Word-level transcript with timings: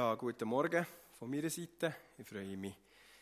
Ja, 0.00 0.14
guten 0.14 0.48
Morgen 0.48 0.86
von 1.18 1.28
meiner 1.28 1.50
Seite. 1.50 1.94
Ich 2.16 2.26
freue 2.26 2.56
mich 2.56 2.74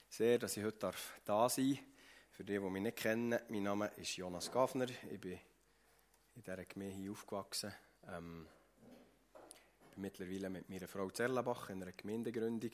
sehr, 0.08 0.38
dass 0.38 0.56
ich 0.56 0.62
heute 0.62 0.92
da 1.24 1.48
sein 1.48 1.74
darf. 1.74 1.82
Für 2.30 2.44
die, 2.44 2.52
die 2.52 2.60
mich 2.60 2.82
nicht 2.82 2.98
kennen, 2.98 3.36
mein 3.48 3.64
Name 3.64 3.90
ist 3.96 4.16
Jonas 4.16 4.48
Gafner. 4.52 4.86
Ich 5.10 5.20
bin 5.20 5.40
in 6.36 6.42
dieser 6.42 6.64
Gemeinde 6.66 6.94
hier 6.94 7.10
aufgewachsen. 7.10 7.74
Ähm, 8.06 8.46
bin 9.92 10.02
mittlerweile 10.02 10.50
mit 10.50 10.70
meiner 10.70 10.86
Frau 10.86 11.10
Zerlenbach 11.10 11.68
in 11.70 11.82
einer 11.82 11.90
Gemeindegründung. 11.90 12.70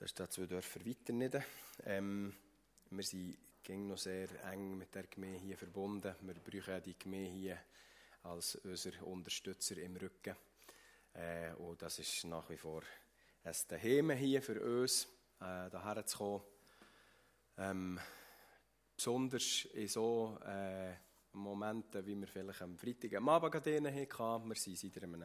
Das 0.00 0.10
ist 0.10 0.18
da 0.18 0.28
zwei 0.28 0.46
Dörfer 0.46 0.84
weiter 0.84 1.12
nicht. 1.12 1.36
Ähm, 1.84 2.34
wir 2.90 3.04
sind 3.04 3.38
ging 3.62 3.86
noch 3.86 3.98
sehr 3.98 4.30
eng 4.50 4.76
mit 4.78 4.92
der 4.96 5.04
Gemeinde 5.04 5.38
hier 5.38 5.56
verbunden. 5.56 6.12
Wir 6.22 6.34
brauchen 6.34 6.82
die 6.82 6.98
Gemeinde 6.98 7.30
hier 7.30 7.58
als 8.24 8.56
unser 8.56 9.06
Unterstützer 9.06 9.76
im 9.76 9.94
Rücken. 9.94 10.34
Äh, 11.14 11.52
und 11.54 11.82
das 11.82 11.98
ist 11.98 12.24
nach 12.24 12.48
wie 12.50 12.56
vor 12.56 12.82
ein 13.44 13.54
Daheim 13.68 14.10
hier 14.10 14.42
für 14.42 14.60
uns, 14.60 15.08
äh, 15.40 15.70
hierher 15.70 16.06
zu 16.06 16.18
kommen. 16.18 16.42
Ähm, 17.58 18.00
besonders 18.94 19.64
in 19.74 19.88
so 19.88 20.38
äh, 20.46 20.94
Momenten, 21.32 22.04
wie 22.04 22.18
wir 22.18 22.26
vielleicht 22.26 22.62
am 22.62 22.76
Freitag 22.76 23.14
am 23.14 23.28
Abend 23.28 23.54
hatten. 23.54 23.84
Wir 23.84 24.54
sind 24.56 24.78
seit 24.78 25.02
einem 25.02 25.24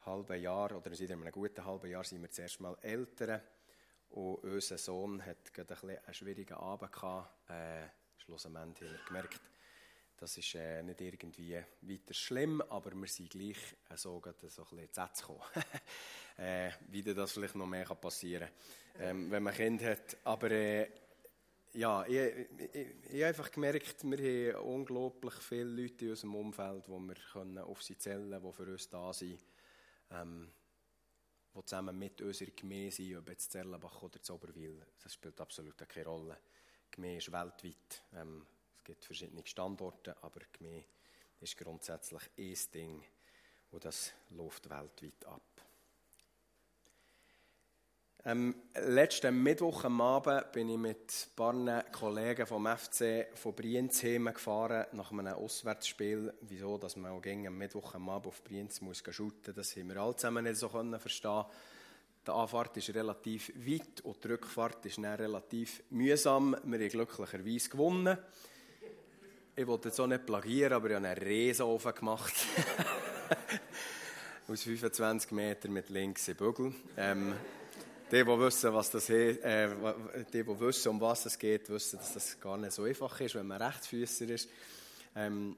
halben 0.00 0.40
Jahr, 0.40 0.76
oder 0.76 0.94
seit 0.94 1.10
einem 1.10 1.30
guten 1.32 1.64
halben 1.64 1.90
Jahr, 1.90 2.04
sind 2.04 2.22
wir 2.22 2.30
zuerst 2.30 2.60
mal 2.60 2.76
Eltern. 2.82 3.40
Und 4.10 4.36
unser 4.44 4.78
Sohn 4.78 5.24
hat 5.24 5.52
gerade 5.52 5.76
ein 5.82 5.98
einen 5.98 6.14
schwierigen 6.14 6.54
Abend 6.54 6.92
gehabt. 6.92 7.50
Äh, 7.50 7.88
schlussendlich 8.18 8.88
haben 8.88 8.96
wir 8.98 9.04
gemerkt, 9.06 9.40
das 10.16 10.36
ist 10.38 10.54
äh, 10.54 10.82
nicht 10.82 11.00
irgendwie 11.00 11.56
weiter 11.82 12.14
schlimm, 12.14 12.60
aber 12.62 12.92
wir 12.92 13.08
sind 13.08 13.30
gleich 13.30 13.58
äh, 13.90 13.96
so, 13.96 14.20
gerade 14.20 14.48
so 14.48 14.66
ein 14.70 14.76
bisschen 14.76 15.14
zu 15.14 15.22
gekommen. 15.22 15.42
äh, 16.38 16.70
wie 16.88 17.02
das 17.02 17.32
vielleicht 17.32 17.54
noch 17.54 17.66
mehr 17.66 17.84
passieren 17.84 18.48
kann, 18.94 19.06
ähm, 19.06 19.30
wenn 19.30 19.42
man 19.42 19.54
Kind 19.54 19.82
hat. 19.82 20.16
Aber 20.24 20.50
äh, 20.50 20.88
ja, 21.72 22.06
ich, 22.06 22.14
ich, 22.14 22.74
ich, 22.74 22.86
ich 23.10 23.14
habe 23.14 23.26
einfach 23.26 23.50
gemerkt, 23.50 24.04
wir 24.04 24.54
haben 24.54 24.64
unglaublich 24.64 25.34
viele 25.34 25.64
Leute 25.64 26.04
in 26.04 26.10
unserem 26.12 26.34
Umfeld, 26.36 26.88
wo 26.88 26.98
wir 27.00 27.16
können 27.32 27.58
auf 27.58 27.82
sie 27.82 27.98
zählen 27.98 28.30
können, 28.30 28.44
die 28.44 28.52
für 28.52 28.70
uns 28.70 28.88
da 28.88 29.12
sind, 29.12 29.40
ähm, 30.12 30.52
die 31.54 31.64
zusammen 31.64 31.98
mit 31.98 32.22
unserer 32.22 32.50
Gemeinde 32.52 32.92
sind, 32.92 33.16
ob 33.16 33.28
jetzt 33.28 33.50
Zerlenbach 33.50 34.02
oder 34.02 34.22
Zoberwil. 34.22 34.86
Das 35.02 35.14
spielt 35.14 35.40
absolut 35.40 35.76
keine 35.76 36.06
Rolle. 36.06 36.38
Die 36.86 36.96
Gemeinde 36.96 37.18
ist 37.18 37.32
weltweit. 37.32 38.02
Ähm, 38.14 38.46
es 38.84 38.88
gibt 38.88 39.04
verschiedene 39.06 39.46
Standorte, 39.46 40.14
aber 40.20 40.40
Gemeinde 40.52 40.84
ist 41.40 41.56
grundsätzlich 41.56 42.20
ein 42.36 42.72
Ding 42.74 43.02
und 43.70 43.82
das 43.82 44.12
läuft 44.28 44.68
weltweit 44.68 45.24
ab. 45.24 45.40
Am 48.24 48.54
letzten 48.74 49.42
Mittwoch 49.42 49.84
am 49.84 50.02
Abend 50.02 50.52
bin 50.52 50.68
ich 50.68 50.76
mit 50.76 50.98
ein 51.00 51.34
paar 51.34 51.82
Kollegen 51.84 52.46
vom 52.46 52.66
FC 52.66 53.26
von 53.34 53.54
Brienz 53.54 54.02
gefahren 54.02 54.84
nach 54.92 55.12
einem 55.12 55.28
Auswärtsspiel. 55.28 56.34
Wieso, 56.42 56.76
dass 56.76 56.96
man 56.96 57.12
auch 57.12 57.24
am 57.24 57.56
Mittwoch 57.56 57.94
am 57.94 58.10
Abend 58.10 58.26
auf 58.26 58.44
Brienz 58.44 58.82
muss 58.82 59.02
shooten, 59.10 59.54
das 59.54 59.74
haben 59.76 59.88
wir 59.88 59.96
alle 59.96 60.16
zusammen 60.16 60.44
nicht 60.44 60.56
so 60.56 60.68
verstehen. 60.68 61.44
Die 62.26 62.30
Anfahrt 62.30 62.76
ist 62.76 62.94
relativ 62.94 63.50
weit 63.56 64.02
und 64.02 64.22
die 64.22 64.28
Rückfahrt 64.28 64.84
ist 64.84 64.98
dann 64.98 65.06
relativ 65.06 65.82
mühsam. 65.88 66.54
Wir 66.64 66.78
haben 66.80 66.88
glücklicherweise 66.90 67.70
gewonnen 67.70 68.18
ich 69.56 69.66
wollte 69.66 69.88
jetzt 69.88 70.00
auch 70.00 70.06
nicht 70.06 70.26
plagieren, 70.26 70.72
aber 70.72 70.90
ich 70.90 70.96
habe 70.96 71.06
einen 71.06 71.22
Riesenofen 71.22 71.94
gemacht. 71.94 72.34
Aus 74.48 74.62
25 74.62 75.30
Metern 75.30 75.72
mit 75.72 75.88
links 75.90 76.28
im 76.28 76.36
Bügel. 76.36 76.74
Ähm, 76.96 77.34
die, 78.10 78.22
die 78.22 78.26
wissen, 78.26 78.74
was 78.74 78.90
das 78.90 79.08
äh, 79.10 79.68
die, 80.32 80.42
die 80.42 80.60
wissen, 80.60 80.88
um 80.88 81.00
was 81.00 81.26
es 81.26 81.38
geht, 81.38 81.70
wissen, 81.70 81.98
dass 81.98 82.14
das 82.14 82.40
gar 82.40 82.56
nicht 82.56 82.72
so 82.72 82.82
einfach 82.82 83.20
ist, 83.20 83.36
wenn 83.36 83.46
man 83.46 83.62
Rechtsfüßer 83.62 84.28
ist. 84.28 84.48
Ähm, 85.16 85.56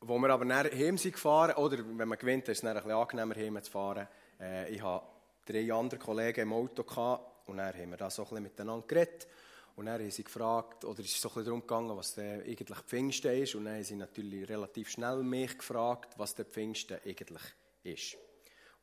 wo 0.00 0.18
wir 0.18 0.28
aber 0.28 0.44
nachher 0.44 0.76
heim 0.76 0.98
sind 0.98 1.12
gefahren, 1.12 1.54
oder 1.54 1.78
wenn 1.78 2.08
man 2.08 2.18
gewinnt, 2.18 2.48
ist 2.48 2.58
es 2.58 2.62
dann 2.62 2.76
ein 2.76 2.82
bisschen 2.82 2.98
angenehmer, 2.98 3.36
heim 3.36 3.62
zu 3.62 3.70
fahren. 3.70 4.08
Äh, 4.40 4.74
ich 4.74 4.82
hatte 4.82 5.06
drei 5.46 5.72
andere 5.72 6.00
Kollegen 6.00 6.40
im 6.40 6.52
Auto 6.52 6.82
gehabt, 6.82 7.48
und 7.48 7.58
dann 7.58 7.74
haben 7.74 7.90
wir 7.90 7.96
da 7.96 8.10
so 8.10 8.22
ein 8.22 8.28
bisschen 8.28 8.42
miteinander 8.42 8.86
geredet. 8.86 9.28
Und 9.76 9.86
dann 9.86 10.00
haben 10.00 10.10
sie 10.10 10.22
gefragt, 10.22 10.84
oder 10.84 11.00
ist 11.00 11.14
es 11.14 11.20
so 11.20 11.30
ein 11.34 11.44
darum 11.44 11.60
gegangen, 11.62 11.96
was 11.96 12.14
der 12.14 12.42
eigentlich 12.44 12.78
Pfingsten 12.78 13.42
ist. 13.42 13.54
Und 13.56 13.64
dann 13.64 13.74
haben 13.74 13.84
sie 13.84 13.96
natürlich 13.96 14.48
relativ 14.48 14.88
schnell 14.88 15.22
mich 15.24 15.58
gefragt, 15.58 16.14
was 16.16 16.34
der 16.34 16.44
Pfingsten 16.44 16.98
eigentlich 17.04 17.42
ist. 17.82 18.16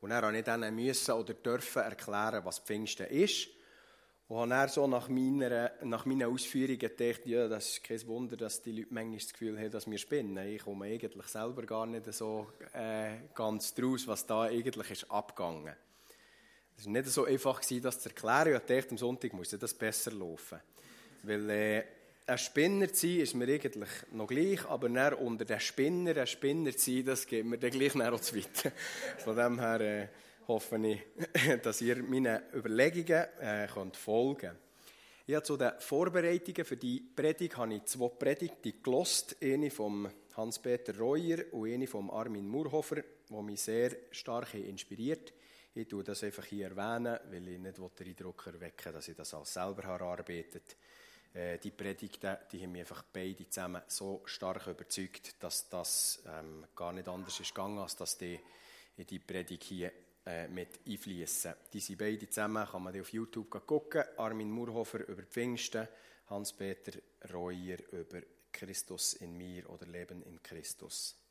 Und 0.00 0.10
dann 0.10 0.22
musste 0.22 0.38
ich 0.38 0.44
dann 0.44 0.74
müssen 0.74 1.12
oder 1.12 1.34
dürfen 1.34 1.82
erklären, 1.82 2.44
was 2.44 2.58
Pfingsten 2.58 3.06
ist. 3.06 3.48
Und 4.28 4.38
habe 4.38 4.48
dann 4.48 4.68
so 4.68 4.86
nach, 4.86 5.08
meiner, 5.08 5.72
nach 5.82 6.06
meinen 6.06 6.30
Ausführungen 6.30 6.78
gedacht, 6.78 7.26
ja, 7.26 7.48
das 7.48 7.68
ist 7.68 7.84
kein 7.84 8.06
Wunder, 8.06 8.36
dass 8.36 8.62
die 8.62 8.72
Leute 8.72 8.94
manchmal 8.94 9.18
das 9.18 9.32
Gefühl 9.32 9.58
haben, 9.58 9.70
dass 9.70 9.90
wir 9.90 9.98
spinnen. 9.98 10.46
Ich 10.46 10.62
komme 10.62 10.86
eigentlich 10.86 11.26
selber 11.26 11.62
gar 11.64 11.86
nicht 11.86 12.10
so 12.12 12.46
äh, 12.72 13.28
ganz 13.34 13.74
draus, 13.74 14.06
was 14.06 14.26
da 14.26 14.42
eigentlich 14.42 14.90
ist 14.90 15.10
abgegangen. 15.10 15.74
Es 16.78 16.86
war 16.86 16.92
nicht 16.92 17.06
so 17.06 17.24
einfach, 17.24 17.60
das 17.60 18.00
zu 18.00 18.08
erklären. 18.08 18.54
Ich 18.54 18.60
dachte, 18.60 18.90
am 18.90 18.98
Sonntag 18.98 19.32
muss 19.32 19.50
das 19.50 19.74
besser 19.74 20.12
laufen. 20.12 20.58
Weil 21.22 21.50
äh, 21.50 21.84
ein 22.26 22.38
Spinner 22.38 22.92
zu 22.92 23.06
sein, 23.06 23.20
ist 23.20 23.34
mir 23.34 23.48
eigentlich 23.48 23.88
noch 24.12 24.26
gleich, 24.26 24.64
aber 24.66 24.88
dann 24.88 25.14
unter 25.14 25.44
den 25.44 25.60
Spinner 25.60 26.16
ein 26.16 26.26
Spinner 26.26 26.72
zu 26.72 26.90
sein, 26.90 27.04
das 27.04 27.26
geht 27.26 27.44
mir 27.44 27.58
dann 27.58 27.70
gleich 27.70 27.94
noch 27.94 28.20
zu 28.20 28.36
weit. 28.36 28.72
Von 29.18 29.36
dem 29.36 29.58
her 29.58 29.80
äh, 29.80 30.08
hoffe 30.48 30.78
ich, 30.86 31.00
dass 31.62 31.80
ihr 31.80 32.02
meinen 32.02 32.40
Überlegungen 32.54 33.26
äh, 33.40 33.68
könnt 33.72 33.96
folgen 33.96 34.38
könnt. 34.38 34.58
Ja, 35.26 35.42
zu 35.42 35.56
den 35.56 35.72
Vorbereitungen 35.78 36.64
für 36.64 36.76
die 36.76 37.00
Predigt 37.00 37.56
habe 37.56 37.74
ich 37.74 37.84
zwei 37.84 38.08
Predigten 38.08 38.82
gelost. 38.82 39.36
Eine 39.40 39.70
vom 39.70 40.08
Hans-Peter 40.36 40.98
Reuer 40.98 41.44
und 41.52 41.72
eine 41.72 41.86
vom 41.86 42.10
Armin 42.10 42.48
Murhofer, 42.48 42.96
die 43.28 43.42
mich 43.42 43.60
sehr 43.60 43.92
stark 44.10 44.54
inspiriert 44.54 45.32
Ich 45.74 45.88
tue 45.88 46.04
das 46.04 46.22
einfach 46.22 46.44
hier 46.44 46.68
erwähnen, 46.68 47.18
weil 47.30 47.48
ich 47.48 47.58
nicht 47.58 47.78
den 47.78 48.08
Eindruck 48.08 48.46
erwecken 48.46 48.92
dass 48.92 49.08
ich 49.08 49.16
das 49.16 49.32
alles 49.34 49.54
selber 49.54 49.84
erarbeitet 49.84 50.76
habe 50.76 50.82
äh, 51.34 51.58
die 51.58 51.70
Predigten, 51.70 52.36
die 52.50 52.62
haben 52.62 52.72
mich 52.72 52.82
einfach 52.82 53.04
beide 53.12 53.48
zusammen 53.48 53.82
so 53.86 54.22
stark 54.26 54.66
überzeugt, 54.66 55.42
dass 55.42 55.68
das 55.68 56.22
ähm, 56.26 56.66
gar 56.76 56.92
nicht 56.92 57.08
anders 57.08 57.40
ist 57.40 57.54
gegangen, 57.54 57.78
als 57.78 57.96
dass 57.96 58.18
die 58.18 58.38
in 58.96 59.06
die 59.06 59.18
Predigt 59.18 59.64
hier 59.64 59.92
äh, 60.26 60.46
mit 60.48 60.80
einfließen. 60.86 61.54
Die 61.72 61.80
sind 61.80 61.98
beide 61.98 62.28
zusammen, 62.28 62.66
kann 62.66 62.82
man 62.82 63.00
auf 63.00 63.12
YouTube 63.12 63.50
gucken. 63.66 64.04
Armin 64.18 64.50
Murhofer 64.50 65.08
über 65.08 65.22
Pfingsten, 65.22 65.88
Hans-Peter 66.28 66.98
Reuer 67.32 67.78
über 67.92 68.20
Christus 68.52 69.14
in 69.14 69.36
mir 69.36 69.68
oder 69.70 69.86
Leben 69.86 70.22
in 70.22 70.42
Christus. 70.42 71.21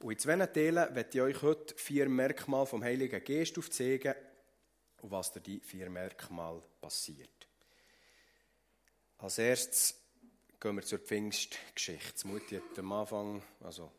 Und 0.00 0.12
in 0.12 0.18
zwei 0.18 0.46
Teilen 0.46 0.94
werde 0.94 1.10
ich 1.12 1.20
euch 1.20 1.42
heute 1.42 1.74
vier 1.76 2.08
Merkmale 2.08 2.66
vom 2.66 2.84
Heiligen 2.84 3.22
Geist 3.24 3.58
aufzeigen 3.58 4.14
und 5.02 5.10
was 5.10 5.32
durch 5.32 5.42
die 5.42 5.60
vier 5.60 5.90
Merkmale 5.90 6.62
passiert. 6.80 7.48
Als 9.18 9.38
erstes 9.38 10.00
gehen 10.60 10.76
wir 10.76 10.82
zur 10.82 11.00
Pfingstgeschichte. 11.00 12.28
Mutti 12.28 12.56
hat 12.56 12.78
am 12.78 12.92
Anfang, 12.92 13.42
also 13.60 13.90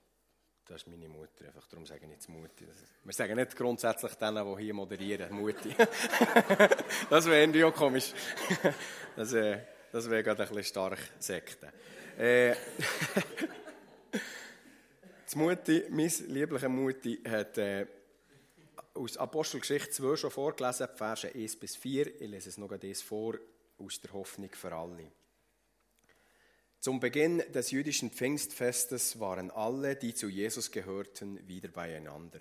das 0.66 0.84
ist 0.84 0.88
meine 0.88 1.10
Mutter, 1.10 1.46
einfach 1.48 1.68
darum 1.68 1.86
sage 1.86 2.02
ich 2.04 2.08
nicht 2.08 2.30
Mutti. 2.30 2.66
Wir 3.04 3.14
sagen 3.14 3.36
nicht 3.36 3.56
grundsätzlich 3.56 4.14
denen, 4.14 4.56
die 4.56 4.64
hier 4.64 4.74
moderieren, 4.74 5.34
Mutti. 5.34 5.76
das 7.10 7.26
wäre 7.26 7.42
irgendwie 7.42 7.64
auch 7.66 7.74
komisch. 7.74 8.14
Das, 9.16 9.34
äh, 9.34 9.60
das 9.92 10.10
wäre 10.10 10.24
gerade 10.24 10.44
ein 10.44 10.48
bisschen 10.48 10.64
stark 10.64 11.00
Sekte. 11.20 11.74
Äh, 12.18 12.56
Mutti, 15.36 15.84
meine 15.90 16.12
liebliche 16.28 16.70
Mutti, 16.70 17.22
hat 17.28 17.58
äh, 17.58 17.86
aus 18.94 19.18
Apostelgeschichte 19.18 19.92
2 19.92 20.16
schon 20.16 20.32
vorgelesen, 20.32 20.88
Verse 20.96 21.32
1 21.34 21.56
bis 21.58 21.76
4. 21.76 22.22
Ich 22.22 22.30
lese 22.30 22.50
es 22.50 22.58
noch 22.58 22.72
eins 22.72 23.02
vor 23.02 23.36
aus 23.78 24.02
der 24.02 24.14
Hoffnung 24.14 24.50
für 24.52 24.74
alle. 24.74 25.12
Zum 26.80 27.00
Beginn 27.00 27.44
des 27.54 27.72
jüdischen 27.72 28.10
Pfingstfestes 28.10 29.20
waren 29.20 29.52
alle, 29.52 29.96
die 29.96 30.14
zu 30.14 30.30
Jesus 30.30 30.72
gehörten, 30.72 31.46
wieder 31.48 31.70
beieinander. 31.70 32.40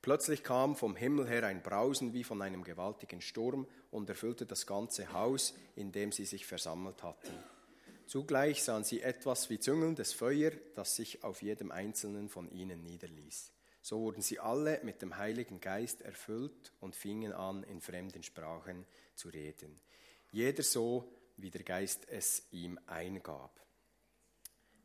Plötzlich 0.00 0.42
kam 0.42 0.76
vom 0.76 0.96
Himmel 0.96 1.28
her 1.28 1.44
ein 1.44 1.62
Brausen 1.62 2.12
wie 2.12 2.24
von 2.24 2.42
einem 2.42 2.64
gewaltigen 2.64 3.20
Sturm 3.20 3.66
und 3.90 4.08
erfüllte 4.08 4.46
das 4.46 4.66
ganze 4.66 5.12
Haus, 5.12 5.54
in 5.76 5.92
dem 5.92 6.12
sie 6.12 6.24
sich 6.24 6.46
versammelt 6.46 7.02
hatten. 7.02 7.32
Zugleich 8.12 8.62
sahen 8.62 8.84
sie 8.84 9.00
etwas 9.00 9.48
wie 9.48 9.58
züngelndes 9.58 10.12
Feuer, 10.12 10.50
das 10.74 10.96
sich 10.96 11.24
auf 11.24 11.40
jedem 11.40 11.70
einzelnen 11.70 12.28
von 12.28 12.50
ihnen 12.50 12.82
niederließ. 12.82 13.52
So 13.80 14.00
wurden 14.00 14.20
sie 14.20 14.38
alle 14.38 14.80
mit 14.82 15.00
dem 15.00 15.16
Heiligen 15.16 15.62
Geist 15.62 16.02
erfüllt 16.02 16.74
und 16.80 16.94
fingen 16.94 17.32
an, 17.32 17.62
in 17.62 17.80
fremden 17.80 18.22
Sprachen 18.22 18.84
zu 19.14 19.30
reden 19.30 19.80
jeder 20.32 20.62
so, 20.62 21.08
wie 21.36 21.50
der 21.50 21.62
Geist 21.62 22.06
es 22.08 22.42
ihm 22.50 22.78
eingab. 22.86 23.60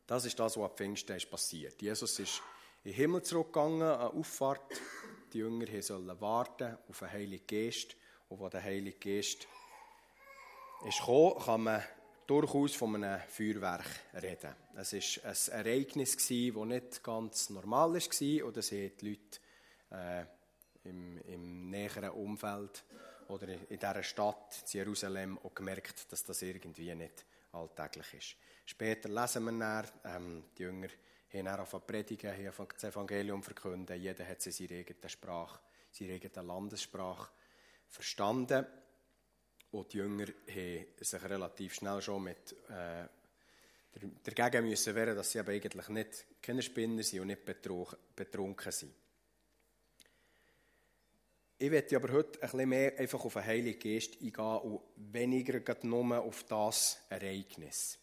Das 0.05 0.25
ist 0.25 0.39
das, 0.39 0.57
was 0.57 0.69
am 0.69 0.77
Pfingsten 0.77 1.15
ist 1.15 1.29
passiert. 1.29 1.81
Jesus 1.81 2.19
ist 2.19 2.41
in 2.83 2.91
den 2.91 2.93
Himmel 2.93 3.23
zurückgegangen, 3.23 3.81
an 3.81 4.11
Auffahrt. 4.11 4.81
die 5.33 5.39
Jünger 5.39 5.81
sollen 5.81 6.21
warten 6.21 6.77
auf 6.87 6.99
den 6.99 7.11
Heiligen 7.11 7.47
Geist. 7.47 7.97
Und 8.29 8.39
wo 8.39 8.49
der 8.49 8.63
Heilige 8.63 8.97
Geist 8.97 9.47
ist 10.85 10.99
gekommen, 10.99 11.43
kann 11.43 11.63
man 11.63 11.83
durchaus 12.27 12.75
von 12.75 12.95
einem 12.95 13.21
Feuerwerk 13.29 13.85
reden. 14.21 14.53
Es 14.75 14.93
war 14.93 15.31
ein 15.31 15.65
Ereignis, 15.65 16.17
das 16.17 16.29
nicht 16.29 17.03
ganz 17.03 17.49
normal 17.49 17.93
war 17.93 18.45
und 18.45 18.57
das 18.57 18.71
haben 18.71 18.91
die 18.99 19.09
Leute 19.09 19.39
äh, 19.91 20.25
im, 20.89 21.17
im 21.19 21.69
näheren 21.69 22.09
Umfeld 22.11 22.83
oder 23.29 23.47
in 23.47 23.79
dieser 23.79 24.03
Stadt, 24.03 24.63
Jerusalem, 24.67 25.39
auch 25.39 25.53
gemerkt, 25.53 26.11
dass 26.11 26.23
das 26.23 26.41
irgendwie 26.41 26.93
nicht 26.95 27.25
alltäglich 27.53 28.13
ist. 28.13 28.35
Später 28.65 29.09
lesen 29.09 29.45
wir 29.45 29.51
dann, 29.59 29.85
ähm, 30.03 30.43
die 30.57 30.63
Jünger 30.63 30.89
haben 31.33 31.47
angefangen 31.47 31.69
zu 31.69 31.79
predigen, 31.79 32.31
haben 32.31 32.67
das 32.73 32.83
Evangelium 32.83 33.43
verkünden. 33.43 33.99
Jeder 33.99 34.27
hat 34.27 34.41
seine 34.41 34.79
eigene 34.79 35.09
Sprache, 35.09 35.59
seine 35.91 36.13
eigene 36.13 36.47
Landessprache 36.47 37.29
verstanden. 37.87 38.65
Und 39.71 39.93
die 39.93 39.97
Jünger 39.97 40.27
haben 40.27 40.85
sich 40.99 41.23
relativ 41.23 41.73
schnell 41.73 42.01
schon 42.01 42.23
mit 42.23 42.55
äh, 42.69 43.07
dagegen 44.23 44.67
müssen 44.67 44.95
wehren, 44.95 45.15
dass 45.15 45.31
sie 45.31 45.39
aber 45.39 45.51
eigentlich 45.51 45.89
nicht 45.89 46.25
keine 46.41 46.61
Spinner 46.61 47.03
sind 47.03 47.21
und 47.21 47.27
nicht 47.27 47.45
betrunken 47.45 48.71
sind. 48.71 48.93
Ich 51.59 51.71
werde 51.71 51.95
aber 51.95 52.13
heute 52.13 52.41
ein 52.43 52.51
bisschen 52.51 52.69
mehr 52.69 52.99
einfach 52.99 53.25
auf 53.25 53.33
den 53.33 53.45
Heiligen 53.45 53.79
Geist 53.79 54.21
eingehen 54.21 54.57
und 54.59 54.81
weniger 54.95 55.75
nur 55.83 56.19
auf 56.19 56.43
das 56.43 56.99
Ereignis. 57.09 57.97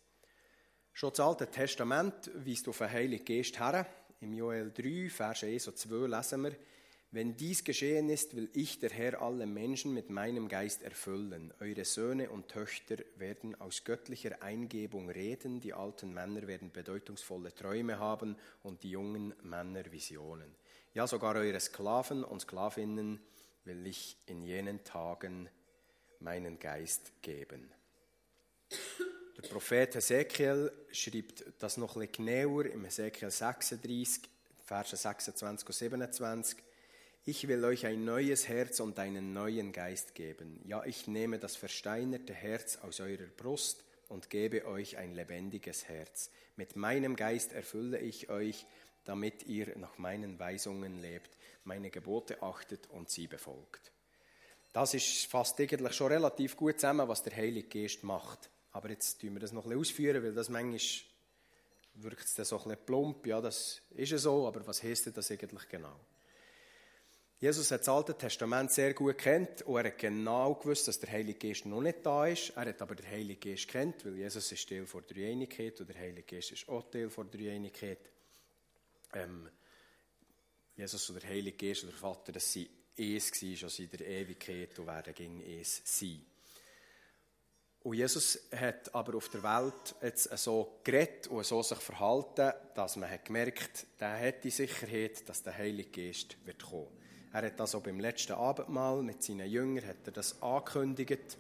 Schon 0.93 1.11
das 1.11 1.21
Alte 1.21 1.49
Testament 1.49 2.31
weist 2.35 2.69
auf 2.69 2.79
den 2.79 2.91
Heiligen 2.91 3.25
Geist 3.25 3.59
her. 3.59 3.87
Im 4.21 4.33
Joel 4.33 4.73
3, 4.73 5.09
Vers 5.09 5.45
1 5.45 5.69
und 5.69 5.79
2 5.79 6.07
lesen 6.09 6.43
wir, 6.43 6.57
wenn 7.15 7.37
dies 7.37 7.63
geschehen 7.63 8.09
ist, 8.09 8.35
will 8.35 8.51
ich, 8.55 8.81
der 8.81 8.91
Herr, 8.91 9.23
alle 9.23 9.47
Menschen 9.47 9.95
mit 9.95 10.11
meinem 10.11 10.49
Geist 10.49 10.83
erfüllen. 10.83 11.55
Eure 11.61 11.85
Söhne 11.85 12.29
und 12.29 12.49
Töchter 12.49 12.97
werden 13.15 13.55
aus 13.61 13.85
göttlicher 13.85 14.43
Eingebung 14.43 15.09
reden, 15.09 15.61
die 15.61 15.75
alten 15.75 16.13
Männer 16.13 16.49
werden 16.49 16.73
bedeutungsvolle 16.73 17.55
Träume 17.55 18.01
haben 18.01 18.37
und 18.65 18.83
die 18.83 18.91
jungen 18.91 19.33
Männer 19.45 19.93
Visionen. 19.93 20.57
Ja, 20.93 21.07
sogar 21.07 21.37
eure 21.37 21.61
Sklaven 21.61 22.25
und 22.25 22.41
Sklavinnen 22.41 23.21
will 23.65 23.87
ich 23.87 24.17
in 24.27 24.43
jenen 24.43 24.83
Tagen 24.83 25.49
meinen 26.19 26.59
Geist 26.59 27.13
geben. 27.23 27.71
Der 29.37 29.43
Prophet 29.43 29.95
Hesekiel 29.95 30.73
schreibt 30.91 31.45
das 31.61 31.77
noch 31.77 31.95
ein 31.95 32.09
bisschen 32.09 32.27
genauer 32.27 32.67
im 32.67 32.85
Hesekiel 32.85 33.31
36, 33.31 34.29
Verse 34.65 34.97
26 34.97 35.69
und 35.69 35.75
27. 35.75 36.65
Ich 37.27 37.49
will 37.49 37.65
euch 37.65 37.87
ein 37.87 38.05
neues 38.05 38.49
Herz 38.49 38.81
und 38.81 38.99
einen 38.99 39.33
neuen 39.33 39.73
Geist 39.73 40.15
geben. 40.15 40.61
Ja, 40.67 40.85
ich 40.85 41.07
nehme 41.07 41.39
das 41.39 41.57
versteinerte 41.57 42.35
Herz 42.35 42.77
aus 42.83 43.01
eurer 43.01 43.29
Brust 43.35 43.83
und 44.11 44.29
gebe 44.29 44.67
euch 44.67 44.99
ein 44.99 45.15
lebendiges 45.15 45.89
Herz. 45.89 46.31
Mit 46.57 46.77
meinem 46.77 47.17
Geist 47.17 47.55
erfülle 47.55 47.99
ich 47.99 48.29
euch, 48.29 48.67
damit 49.07 49.45
ihr 49.45 49.75
nach 49.79 49.97
meinen 49.97 50.39
Weisungen 50.39 51.01
lebt, 51.01 51.31
meine 51.65 51.89
Gebote 51.89 52.43
achtet 52.43 52.91
und 52.91 53.09
sie 53.09 53.27
befolgt. 53.27 53.91
Das 54.75 54.93
ist 54.93 55.25
fast 55.25 55.59
eigentlich 55.59 55.95
schon 55.95 56.13
relativ 56.13 56.59
gut 56.59 56.79
zusammen, 56.79 57.09
was 57.09 57.23
der 57.23 57.35
Heilige 57.35 57.81
Geist 57.81 58.05
macht. 58.05 58.51
Aber 58.73 58.91
jetzt 58.91 59.23
tun 59.23 59.33
wir 59.33 59.41
das 59.41 59.53
noch 59.53 59.65
ein 59.65 59.71
bisschen 59.71 59.81
ausführen, 59.81 60.23
weil 60.23 60.35
das 60.35 60.51
manchmal 60.51 60.79
wirkt 61.95 62.27
es 62.27 62.35
dann 62.35 62.45
so 62.45 62.59
ein 62.59 62.65
bisschen 62.65 62.85
plump. 62.85 63.27
Ja, 63.27 63.41
das 63.41 63.81
ist 63.95 64.13
ja 64.13 64.19
so, 64.19 64.47
aber 64.47 64.67
was 64.67 64.83
heißt 64.83 65.17
das 65.17 65.31
eigentlich 65.31 65.67
genau? 65.71 65.99
Jesus 67.45 67.71
hat 67.71 67.81
das 67.81 67.91
Alte 67.91 68.17
Testament 68.17 68.73
sehr 68.73 68.95
gut 68.95 69.19
kennt 69.19 69.61
und 69.61 69.77
er 69.77 69.91
hat 69.91 69.99
genau 69.99 70.55
gewusst, 70.55 70.89
dass 70.89 70.99
der 70.99 71.11
Heilige 71.11 71.47
Geist 71.49 71.67
noch 71.67 71.83
nicht 71.83 71.99
da 72.03 72.27
ist. 72.27 72.49
Er 72.57 72.65
hat 72.65 72.81
aber 72.81 72.95
den 72.95 73.07
Heiligen 73.07 73.39
Geist 73.39 73.69
kennt, 73.69 74.03
weil 74.07 74.17
Jesus 74.17 74.51
ist 74.51 74.67
Teil 74.67 74.87
der 74.87 75.01
Dreieinigkeit 75.03 75.79
und 75.79 75.87
der 75.91 76.01
Heilige 76.01 76.23
Geist 76.23 76.53
ist 76.53 76.67
auch 76.71 76.91
Teil 76.91 77.11
der 77.11 77.25
Dreieinigkeit. 77.25 77.99
Ähm, 79.13 79.51
Jesus 80.75 81.11
und 81.11 81.23
der 81.23 81.29
Heilige 81.29 81.69
Geist 81.69 81.83
und 81.83 81.91
der 81.91 81.99
Vater, 81.99 82.33
das 82.33 82.51
sind 82.51 82.71
eins 82.99 83.31
gewesen, 83.31 83.57
schon 83.59 83.69
seit 83.69 84.01
der 84.01 84.07
Ewigkeit 84.09 84.79
und 84.79 84.87
werden 84.87 85.15
gegen 85.15 85.45
eins 85.45 85.83
sein. 85.85 86.25
Und 87.83 87.95
Jesus 87.95 88.39
hat 88.57 88.95
aber 88.95 89.19
auf 89.19 89.29
der 89.29 89.43
Welt 89.43 89.95
jetzt 90.01 90.35
so 90.39 90.81
geredet 90.83 91.27
und 91.27 91.45
so 91.45 91.63
sich 91.63 91.77
verhalten, 91.77 92.55
dass 92.75 92.97
man 92.97 93.11
hat 93.11 93.27
gemerkt, 93.27 93.87
der 94.01 94.19
hat 94.19 94.45
die 94.45 94.51
Sicherheit, 94.51 95.29
dass 95.29 95.43
der 95.43 95.59
Heilige 95.59 95.91
Geist 95.91 96.39
wird 96.47 96.63
kommen. 96.63 97.04
Er 97.35 97.47
hat 97.47 97.59
das 97.59 97.75
auch 97.75 97.83
beim 97.83 97.99
letzten 97.99 98.35
Abendmahl 98.35 99.03
mit 99.03 99.21
seinen 99.21 99.51
Jüngern 99.51 99.85
hat 99.85 100.07
er 100.07 100.13
das 100.13 100.41
angekündigt. 100.41 101.37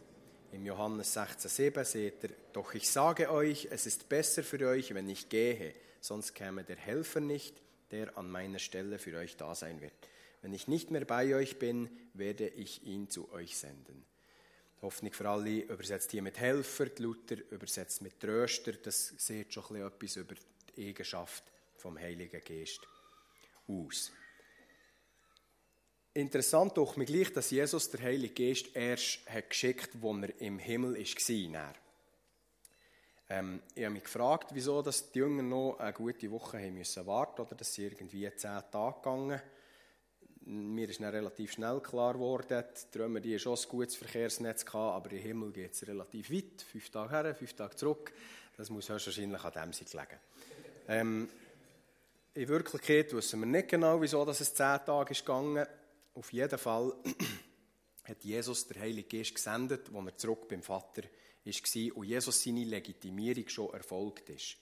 Im 0.50 0.66
Johannes 0.66 1.16
16,7 1.16 1.84
seht 1.84 2.24
er, 2.24 2.30
doch 2.52 2.74
ich 2.74 2.90
sage 2.90 3.30
euch, 3.30 3.68
es 3.70 3.86
ist 3.86 4.08
besser 4.08 4.42
für 4.42 4.68
euch, 4.68 4.92
wenn 4.92 5.08
ich 5.08 5.28
gehe, 5.28 5.72
sonst 6.00 6.34
käme 6.34 6.64
der 6.64 6.78
Helfer 6.78 7.20
nicht, 7.20 7.62
der 7.92 8.18
an 8.18 8.28
meiner 8.28 8.58
Stelle 8.58 8.98
für 8.98 9.16
euch 9.16 9.36
da 9.36 9.54
sein 9.54 9.80
wird. 9.80 9.92
Wenn 10.42 10.52
ich 10.52 10.66
nicht 10.66 10.90
mehr 10.90 11.04
bei 11.04 11.32
euch 11.32 11.60
bin, 11.60 11.88
werde 12.12 12.48
ich 12.48 12.84
ihn 12.84 13.08
zu 13.08 13.30
euch 13.30 13.56
senden. 13.56 14.04
Hoffnung 14.82 15.12
für 15.12 15.28
alle 15.28 15.60
übersetzt 15.60 16.10
hier 16.10 16.22
mit 16.22 16.40
Helfer, 16.40 16.86
Luther 16.98 17.36
übersetzt 17.52 18.02
mit 18.02 18.18
Tröster. 18.18 18.72
Das 18.72 19.14
sieht 19.16 19.54
schon 19.54 19.76
etwas 19.76 20.16
über 20.16 20.34
die 20.76 20.88
Eigenschaft 20.88 21.44
vom 21.76 21.96
Heiligen 21.96 22.42
Geist 22.44 22.80
aus. 23.68 24.10
Interessant 26.16 26.76
doch 26.76 26.96
mir 26.96 27.06
gleich, 27.06 27.32
dass 27.32 27.50
Jesus 27.50 27.90
der 27.90 28.02
Heilige 28.02 28.46
Geist 28.46 28.76
erst 28.76 29.28
hat 29.28 29.50
geschickt, 29.50 29.90
wo 30.00 30.14
er 30.14 30.40
im 30.40 30.60
Himmel 30.60 30.94
war. 30.94 31.74
Ähm, 33.28 33.60
ich 33.74 33.82
habe 33.82 33.94
mich 33.94 34.04
gefragt, 34.04 34.50
wieso 34.52 34.80
dass 34.80 35.10
die 35.10 35.18
Jünger 35.18 35.42
noch 35.42 35.76
eine 35.80 35.92
gute 35.92 36.30
Woche 36.30 36.58
haben 36.58 36.74
müssen 36.74 37.04
warten 37.08 37.40
oder 37.42 37.56
dass 37.56 37.74
sie 37.74 37.86
irgendwie 37.86 38.30
zehn 38.36 38.60
Tage 38.70 38.94
gegangen. 38.94 39.42
Mir 40.44 40.88
ist 40.88 41.00
dann 41.00 41.08
relativ 41.08 41.50
schnell 41.50 41.80
klar 41.80 42.12
geworden, 42.12 42.62
die 42.92 42.98
Römer 42.98 43.18
die 43.18 43.36
schon 43.40 43.56
ein 43.56 43.68
gutes 43.68 43.96
Verkehrsnetz 43.96 44.64
gehabt, 44.64 44.94
aber 44.94 45.10
im 45.10 45.18
Himmel 45.20 45.50
geht 45.50 45.72
es 45.72 45.84
relativ 45.84 46.30
weit, 46.30 46.62
fünf 46.62 46.90
Tage 46.90 47.10
her, 47.10 47.34
fünf 47.34 47.54
Tage 47.54 47.74
zurück. 47.74 48.12
Das 48.56 48.70
muss 48.70 48.88
höchstwahrscheinlich 48.88 49.42
an 49.42 49.52
dem 49.52 49.72
sein 49.72 49.88
gelegen. 49.90 50.20
Ähm, 50.86 51.28
in 52.34 52.48
Wirklichkeit 52.48 53.12
wissen 53.12 53.40
wir 53.40 53.46
nicht 53.46 53.66
genau, 53.66 54.00
wieso 54.00 54.24
dass 54.24 54.40
es 54.40 54.54
zehn 54.54 54.78
Tage 54.86 55.10
ist 55.10 55.26
gegangen 55.26 55.66
auf 56.14 56.32
jeden 56.32 56.58
Fall 56.58 56.94
hat 58.04 58.24
Jesus 58.24 58.66
der 58.68 58.82
Heilige 58.82 59.18
Geist 59.18 59.34
gesendet, 59.34 59.90
als 59.92 60.06
er 60.06 60.16
zurück 60.16 60.48
beim 60.48 60.62
Vater 60.62 61.02
war 61.44 61.96
und 61.96 62.04
Jesus 62.06 62.42
seine 62.42 62.64
Legitimierung 62.64 63.48
schon 63.48 63.74
erfolgt 63.74 64.30
ist. 64.30 64.56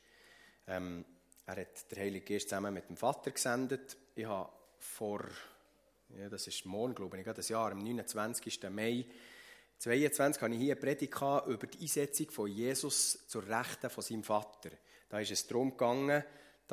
Ähm, 0.67 1.05
er 1.47 1.57
hat 1.57 1.91
der 1.91 2.03
Heilige 2.03 2.35
Geist 2.35 2.49
zusammen 2.49 2.75
mit 2.75 2.89
dem 2.89 2.97
Vater 2.97 3.31
gesendet. 3.31 3.97
Ich 4.15 4.25
habe 4.25 4.53
vor, 4.79 5.25
ja, 6.17 6.29
das 6.29 6.47
ist 6.47 6.65
morgen, 6.67 6.95
glaube 6.95 7.19
ich, 7.19 7.25
das 7.25 7.49
Jahr, 7.49 7.73
am 7.73 7.79
29. 7.79 8.61
Mai 8.71 9.07
22 9.79 10.41
habe 10.41 10.55
ich 10.55 10.61
hier 10.61 10.75
eine 10.75 10.81
Predigt 10.81 11.17
über 11.17 11.67
die 11.67 11.81
Einsetzung 11.81 12.31
von 12.31 12.49
Jesus 12.49 13.27
zur 13.27 13.45
Rechten 13.49 13.91
von 13.91 14.05
seinem 14.05 14.23
Vater. 14.23 14.71
Da 15.09 15.19
ist 15.19 15.33
es 15.33 15.47
darum 15.49 15.73
gegangen, 15.73 16.23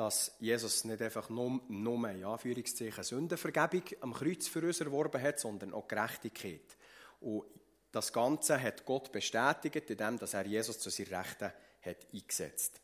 dass 0.00 0.34
Jesus 0.40 0.84
nicht 0.84 1.02
einfach 1.02 1.28
nur, 1.28 1.60
nur 1.68 2.08
in 2.08 2.24
Anführungszeichen 2.24 3.04
Sündenvergebung 3.04 3.82
am 4.00 4.14
Kreuz 4.14 4.48
für 4.48 4.62
uns 4.62 4.80
erworben 4.80 5.20
hat, 5.20 5.38
sondern 5.38 5.74
auch 5.74 5.86
Gerechtigkeit. 5.86 6.74
Und 7.20 7.44
das 7.92 8.10
Ganze 8.10 8.58
hat 8.58 8.86
Gott 8.86 9.12
bestätigt, 9.12 9.90
indem 9.90 10.18
er 10.18 10.46
Jesus 10.46 10.78
zu 10.78 10.88
seinen 10.88 11.14
Rechten 11.14 11.52
hat 11.82 12.06
eingesetzt 12.14 12.80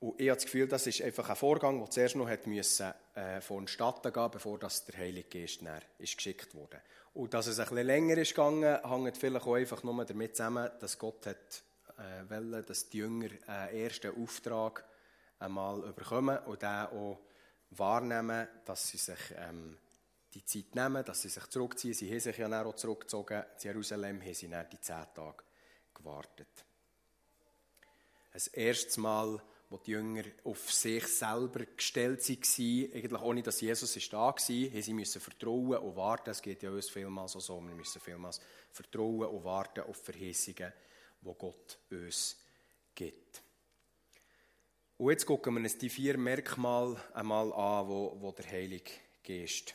Und 0.00 0.20
ich 0.20 0.28
habe 0.28 0.38
das 0.38 0.46
Gefühl, 0.46 0.66
das 0.66 0.88
ist 0.88 1.02
einfach 1.02 1.30
ein 1.30 1.36
Vorgang, 1.36 1.78
der 1.78 1.90
zuerst 1.90 2.16
noch 2.16 2.28
hat 2.28 2.48
müssen, 2.48 2.92
äh, 3.14 3.40
vonstatten 3.40 4.12
gehen 4.12 4.30
bevor 4.32 4.58
das 4.58 4.86
der 4.86 4.98
Heilige 4.98 5.40
Geist 5.40 5.60
ist 5.98 6.16
geschickt 6.16 6.52
wurde. 6.56 6.80
Und 7.14 7.32
dass 7.32 7.46
es 7.46 7.60
ein 7.60 7.68
bisschen 7.68 7.86
länger 7.86 8.18
ist 8.18 8.34
gegangen, 8.34 8.80
hängt 8.82 9.16
vielleicht 9.16 9.46
auch 9.46 9.54
einfach 9.54 9.84
nur 9.84 10.04
damit 10.04 10.34
zusammen, 10.34 10.68
dass 10.80 10.98
Gott 10.98 11.26
hat 11.26 11.62
äh, 12.00 12.30
wollen, 12.30 12.64
dass 12.64 12.88
die 12.88 12.98
Jünger 12.98 13.28
einen 13.46 13.76
ersten 13.76 14.22
Auftrag 14.22 14.84
einmal 15.38 15.84
überkommen 15.84 16.38
und 16.46 16.62
den 16.62 16.86
auch 16.86 17.20
wahrnehmen, 17.70 18.48
dass 18.64 18.88
sie 18.88 18.98
sich 18.98 19.34
ähm, 19.36 19.76
die 20.34 20.44
Zeit 20.44 20.74
nehmen, 20.74 21.04
dass 21.04 21.22
sie 21.22 21.28
sich 21.28 21.46
zurückziehen. 21.46 21.94
Sie 21.94 22.10
haben 22.10 22.20
sich 22.20 22.38
ja 22.38 22.64
auch 22.64 22.74
zurückgezogen. 22.74 23.42
In 23.56 23.62
Jerusalem 23.62 24.22
haben 24.22 24.34
sie 24.34 24.48
dann 24.48 24.68
die 24.70 24.80
zehn 24.80 25.04
Tage 25.14 25.44
gewartet. 25.94 26.64
Das 28.32 28.46
erste 28.48 29.00
Mal, 29.00 29.42
wo 29.68 29.78
die 29.78 29.92
Jünger 29.92 30.24
auf 30.44 30.72
sich 30.72 31.06
selber 31.06 31.64
gestellt 31.64 32.28
waren, 32.28 32.92
eigentlich 32.94 33.20
ohne 33.20 33.42
dass 33.42 33.60
Jesus 33.60 33.94
da 34.10 34.18
war, 34.18 34.28
haben 34.30 34.82
sie 34.82 34.94
müssen 34.94 35.20
vertrauen 35.20 35.78
und 35.78 35.96
warten. 35.96 36.30
Es 36.30 36.42
geht 36.42 36.62
ja 36.62 36.70
uns 36.70 36.88
vielmals 36.88 37.32
so, 37.32 37.60
wir 37.60 37.74
müssen 37.74 38.00
vielmals 38.00 38.40
vertrauen 38.70 39.28
und 39.28 39.44
warten 39.44 39.84
auf 39.84 39.96
Verheißungen 39.96 40.72
wo 41.22 41.34
Gott 41.34 41.78
uns 41.90 42.36
gibt. 42.94 43.42
Und 44.96 45.10
jetzt 45.10 45.24
gucken 45.24 45.54
wir 45.54 45.62
uns 45.62 45.78
die 45.78 45.88
vier 45.88 46.18
Merkmale 46.18 46.96
einmal 47.14 47.52
an, 47.52 47.88
wo, 47.88 48.16
wo 48.20 48.32
der 48.32 48.50
Heilige 48.50 48.90
Geist 49.24 49.74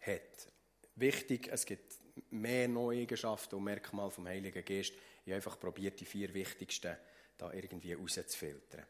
hat. 0.00 0.48
Wichtig, 0.96 1.48
es 1.52 1.64
gibt 1.64 1.94
mehr 2.30 2.66
neue 2.66 3.02
Eigenschaften 3.02 3.54
und 3.54 3.64
Merkmale 3.64 4.10
vom 4.10 4.26
Heiligen 4.26 4.64
Geist. 4.64 4.92
Ich 5.24 5.32
habe 5.32 5.36
einfach 5.36 5.60
probiert, 5.60 6.00
die 6.00 6.04
vier 6.04 6.32
wichtigsten 6.34 6.96
da 7.36 7.52
irgendwie 7.52 7.92
rauszufiltern. 7.92 8.84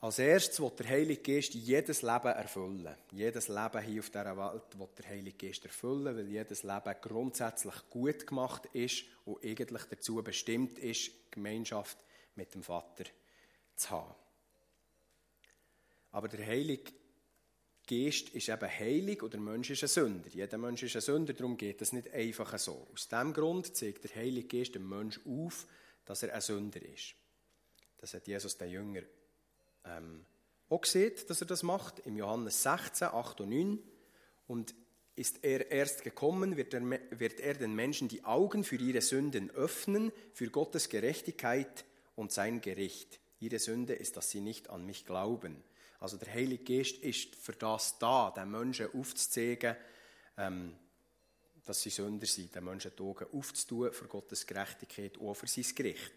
Als 0.00 0.20
erstes 0.20 0.60
wird 0.60 0.78
der 0.78 0.90
Heilige 0.90 1.22
Geist 1.22 1.54
jedes 1.54 2.02
Leben 2.02 2.28
erfüllen. 2.28 2.94
Jedes 3.10 3.48
Leben 3.48 3.82
hier 3.82 3.98
auf 4.00 4.10
dieser 4.10 4.36
Welt 4.36 4.78
wird 4.78 4.98
der 4.98 5.08
Heilige 5.08 5.46
Geist 5.46 5.64
erfüllen, 5.64 6.16
weil 6.16 6.28
jedes 6.28 6.62
Leben 6.62 6.94
grundsätzlich 7.02 7.74
gut 7.90 8.24
gemacht 8.24 8.66
ist 8.74 9.06
und 9.24 9.44
eigentlich 9.44 9.82
dazu 9.90 10.22
bestimmt 10.22 10.78
ist, 10.78 11.10
Gemeinschaft 11.32 11.98
mit 12.36 12.54
dem 12.54 12.62
Vater 12.62 13.04
zu 13.74 13.90
haben. 13.90 14.14
Aber 16.12 16.28
der 16.28 16.46
Heilige 16.46 16.92
Geist 17.84 18.28
ist 18.28 18.50
eben 18.50 18.70
heilig 18.70 19.20
und 19.20 19.32
der 19.32 19.40
Mensch 19.40 19.70
ist 19.70 19.82
ein 19.82 19.88
Sünder. 19.88 20.28
Jeder 20.28 20.58
Mensch 20.58 20.84
ist 20.84 20.94
ein 20.94 21.02
Sünder, 21.02 21.32
darum 21.32 21.56
geht 21.56 21.80
das 21.80 21.92
nicht 21.92 22.12
einfach 22.12 22.56
so. 22.56 22.86
Aus 22.92 23.08
diesem 23.08 23.32
Grund 23.32 23.74
zeigt 23.76 24.04
der 24.04 24.14
Heilige 24.14 24.58
Geist 24.58 24.76
dem 24.76 24.88
Mensch 24.88 25.18
auf, 25.26 25.66
dass 26.04 26.22
er 26.22 26.34
ein 26.34 26.40
Sünder 26.40 26.82
ist. 26.82 27.16
Das 27.96 28.14
hat 28.14 28.28
Jesus 28.28 28.56
den 28.56 28.70
Jünger 28.70 29.02
ähm, 29.84 30.24
auch 30.68 30.80
gesehen, 30.82 31.12
dass 31.28 31.40
er 31.40 31.46
das 31.46 31.62
macht, 31.62 32.00
im 32.00 32.16
Johannes 32.16 32.62
16, 32.62 33.08
8 33.08 33.40
und 33.40 33.50
9. 33.50 33.78
Und 34.46 34.74
ist 35.18 35.42
er 35.42 35.70
erst 35.70 36.04
gekommen, 36.04 36.56
wird 36.56 36.74
er, 36.74 36.82
wird 37.10 37.40
er 37.40 37.54
den 37.54 37.74
Menschen 37.74 38.06
die 38.08 38.24
Augen 38.24 38.62
für 38.62 38.76
ihre 38.76 39.00
Sünden 39.00 39.50
öffnen, 39.50 40.12
für 40.32 40.48
Gottes 40.48 40.88
Gerechtigkeit 40.88 41.84
und 42.14 42.30
sein 42.30 42.60
Gericht. 42.60 43.18
Ihre 43.40 43.58
Sünde 43.58 43.94
ist, 43.94 44.16
dass 44.16 44.30
sie 44.30 44.40
nicht 44.40 44.70
an 44.70 44.86
mich 44.86 45.04
glauben. 45.04 45.62
Also 45.98 46.16
der 46.16 46.32
Heilige 46.32 46.76
Geist 46.76 46.98
ist 46.98 47.34
für 47.34 47.52
das 47.52 47.98
da, 47.98 48.30
den 48.30 48.50
Menschen 48.50 48.92
aufzuzeigen, 48.94 49.76
ähm, 50.36 50.76
dass 51.64 51.82
sie 51.82 51.90
Sünder 51.90 52.26
sind, 52.26 52.54
den 52.54 52.64
Menschen 52.64 52.92
die 52.96 53.02
Augen 53.02 53.26
aufzutun 53.32 53.92
für 53.92 54.06
Gottes 54.06 54.46
Gerechtigkeit 54.46 55.18
und 55.18 55.34
für 55.34 55.48
sein 55.48 55.66
Gericht. 55.74 56.12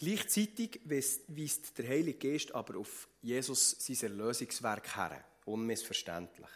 Gleichzeitig 0.00 0.80
weist 0.84 1.76
der 1.76 1.88
Heilige 1.88 2.30
Geist 2.30 2.54
aber 2.54 2.78
auf 2.78 3.08
Jesus 3.20 3.74
sein 3.80 4.10
Erlösungswerk 4.10 4.96
her. 4.96 5.24
Unmissverständlich. 5.44 6.48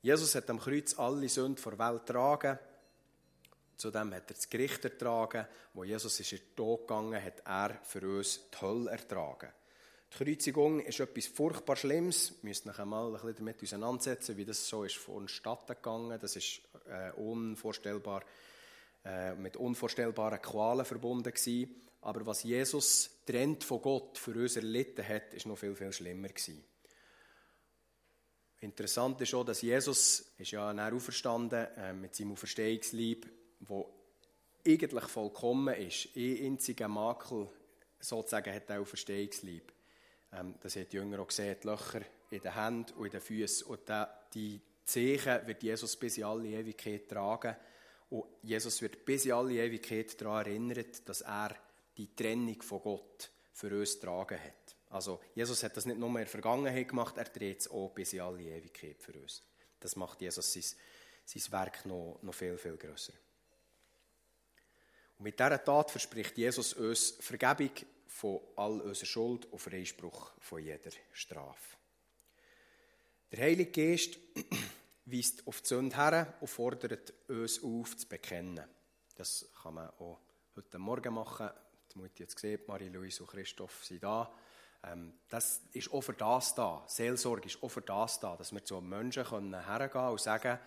Jesus 0.00 0.36
hat 0.36 0.48
am 0.50 0.60
Kreuz 0.60 0.96
alle 0.96 1.28
Sünden 1.28 1.60
der 1.60 1.78
Welt 1.80 2.06
getragen. 2.06 2.56
Zudem 3.76 4.14
hat 4.14 4.30
er 4.30 4.36
das 4.36 4.48
Gericht 4.48 4.84
ertragen. 4.84 5.48
Wo 5.72 5.82
Jesus 5.82 6.20
ist 6.20 6.30
in 6.30 6.38
den 6.38 6.54
Tod 6.54 6.82
gegangen 6.82 7.20
hat 7.20 7.42
er 7.44 7.80
für 7.82 8.18
uns 8.18 8.38
die 8.48 8.60
Hölle 8.60 8.88
ertragen. 8.88 9.50
Die 10.12 10.24
Kreuzigung 10.24 10.78
ist 10.78 11.00
etwas 11.00 11.26
furchtbar 11.26 11.74
Schlimmes. 11.74 12.34
Wir 12.40 12.50
müssen 12.50 12.68
uns 12.68 12.78
einmal 12.78 13.06
ein 13.06 13.12
bisschen 13.14 13.34
damit 13.34 13.62
auseinandersetzen, 13.64 14.36
wie 14.36 14.44
das 14.44 14.68
so 14.68 14.84
ist 14.84 14.94
vonstatten 14.94 15.74
gegangen. 15.74 16.20
Das 16.20 16.36
ist 16.36 16.60
äh, 16.88 17.10
unvorstellbar, 17.16 18.22
äh, 19.04 19.34
mit 19.34 19.56
unvorstellbaren 19.56 20.40
Qualen 20.40 20.84
verbunden 20.84 21.32
gewesen. 21.32 21.74
Aber 22.00 22.26
was 22.26 22.42
Jesus 22.42 23.10
trennt 23.26 23.64
von 23.64 23.80
Gott 23.80 24.18
für 24.18 24.32
uns 24.32 24.56
erlitten 24.56 25.06
hat, 25.06 25.34
ist 25.34 25.46
noch 25.46 25.58
viel, 25.58 25.74
viel 25.74 25.92
schlimmer 25.92 26.28
gewesen. 26.28 26.62
Interessant 28.60 29.20
ist 29.20 29.34
auch, 29.34 29.44
dass 29.44 29.60
Jesus 29.60 30.32
ist 30.38 30.50
ja 30.50 30.72
näher 30.72 30.94
auferstanden 30.94 31.66
äh, 31.76 31.92
mit 31.92 32.14
seinem 32.14 32.32
Auferstehungslieb, 32.32 33.30
wo 33.60 33.92
eigentlich 34.66 35.04
vollkommen 35.04 35.74
ist. 35.74 36.08
Ein 36.16 36.46
einziger 36.46 36.88
Makel 36.88 37.48
sozusagen 38.00 38.54
hat 38.54 38.68
der 38.68 38.80
Auferstehungslieb. 38.80 39.70
Ähm, 40.32 40.54
das 40.60 40.76
hat 40.76 40.92
die 40.92 40.96
Jünger 40.96 41.20
auch 41.20 41.28
gesehen, 41.28 41.56
die 41.62 41.66
Löcher 41.66 42.00
in 42.30 42.40
den 42.40 42.54
Händen 42.54 42.92
und 42.94 43.06
in 43.06 43.12
den 43.12 43.20
Füßen. 43.20 43.66
Und 43.66 43.80
die 44.34 44.60
Zeichen 44.84 45.46
wird 45.46 45.62
Jesus 45.62 45.96
bis 45.96 46.18
in 46.18 46.24
alle 46.24 46.48
Ewigkeit 46.48 47.08
tragen. 47.08 47.56
Und 48.10 48.24
Jesus 48.42 48.80
wird 48.82 49.04
bis 49.04 49.24
in 49.24 49.32
alle 49.32 49.54
Ewigkeit 49.54 50.20
daran 50.20 50.46
erinnert, 50.46 51.08
dass 51.08 51.22
er 51.22 51.56
die 51.96 52.14
Trennung 52.14 52.60
von 52.62 52.82
Gott 52.82 53.30
für 53.52 53.78
uns 53.78 53.98
tragen 53.98 54.38
hat. 54.38 54.76
Also 54.90 55.20
Jesus 55.34 55.62
hat 55.62 55.76
das 55.76 55.86
nicht 55.86 55.98
nur 55.98 56.08
in 56.10 56.14
der 56.16 56.26
Vergangenheit 56.26 56.88
gemacht, 56.88 57.16
er 57.16 57.24
dreht 57.24 57.60
es 57.60 57.68
auch 57.68 57.90
bis 57.90 58.12
in 58.12 58.20
alle 58.20 58.42
Ewigkeit 58.42 59.02
für 59.02 59.12
uns. 59.12 59.42
Das 59.80 59.96
macht 59.96 60.20
Jesus 60.20 60.52
sein, 60.52 60.64
sein 61.24 61.52
Werk 61.52 61.84
noch, 61.86 62.20
noch 62.22 62.34
viel, 62.34 62.56
viel 62.56 62.76
grösser. 62.76 63.12
Und 65.18 65.24
mit 65.24 65.38
dieser 65.38 65.64
Tat 65.64 65.90
verspricht 65.90 66.36
Jesus 66.38 66.74
uns 66.74 67.16
Vergebung 67.20 67.70
von 68.06 68.40
all 68.56 68.80
unserer 68.80 69.06
Schuld 69.06 69.46
und 69.46 69.58
Freispruch 69.58 70.32
von 70.38 70.62
jeder 70.62 70.90
Strafe. 71.12 71.76
Der 73.32 73.40
Heilige 73.40 73.72
Geist 73.72 74.18
weist 75.06 75.46
auf 75.46 75.60
die 75.60 75.68
Sünde 75.68 75.96
her 75.96 76.34
und 76.40 76.48
fordert 76.48 77.12
uns 77.28 77.62
auf, 77.62 77.96
zu 77.96 78.08
bekennen. 78.08 78.64
Das 79.16 79.48
kann 79.62 79.74
man 79.74 79.88
auch 79.90 80.20
heute 80.56 80.78
Morgen 80.78 81.14
machen, 81.14 81.50
die 81.92 81.98
Mutti 81.98 82.22
jetzt 82.22 82.34
gesehen, 82.34 82.60
Marie-Louise 82.66 83.22
und 83.22 83.30
Christoph 83.30 83.84
sind 83.84 84.02
da. 84.02 84.32
Ähm, 84.82 85.14
das 85.28 85.62
ist 85.72 85.92
auch 85.92 86.00
für 86.00 86.14
das 86.14 86.54
da. 86.54 86.84
Seelsorge 86.86 87.46
ist 87.46 87.62
auch 87.62 87.68
für 87.68 87.82
das 87.82 88.20
da, 88.20 88.36
dass 88.36 88.52
wir 88.52 88.64
zu 88.64 88.80
Menschen 88.80 89.24
hergehen 89.24 89.90
können 89.90 90.10
und 90.10 90.20
sagen, 90.20 90.58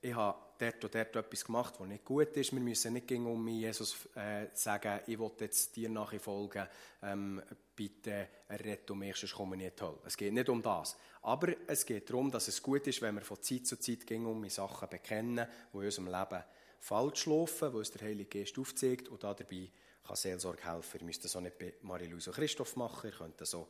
ich 0.00 0.14
habe 0.14 0.38
dort 0.58 0.84
und 0.84 0.94
dort 0.94 1.16
etwas 1.16 1.44
gemacht, 1.44 1.74
was 1.78 1.88
nicht 1.88 2.04
gut 2.04 2.36
ist. 2.36 2.52
Wir 2.52 2.60
müssen 2.60 2.92
nicht 2.92 3.06
gegen 3.06 3.26
um 3.26 3.48
Jesus, 3.48 3.96
äh, 4.14 4.46
sagen, 4.52 5.00
ich 5.06 5.18
will 5.18 5.30
jetzt 5.40 5.74
dir 5.74 5.88
nachfolgen, 5.88 6.66
ähm, 7.02 7.42
bitte 7.74 8.28
rette 8.48 8.94
mich, 8.94 9.16
sonst 9.16 9.34
komme 9.34 9.56
ich 9.56 9.62
nicht 9.62 9.76
toll. 9.76 9.98
Es 10.04 10.16
geht 10.16 10.32
nicht 10.32 10.48
um 10.48 10.62
das. 10.62 10.96
Aber 11.22 11.52
es 11.66 11.84
geht 11.84 12.08
darum, 12.08 12.30
dass 12.30 12.48
es 12.48 12.62
gut 12.62 12.86
ist, 12.86 13.02
wenn 13.02 13.16
wir 13.16 13.22
von 13.22 13.42
Zeit 13.42 13.66
zu 13.66 13.78
Zeit 13.78 14.06
gegen 14.06 14.26
um 14.26 14.48
Sachen 14.48 14.88
bekennen, 14.88 15.46
die 15.72 15.78
in 15.78 15.84
unserem 15.84 16.06
Leben 16.06 16.44
falsch 16.80 17.26
laufen, 17.26 17.72
wo 17.72 17.78
uns 17.78 17.90
der 17.90 18.06
Heilige 18.06 18.38
Geist 18.38 18.58
aufzeigt 18.58 19.08
und 19.08 19.22
dabei 19.22 19.70
kann 20.06 20.16
Seelsorge 20.16 20.64
helfen. 20.64 21.00
Ihr 21.00 21.06
müsst 21.06 21.24
das 21.24 21.34
auch 21.36 21.40
nicht 21.40 21.58
bei 21.58 21.74
Marie-Louise 21.82 22.30
und 22.30 22.36
Christoph 22.36 22.76
machen, 22.76 23.10
ihr 23.10 23.16
könnt 23.16 23.40
das 23.40 23.54
auch 23.54 23.68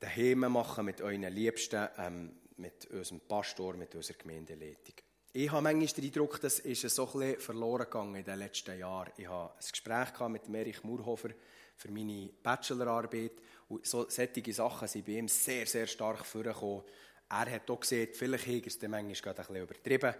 daheim 0.00 0.40
machen 0.40 0.84
mit 0.84 1.00
euren 1.00 1.22
Liebsten, 1.22 1.88
ähm, 1.96 2.36
mit 2.56 2.86
unserem 2.86 3.20
Pastor, 3.20 3.74
mit 3.74 3.94
unserer 3.94 4.18
Gemeindeleitung. 4.18 4.94
Ich 5.32 5.52
habe 5.52 5.62
manchmal 5.62 5.86
den 5.86 6.04
Eindruck, 6.04 6.40
das 6.40 6.58
ist 6.60 6.88
so 6.88 7.06
ein 7.06 7.12
bisschen 7.18 7.40
verloren 7.40 7.84
gegangen 7.84 8.14
in 8.14 8.24
den 8.24 8.38
letzten 8.38 8.78
Jahren. 8.78 9.12
Ich 9.18 9.28
habe 9.28 9.52
ein 9.52 9.70
Gespräch 9.70 10.28
mit 10.28 10.48
Erich 10.48 10.82
Murhofer 10.84 11.28
für 11.76 11.90
meine 11.90 12.30
Bachelorarbeit 12.42 13.32
und 13.68 13.86
so, 13.86 14.08
solche 14.08 14.52
Sachen 14.54 14.88
sind 14.88 15.04
bei 15.04 15.12
ihm 15.12 15.28
sehr, 15.28 15.66
sehr 15.66 15.86
stark 15.86 16.24
vorgekommen. 16.24 16.82
Er 17.28 17.50
hat 17.50 17.70
auch 17.70 17.78
gesehen, 17.78 18.08
vielleicht 18.14 18.46
hat 18.46 18.54
er 18.54 18.66
es 18.66 18.80
manchmal 18.82 19.14
gerade 19.14 19.42
ein 19.42 19.46
bisschen 19.46 19.62
übertrieben. 19.62 20.14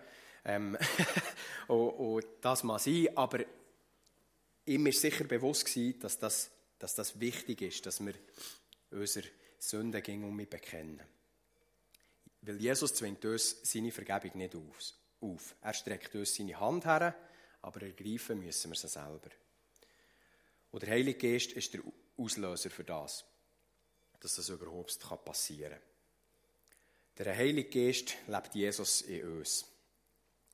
Ähm, 0.45 0.79
und, 1.69 1.89
und 1.89 2.27
das 2.43 2.63
mag 2.63 2.79
sein, 2.79 3.09
aber 3.17 3.41
ihm 4.67 4.87
ist 4.87 5.01
sicher 5.01 5.25
bewusst 5.25 5.65
gewesen, 5.65 5.99
dass 6.01 6.19
das, 6.19 6.51
dass 6.79 6.95
das 6.95 7.19
wichtig 7.19 7.63
ist, 7.63 7.87
dass 7.87 8.05
wir 8.05 8.13
unsere 8.91 9.27
Sünden 9.59 10.03
gegen 10.03 10.37
mich 10.37 10.51
bekennen. 10.51 11.01
Weil 12.43 12.61
Jesus 12.61 12.95
zwingt 12.95 13.25
uns 13.25 13.57
seine 13.63 13.91
Vergebung 13.91 14.37
nicht 14.37 14.55
auf. 15.21 15.55
Er 15.63 15.75
streckt 15.75 16.15
uns 16.15 16.35
seine 16.35 16.59
Hand 16.59 16.85
her, 16.85 17.15
aber 17.63 17.83
ergreifen 17.83 18.41
müssen 18.41 18.71
wir 18.71 18.77
sie 18.77 18.89
selber. 18.89 19.31
Und 20.71 20.83
der 20.83 20.91
Heilige 20.91 21.33
Geist 21.33 21.53
ist 21.53 21.75
der 21.75 21.81
Auslöser 22.17 22.71
für 22.71 22.85
das, 22.85 23.25
dass 24.21 24.35
das 24.35 24.49
überhaupt 24.49 24.99
passieren 25.25 25.73
kann. 25.73 25.83
Der 27.25 27.37
Heilige 27.37 27.69
Geist 27.69 28.15
lebt 28.27 28.55
Jesus 28.55 29.03
in 29.03 29.39
uns. 29.39 29.67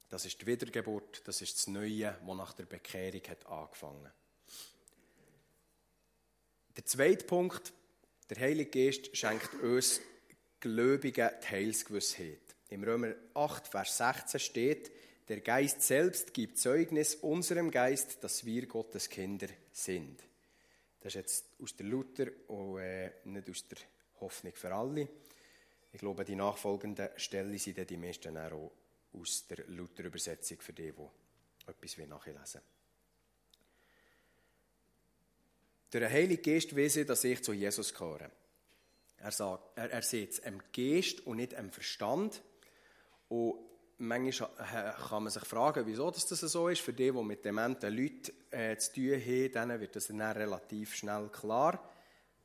Das 0.08 0.24
ist 0.24 0.40
die 0.40 0.46
Wiedergeburt, 0.46 1.22
das 1.26 1.42
ist 1.42 1.56
das 1.56 1.66
Neue, 1.66 2.16
das 2.26 2.36
nach 2.36 2.52
der 2.52 2.66
Bekehrung 2.66 3.22
hat 3.28 3.46
angefangen 3.46 4.12
Der 6.76 6.84
zweite 6.86 7.24
Punkt, 7.24 7.72
der 8.30 8.38
Heilige 8.38 8.86
Geist 8.86 9.16
schenkt 9.16 9.54
uns 9.54 10.00
Gläubigen 10.60 11.30
die 11.42 11.46
Heilsgewissheit. 11.46 12.43
Im 12.70 12.82
Römer 12.82 13.14
8, 13.34 13.68
Vers 13.68 13.96
16 13.98 14.40
steht, 14.40 14.92
der 15.28 15.40
Geist 15.40 15.82
selbst 15.82 16.34
gibt 16.34 16.58
Zeugnis 16.58 17.14
unserem 17.16 17.70
Geist, 17.70 18.22
dass 18.22 18.44
wir 18.44 18.66
Gottes 18.66 19.08
Kinder 19.08 19.48
sind. 19.72 20.20
Das 21.00 21.14
ist 21.14 21.14
jetzt 21.14 21.46
aus 21.62 21.76
der 21.76 21.86
Luther 21.86 22.26
und 22.48 22.78
äh, 22.78 23.10
nicht 23.24 23.48
aus 23.48 23.66
der 23.68 23.78
Hoffnung 24.20 24.54
für 24.54 24.74
alle. 24.74 25.08
Ich 25.92 26.00
glaube, 26.00 26.24
die 26.24 26.34
nachfolgenden 26.34 27.08
Stellen 27.16 27.56
sind 27.58 27.78
dann 27.78 27.86
die 27.86 27.96
meisten 27.96 28.36
auch 28.36 28.72
aus 29.12 29.46
der 29.46 29.64
Luther-Übersetzung 29.68 30.60
für 30.60 30.72
die, 30.72 30.92
die 30.92 31.70
etwas 31.70 31.96
nachlesen 32.06 32.60
Durch 35.90 36.04
den 36.04 36.12
Heiligen 36.12 36.42
Geist 36.42 36.72
ich, 36.72 37.06
dass 37.06 37.24
ich 37.24 37.42
zu 37.42 37.52
Jesus 37.52 37.94
gehöre. 37.94 38.30
Er, 39.18 39.30
sagt, 39.30 39.78
er, 39.78 39.90
er 39.90 40.02
sieht 40.02 40.32
es 40.32 40.38
im 40.40 40.60
Geist 40.72 41.26
und 41.26 41.36
nicht 41.36 41.52
im 41.52 41.70
Verstand. 41.70 42.42
Und 43.28 43.54
manchmal 43.98 44.50
kann 45.08 45.22
man 45.22 45.32
sich 45.32 45.44
fragen, 45.44 45.86
wieso 45.86 46.10
das 46.10 46.28
so 46.28 46.68
ist. 46.68 46.80
Für 46.80 46.92
die, 46.92 47.10
die 47.10 47.22
mit 47.22 47.44
dementen 47.44 47.94
Leuten 47.94 48.32
äh, 48.50 48.76
zu 48.76 48.92
tun 48.92 49.20
haben, 49.20 49.52
denen 49.52 49.80
wird 49.80 49.96
das 49.96 50.08
dann 50.08 50.20
relativ 50.20 50.94
schnell 50.94 51.28
klar. 51.28 51.90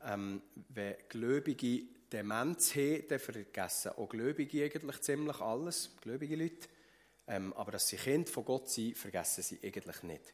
Ähm, 0.02 0.42
wenn 0.70 0.96
Gläubige 1.10 1.84
Demenz 2.12 2.76
haben, 2.76 3.08
dann 3.08 3.20
vergessen 3.20 3.92
auch 3.92 4.10
Gläubige 4.10 4.64
eigentlich 4.64 5.02
ziemlich 5.02 5.40
alles, 5.42 5.96
gläubige 6.02 6.36
Leute. 6.36 6.68
Ähm, 7.28 7.54
aber 7.54 7.74
dass 7.74 7.88
sie 7.88 7.98
Kind 7.98 8.30
von 8.30 8.46
Gott 8.46 8.70
sind, 8.70 8.98
vergessen 8.98 9.44
sie 9.44 9.60
eigentlich 9.64 10.02
nicht. 10.04 10.34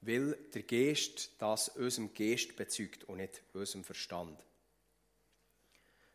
Weil 0.00 0.34
der 0.54 0.62
Geist 0.62 1.32
das 1.38 1.70
unserem 1.70 2.14
Geist 2.14 2.54
bezeugt 2.54 3.04
und 3.04 3.16
nicht 3.16 3.42
unserem 3.52 3.82
Verstand. 3.82 4.44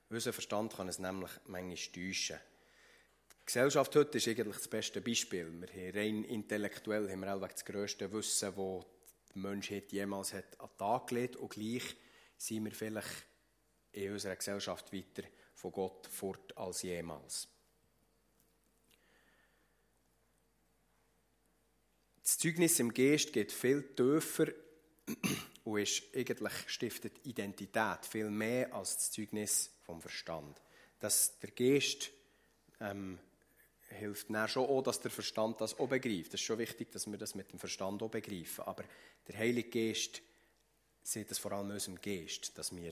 Unser 0.10 0.34
Verstand 0.34 0.74
kann 0.74 0.88
es 0.88 1.00
nämlich 1.00 1.32
manchmal 1.48 1.76
täuschen. 1.94 2.38
Gesellschaft 3.54 3.94
heute 3.98 4.18
ist 4.18 4.30
eigentlich 4.30 4.56
das 4.56 4.70
beste 4.70 5.02
Beispiel. 5.02 5.52
Wir 5.60 5.68
haben 5.68 5.98
rein 5.98 6.24
intellektuell 6.24 7.12
haben 7.12 7.20
wir 7.20 7.36
das 7.36 7.66
grösste 7.66 8.10
Wissen, 8.14 8.56
das 8.56 8.86
der 9.36 9.42
Mensch 9.42 9.70
jemals 9.90 10.32
hat 10.32 10.58
an 10.58 10.70
den 10.70 10.78
Tag 10.78 11.08
gelegt 11.08 11.36
und 11.36 11.52
gleich 11.52 11.84
sind 12.38 12.64
wir 12.64 12.72
vielleicht 12.72 13.26
in 13.92 14.14
unserer 14.14 14.38
Gesellschaft 14.38 14.94
weiter 14.94 15.24
von 15.54 15.74
Gott 15.74 16.08
fort 16.08 16.56
als 16.56 16.84
jemals. 16.84 17.50
Das 22.24 22.38
Zeugnis 22.38 22.80
im 22.80 22.94
Geist 22.94 23.34
geht 23.34 23.52
viel 23.52 23.84
tiefer 23.98 24.48
und 25.66 25.78
ist 25.78 26.04
eigentlich 26.16 26.54
stiftet 26.68 27.26
Identität 27.26 28.06
viel 28.10 28.30
mehr 28.30 28.74
als 28.74 28.96
das 28.96 29.12
Zeugnis 29.12 29.72
vom 29.82 30.00
Verstand. 30.00 30.62
Dass 31.02 31.38
der 31.40 31.52
Geist 31.52 32.12
ähm, 32.80 33.20
hilft 33.96 34.30
dann 34.30 34.48
schon 34.48 34.68
auch, 34.68 34.82
dass 34.82 35.00
der 35.00 35.12
Verstand 35.12 35.62
das 35.62 35.78
auch 35.80 35.88
begreift. 35.88 36.30
Es 36.30 36.36
ist 36.36 36.42
schon 36.42 36.60
wichtig, 36.60 36.92
dass 36.92 37.10
wir 37.10 37.18
das 37.18 37.36
mit 37.36 37.52
dem 37.52 37.60
Verstand 37.60 38.02
auch 38.02 38.10
begreifen. 38.10 38.66
Aber 38.66 38.84
der 39.28 39.38
Heilige 39.38 39.70
Geist 39.70 40.22
sieht 41.04 41.32
es 41.32 41.40
vor 41.40 41.52
allem 41.52 41.68
in 41.68 41.74
unserem 41.74 42.02
Geist, 42.02 42.58
dass 42.58 42.76
wir 42.76 42.92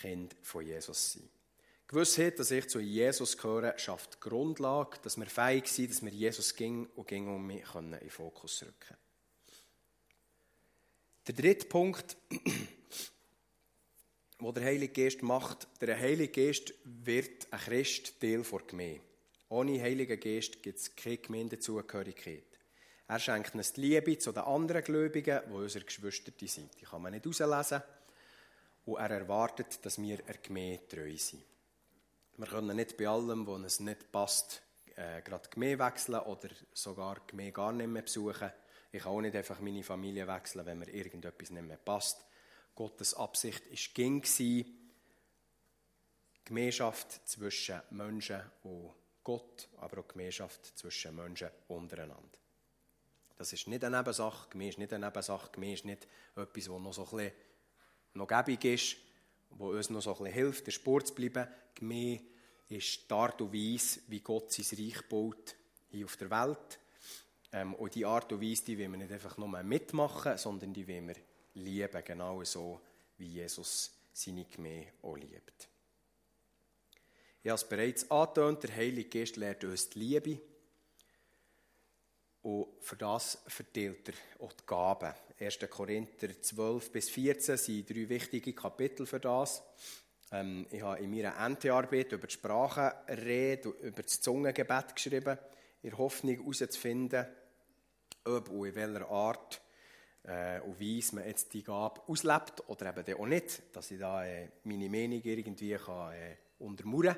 Kind 0.00 0.36
von 0.42 0.64
Jesus 0.64 1.12
sind. 1.12 1.24
Die 1.24 1.94
Gewissheit, 1.94 2.38
dass 2.38 2.52
ich 2.52 2.68
zu 2.68 2.78
Jesus 2.78 3.36
gehöre, 3.36 3.76
schafft 3.78 4.14
die 4.14 4.20
Grundlage, 4.20 4.98
dass 5.02 5.16
wir 5.16 5.26
fähig 5.26 5.66
sind, 5.66 5.90
dass 5.90 6.04
wir 6.04 6.12
Jesus 6.12 6.54
ging 6.54 6.86
und 6.94 7.08
ging 7.08 7.28
um 7.28 7.44
mich 7.44 7.74
in 7.74 7.90
den 7.90 8.10
Fokus 8.10 8.62
rücken 8.62 8.96
Der 11.26 11.34
dritte 11.34 11.66
Punkt, 11.66 12.16
wo 14.38 14.52
der 14.52 14.64
Heilige 14.64 15.02
Geist 15.02 15.22
macht, 15.22 15.66
der 15.80 15.98
Heilige 15.98 16.46
Geist 16.46 16.72
wird 16.84 17.52
ein 17.52 17.58
Christ 17.58 18.20
Teil 18.20 18.42
der 18.42 18.60
Gemeinde. 18.60 19.09
Ohne 19.52 19.82
Heiligen 19.82 20.20
Geist 20.20 20.62
gibt 20.62 20.78
es 20.78 20.94
keine 20.94 21.18
Gemeindezugehörigkeit. 21.18 22.44
Er 23.08 23.18
schenkt 23.18 23.52
uns 23.56 23.72
die 23.72 23.80
Liebe 23.80 24.16
zu 24.16 24.30
den 24.30 24.44
anderen 24.44 24.84
Gläubigen, 24.84 25.40
die 25.44 25.52
unsere 25.52 25.84
Geschwister 25.84 26.30
sind. 26.46 26.80
Die 26.80 26.84
kann 26.84 27.02
man 27.02 27.12
nicht 27.12 27.24
herauslesen. 27.24 27.82
Und 28.84 28.98
er 28.98 29.10
erwartet, 29.10 29.84
dass 29.84 30.00
wir 30.00 30.18
der 30.18 30.36
Gemeinde 30.36 30.86
treu 30.86 31.16
sind. 31.16 31.42
Wir 32.36 32.46
können 32.46 32.76
nicht 32.76 32.96
bei 32.96 33.08
allem, 33.08 33.44
wo 33.44 33.56
es 33.56 33.80
nicht 33.80 34.12
passt, 34.12 34.62
äh, 34.94 35.20
gerade 35.22 35.48
die 35.48 35.54
Gemeinde 35.54 35.84
wechseln 35.84 36.20
oder 36.20 36.48
sogar 36.72 37.16
die 37.16 37.32
Gemeinde 37.32 37.52
gar 37.52 37.72
nicht 37.72 37.88
mehr 37.88 38.02
besuchen. 38.02 38.52
Ich 38.92 39.02
kann 39.02 39.12
auch 39.12 39.20
nicht 39.20 39.34
einfach 39.34 39.58
meine 39.58 39.82
Familie 39.82 40.28
wechseln, 40.28 40.64
wenn 40.64 40.78
mir 40.78 40.90
irgendetwas 40.90 41.50
nicht 41.50 41.66
mehr 41.66 41.76
passt. 41.76 42.24
Gottes 42.76 43.14
Absicht 43.14 43.68
war 43.68 43.94
ging 43.94 44.22
Gemeinschaft 46.44 47.28
zwischen 47.28 47.80
Menschen 47.90 48.42
und 48.62 48.99
Gott, 49.22 49.68
aber 49.78 50.00
auch 50.00 50.08
Gemeinschaft 50.08 50.78
zwischen 50.78 51.14
Menschen 51.16 51.50
untereinander. 51.68 52.38
Das 53.36 53.52
ist 53.52 53.68
nicht 53.68 53.84
eine 53.84 53.96
Nebensache, 53.96 54.50
Gemeinde 54.50 54.70
ist 54.70 54.78
nicht 54.78 54.92
eine 54.92 55.06
Nebensache, 55.06 55.50
Gemeinde 55.52 55.74
ist 55.74 55.84
nicht 55.84 56.08
etwas, 56.36 56.64
das 56.64 56.68
noch 56.68 56.92
so 56.92 57.04
ein 57.04 57.10
bisschen 57.10 57.32
noch 58.14 58.26
gäbig 58.26 58.64
ist, 58.64 58.96
wo 59.50 59.70
uns 59.70 59.90
noch 59.90 60.02
so 60.02 60.12
ein 60.12 60.18
bisschen 60.18 60.34
hilft, 60.34 60.66
der 60.66 60.72
Sport 60.72 61.06
zu 61.06 61.14
bleiben. 61.14 61.48
Gemeinde 61.74 62.22
ist 62.68 63.08
die 63.08 63.14
Art 63.14 63.40
und 63.40 63.52
Weise, 63.52 64.00
wie 64.08 64.20
Gott 64.20 64.52
sein 64.52 64.78
Reich 64.78 65.08
baut 65.08 65.56
hier 65.88 66.04
auf 66.04 66.16
der 66.16 66.30
Welt. 66.30 66.78
Ähm, 67.52 67.74
und 67.74 67.94
die 67.94 68.04
Art 68.04 68.32
und 68.32 68.42
Weise, 68.42 68.64
die 68.64 68.78
wollen 68.78 68.92
wir 68.92 68.98
nicht 68.98 69.12
einfach 69.12 69.36
nur 69.38 69.48
mitmachen, 69.62 70.36
sondern 70.36 70.72
die 70.72 70.86
wollen 70.86 71.08
wir 71.08 71.16
lieben, 71.54 72.04
genau 72.04 72.44
so, 72.44 72.80
wie 73.16 73.26
Jesus 73.26 73.92
seine 74.12 74.44
Gemeinde 74.44 74.92
auch 75.02 75.16
liebt. 75.16 75.69
Ich 77.42 77.48
habe 77.48 77.56
es 77.56 77.68
bereits 77.68 78.10
angetönt, 78.10 78.62
der 78.64 78.76
Heilige 78.76 79.18
Geist 79.18 79.36
lehrt 79.36 79.64
uns 79.64 79.88
die 79.88 79.98
Liebe. 79.98 80.40
Und 82.42 82.68
für 82.80 82.96
das 82.96 83.38
verteilt 83.46 84.08
er 84.08 84.44
auch 84.44 84.52
die 84.52 84.66
Gaben. 84.66 85.14
1. 85.38 85.58
Korinther 85.70 86.40
12 86.40 86.92
bis 86.92 87.08
14 87.08 87.56
sind 87.56 87.88
drei 87.88 88.08
wichtige 88.10 88.52
Kapitel 88.52 89.06
für 89.06 89.20
das. 89.20 89.62
Ähm, 90.32 90.66
ich 90.70 90.82
habe 90.82 91.00
in 91.00 91.10
meiner 91.10 91.48
NT-Arbeit 91.48 92.12
über 92.12 92.26
die 92.26 92.32
Sprachenrede, 92.34 93.70
über 93.70 94.02
das 94.02 94.20
Zungengebet 94.20 94.94
geschrieben, 94.94 95.38
in 95.82 95.90
der 95.90 95.98
Hoffnung 95.98 96.36
herauszufinden, 96.36 97.26
ob 98.24 98.50
und 98.50 98.66
in 98.66 98.74
welcher 98.74 99.08
Art 99.08 99.62
äh, 100.24 100.60
und 100.60 100.78
Weise 100.78 101.16
man 101.16 101.26
jetzt 101.26 101.54
die 101.54 101.62
Gabe 101.62 102.02
auslebt 102.06 102.68
oder 102.68 102.94
eben 102.96 103.18
auch 103.18 103.26
nicht, 103.26 103.62
dass 103.72 103.90
ich 103.90 103.98
da 103.98 104.26
äh, 104.26 104.50
meine 104.64 104.90
Meinung 104.90 105.22
irgendwie 105.24 105.74
kann, 105.74 106.12
äh, 106.12 106.36
untermauern. 106.60 107.16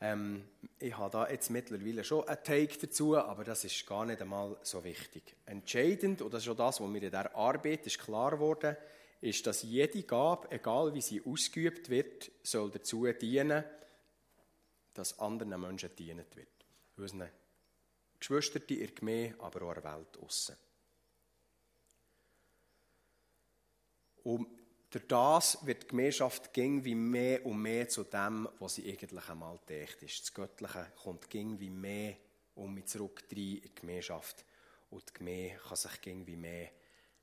Ähm, 0.00 0.44
ich 0.78 0.96
habe 0.96 1.10
da 1.10 1.28
jetzt 1.28 1.50
mittlerweile 1.50 2.04
schon 2.04 2.26
einen 2.28 2.42
Take 2.42 2.78
dazu, 2.78 3.16
aber 3.16 3.44
das 3.44 3.64
ist 3.64 3.86
gar 3.86 4.04
nicht 4.04 4.20
einmal 4.20 4.56
so 4.62 4.84
wichtig. 4.84 5.34
Entscheidend, 5.46 6.22
und 6.22 6.32
das 6.32 6.42
ist 6.42 6.48
auch 6.50 6.56
das, 6.56 6.80
was 6.80 6.88
mir 6.88 6.98
in 6.98 7.10
dieser 7.10 7.34
Arbeit 7.34 7.86
ist 7.86 7.98
klar 7.98 8.32
geworden 8.32 8.76
ist, 9.20 9.46
dass 9.46 9.62
jede 9.62 10.02
Gabe, 10.02 10.50
egal 10.50 10.94
wie 10.94 11.00
sie 11.00 11.22
ausgeübt 11.24 11.88
wird, 11.88 12.30
soll 12.42 12.70
dazu 12.70 13.06
dienen, 13.12 13.64
dass 14.94 15.18
anderen 15.18 15.60
Menschen 15.60 15.90
gedient 15.90 16.36
wird. 16.36 16.48
Unseren 16.96 17.28
Geschwistern 18.18 18.62
in 18.68 18.78
der 18.78 18.88
Gemeinde, 18.88 19.34
aber 19.40 19.62
auch 19.62 19.74
der 19.74 19.84
Welt 19.84 20.18
aussen. 20.18 20.56
Und 24.24 24.48
durch 24.96 25.08
das 25.08 25.66
wird 25.66 25.82
die 25.82 25.88
Gemeinschaft 25.88 26.54
ging 26.54 26.82
wie 26.82 26.94
mehr 26.94 27.44
und 27.44 27.60
mehr 27.60 27.86
zu 27.86 28.02
dem, 28.04 28.48
was 28.58 28.76
sie 28.76 28.90
eigentlich 28.90 29.28
einmal 29.28 29.58
gedacht 29.66 30.02
ist. 30.02 30.22
Das 30.22 30.32
Göttliche 30.32 30.90
kommt 31.02 31.28
ging 31.28 31.60
wie 31.60 31.68
mehr 31.68 32.16
um 32.54 32.72
mich 32.72 32.86
zurück 32.86 33.22
in 33.28 33.36
die 33.36 33.74
Gemeinschaft. 33.74 34.42
Und 34.88 35.06
die 35.06 35.12
Gemeinde 35.12 35.60
kann 35.68 35.76
sich 35.76 36.00
ging 36.00 36.26
wie 36.26 36.36
mehr 36.36 36.70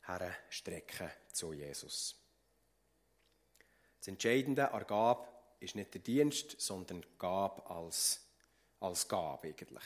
herstrecken 0.05 1.09
zu 1.31 1.53
Jesus. 1.53 2.15
Das 3.97 4.07
Entscheidende 4.07 4.71
an 4.71 4.85
Gabe 4.85 5.27
ist 5.59 5.73
nicht 5.73 5.95
der 5.95 6.01
Dienst, 6.01 6.61
sondern 6.61 7.03
Gabe 7.17 7.65
als, 7.65 8.23
als 8.81 9.07
Gabe 9.07 9.47
eigentlich. 9.47 9.83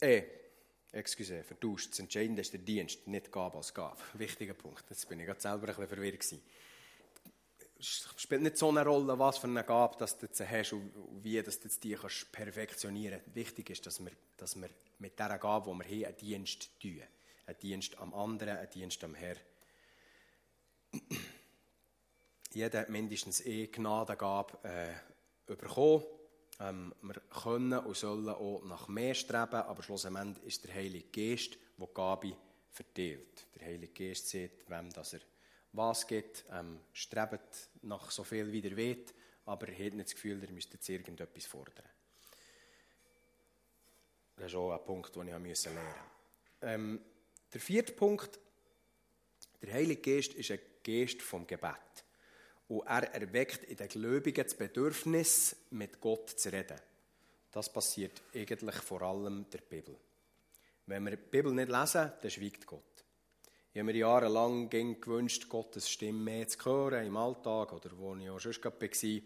Äh, 0.00 0.22
excuse, 0.92 1.42
vertauscht. 1.42 1.90
Das 1.90 1.98
Entscheidende 1.98 2.42
ist 2.42 2.52
der 2.52 2.60
Dienst, 2.60 3.06
nicht 3.06 3.32
Gabe 3.32 3.56
als 3.56 3.72
Gabe. 3.74 3.98
Wichtiger 4.14 4.54
Punkt. 4.54 4.84
Jetzt 4.88 5.08
bin 5.08 5.20
ich 5.20 5.26
gerade 5.26 5.40
selber 5.40 5.62
ein 5.62 5.66
bisschen 5.66 5.88
verwirrt 5.88 6.20
gewesen. 6.20 6.42
Es 7.78 8.08
spielt 8.16 8.42
nicht 8.42 8.56
so 8.56 8.68
eine 8.68 8.84
Rolle, 8.84 9.18
was 9.18 9.38
für 9.38 9.48
eine 9.48 9.64
Gabe 9.64 9.96
dass 9.98 10.16
du 10.16 10.26
jetzt 10.26 10.40
hast 10.40 10.72
und 10.72 10.92
wie 11.24 11.42
dass 11.42 11.58
du 11.58 11.68
die 11.68 11.94
kannst 11.94 12.30
perfektionieren 12.30 13.20
kannst. 13.20 13.34
Wichtig 13.34 13.70
ist, 13.70 13.84
dass 13.86 13.98
wir, 13.98 14.12
dass 14.36 14.54
wir 14.54 14.70
mit 14.98 15.18
dieser 15.18 15.38
Gabe, 15.38 15.72
die 15.72 15.78
wir 15.78 15.84
haben, 15.84 16.04
einen 16.04 16.16
Dienst 16.16 16.80
tun. 16.80 17.02
Einen 17.46 17.58
Dienst 17.58 17.98
am 17.98 18.14
anderen, 18.14 18.56
einen 18.56 18.70
Dienst 18.70 19.02
am 19.02 19.16
Herrn. 19.16 19.38
Jeder 22.52 22.80
hat 22.80 22.90
mindestens 22.90 23.44
eine 23.44 23.66
Gnadengabe 23.66 24.58
äh, 24.62 24.92
bekommen. 25.46 26.04
Ähm, 26.62 26.94
wir 27.02 27.20
können 27.42 27.78
und 27.78 27.96
sollen 27.96 28.28
auch 28.28 28.62
nach 28.64 28.86
mehr 28.88 29.14
streben, 29.14 29.62
aber 29.62 29.82
schlussendlich 29.82 30.46
ist 30.46 30.64
der 30.64 30.74
Heilige 30.74 31.08
Geist, 31.08 31.58
der 31.78 31.88
Gabe 31.88 32.36
verteilt. 32.70 33.46
Der 33.56 33.66
Heilige 33.66 33.92
Geist 33.92 34.28
sieht, 34.28 34.68
wem 34.68 34.90
das 34.90 35.14
er 35.14 35.20
was 35.72 36.06
gibt, 36.06 36.44
ähm, 36.50 36.80
strebt 36.92 37.70
nach 37.82 38.10
so 38.10 38.24
viel, 38.24 38.52
wie 38.52 38.62
er 38.62 38.76
will, 38.76 39.04
aber 39.46 39.68
er 39.68 39.86
hat 39.86 39.94
nicht 39.94 40.08
das 40.08 40.14
Gefühl, 40.14 40.42
er 40.42 40.50
müsste 40.52 40.74
jetzt 40.74 40.88
irgendetwas 40.88 41.46
fordern. 41.46 41.88
Das 44.36 44.46
ist 44.46 44.54
auch 44.54 44.72
ein 44.72 44.84
Punkt, 44.84 45.14
den 45.16 45.22
ich 45.22 45.28
lernen 45.28 45.48
musste. 45.48 45.70
Ähm, 46.60 47.00
der 47.52 47.60
vierte 47.60 47.92
Punkt, 47.92 48.38
der 49.62 49.72
Heilige 49.72 50.02
Geist 50.02 50.34
ist 50.34 50.50
ein 50.50 50.60
Geist 50.84 51.22
vom 51.22 51.46
Gebet. 51.46 52.04
Und 52.72 52.86
er 52.86 53.12
erweckt 53.12 53.64
in 53.64 53.76
den 53.76 53.86
Gläubigen 53.86 54.44
das 54.44 54.54
Bedürfnis, 54.54 55.54
mit 55.72 56.00
Gott 56.00 56.30
zu 56.30 56.50
reden. 56.50 56.80
Das 57.50 57.70
passiert 57.70 58.22
eigentlich 58.34 58.76
vor 58.76 59.02
allem 59.02 59.44
der 59.50 59.58
Bibel. 59.58 59.94
Wenn 60.86 61.04
wir 61.04 61.10
die 61.10 61.18
Bibel 61.18 61.52
nicht 61.52 61.68
lesen, 61.68 62.12
dann 62.18 62.30
schweigt 62.30 62.64
Gott. 62.64 63.04
Ich 63.74 63.78
habe 63.78 63.92
mir 63.92 63.98
jahrelang 63.98 64.70
gewünscht, 64.70 65.50
Gottes 65.50 65.90
Stimme 65.90 66.18
mehr 66.18 66.48
zu 66.48 66.64
hören 66.64 67.06
im 67.06 67.14
Alltag 67.14 67.74
oder 67.74 67.90
wo 67.98 68.16
ich 68.16 68.30
auch 68.30 68.40
schon 68.40 68.54
war, 68.54 69.20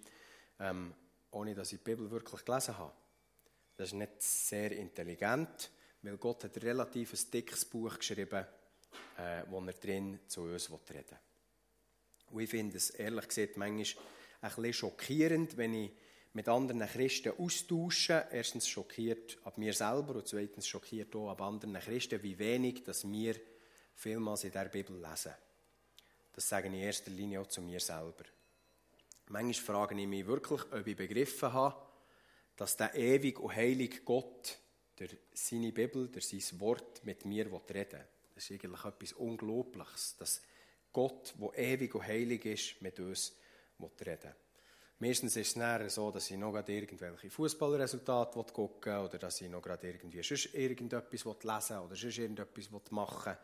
ähm, 0.59 0.95
ohne 1.31 1.55
dass 1.55 1.71
ich 1.71 1.79
die 1.79 1.85
Bibel 1.85 2.11
wirklich 2.11 2.45
gelesen 2.45 2.77
habe. 2.77 2.95
Das 3.77 3.91
ist 3.91 3.95
nicht 3.95 4.21
sehr 4.21 4.73
intelligent, 4.73 5.71
weil 6.03 6.17
Gott 6.17 6.43
hat 6.43 6.57
ein 6.57 6.63
relativ 6.63 7.31
dickes 7.31 7.65
Buch 7.65 7.97
geschrieben, 7.97 8.45
äh, 9.19 9.45
wo 9.49 9.61
er 9.61 9.73
drin 9.73 10.19
zu 10.27 10.43
uns 10.43 10.69
reden 10.69 10.81
will. 10.91 11.36
Und 12.31 12.41
ich 12.41 12.51
finde 12.51 12.77
es 12.77 12.91
ehrlich 12.91 13.29
gesagt 13.29 13.57
manchmal 13.57 14.05
ein 14.41 14.73
schockierend, 14.73 15.57
wenn 15.57 15.75
ich 15.75 15.93
mit 16.33 16.49
anderen 16.49 16.81
Christen 16.87 17.33
austausche. 17.39 18.27
Erstens 18.31 18.69
schockiert 18.69 19.39
ab 19.45 19.57
mir 19.57 19.73
selber 19.73 20.17
und 20.17 20.29
zweitens 20.29 20.69
schockiert 20.69 21.17
auch 21.17 21.31
ab 21.31 21.41
anderen 21.41 21.75
Christen, 21.75 22.23
wie 22.23 22.39
wenig 22.39 22.85
dass 22.85 23.11
wir 23.11 23.37
vielmals 23.95 24.45
in 24.45 24.53
der 24.53 24.67
Bibel 24.67 25.01
lesen. 25.01 25.33
Das 26.35 26.47
sage 26.47 26.69
ich 26.69 26.75
in 26.75 26.81
erster 26.81 27.11
Linie 27.11 27.41
auch 27.41 27.47
zu 27.47 27.63
mir 27.63 27.81
selber. 27.81 28.25
Manchmal 29.29 29.55
frage 29.55 30.01
ich 30.01 30.07
mich 30.07 30.27
wirklich, 30.27 30.61
ob 30.71 30.87
ich 30.87 30.97
begriffen 30.97 31.53
habe, 31.53 31.83
dass 32.57 32.77
der 32.77 32.95
ewig 32.95 33.41
und 33.41 33.57
heilige 33.57 34.03
Gott 34.03 34.59
durch 34.97 35.17
seine 35.33 35.73
Bibel, 35.73 36.09
durch 36.09 36.29
sein 36.29 36.61
Wort 36.61 37.05
mit 37.05 37.25
mir 37.25 37.47
reden 37.47 37.93
will. 37.93 38.07
Das 38.35 38.45
ist 38.45 38.51
eigentlich 38.51 38.85
etwas 38.85 39.13
Unglaubliches, 39.15 40.17
dass 40.19 40.43
Gott, 40.97 41.35
der 41.39 41.59
ewig 41.59 41.95
und 41.95 42.07
heilig 42.07 42.47
ist, 42.47 42.81
mit 42.81 42.99
uns 43.01 43.35
reden. 44.01 44.33
Meistens 44.99 45.37
ist 45.37 45.49
es 45.49 45.57
näher 45.57 45.91
so, 45.91 46.11
dass 46.11 46.31
ich 46.31 46.39
noch 46.39 46.53
gerade 46.53 46.73
irgendwelche 46.73 47.29
Fußballresultate 47.29 48.43
gucken 48.51 48.95
will 48.95 49.01
oder 49.01 49.19
dass 49.19 49.43
ich 49.43 49.51
noch 49.51 49.61
gerade 49.61 49.89
irgendwie 49.89 50.23
sonst 50.23 50.55
irgendetwas 50.55 51.23
lesen 51.23 51.77
will 51.77 51.85
oder 51.85 51.97
sonst 51.97 52.17
irgendetwas 52.17 52.71
machen 52.93 53.33
will. 53.33 53.39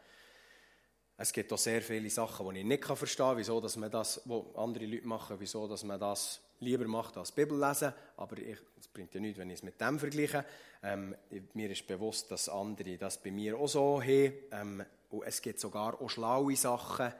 Es 1.18 1.30
gibt 1.30 1.52
auch 1.52 1.58
sehr 1.58 1.82
viele 1.82 2.08
Sachen, 2.08 2.54
die 2.54 2.60
ich 2.60 2.64
nicht 2.64 2.86
verstehen 2.86 3.26
kann, 3.26 3.36
wieso 3.36 3.60
dass 3.60 3.76
man 3.76 3.90
das, 3.90 4.22
was 4.24 4.56
andere 4.56 4.86
Leute 4.86 5.06
machen, 5.06 5.36
wieso 5.38 5.68
dass 5.68 5.84
man 5.84 6.00
das 6.00 6.40
lieber 6.60 6.88
macht 6.88 7.18
als 7.18 7.32
Bibel 7.32 7.60
lesen. 7.60 7.92
Aber 8.16 8.38
es 8.38 8.88
bringt 8.88 9.12
ja 9.12 9.20
nichts, 9.20 9.38
wenn 9.38 9.50
ich 9.50 9.58
es 9.58 9.62
mit 9.62 9.78
dem 9.78 9.98
vergleiche. 9.98 10.46
Ähm, 10.82 11.14
mir 11.52 11.70
ist 11.70 11.86
bewusst, 11.86 12.30
dass 12.30 12.48
andere 12.48 12.96
das 12.96 13.22
bei 13.22 13.30
mir 13.30 13.58
auch 13.58 13.68
so 13.68 14.00
haben. 14.00 14.32
Ähm, 14.52 14.84
und 15.10 15.24
es 15.24 15.42
gibt 15.42 15.60
sogar 15.60 16.00
auch 16.00 16.08
schlaue 16.08 16.56
Sachen, 16.56 17.12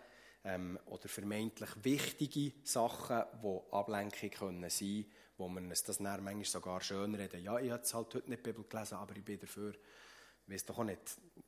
ähm, 0.45 0.79
oder 0.87 1.09
vermeintlich 1.09 1.71
wichtige 1.83 2.53
Sachen, 2.65 3.23
die 3.43 3.61
Ablenkung 3.73 4.31
können 4.31 4.71
sein 4.71 5.07
wo 5.43 5.49
man 5.49 5.71
es 5.73 5.83
das 5.83 5.99
dann 5.99 6.23
manchmal 6.23 6.45
sogar 6.45 6.81
schön 6.81 7.15
reden. 7.17 7.43
Ja, 7.43 7.59
ich 7.59 7.71
habe 7.71 7.81
jetzt 7.81 7.93
halt 7.95 8.15
heute 8.15 8.31
nicht 8.31 8.45
Bibel 8.45 8.65
gelesen, 8.65 8.95
aber 8.95 9.17
ich 9.17 9.25
bin 9.25 9.41
dafür, 9.41 9.75
weiß 10.47 10.67
doch 10.67 10.79
auch 10.79 10.85
nicht, 10.85 11.01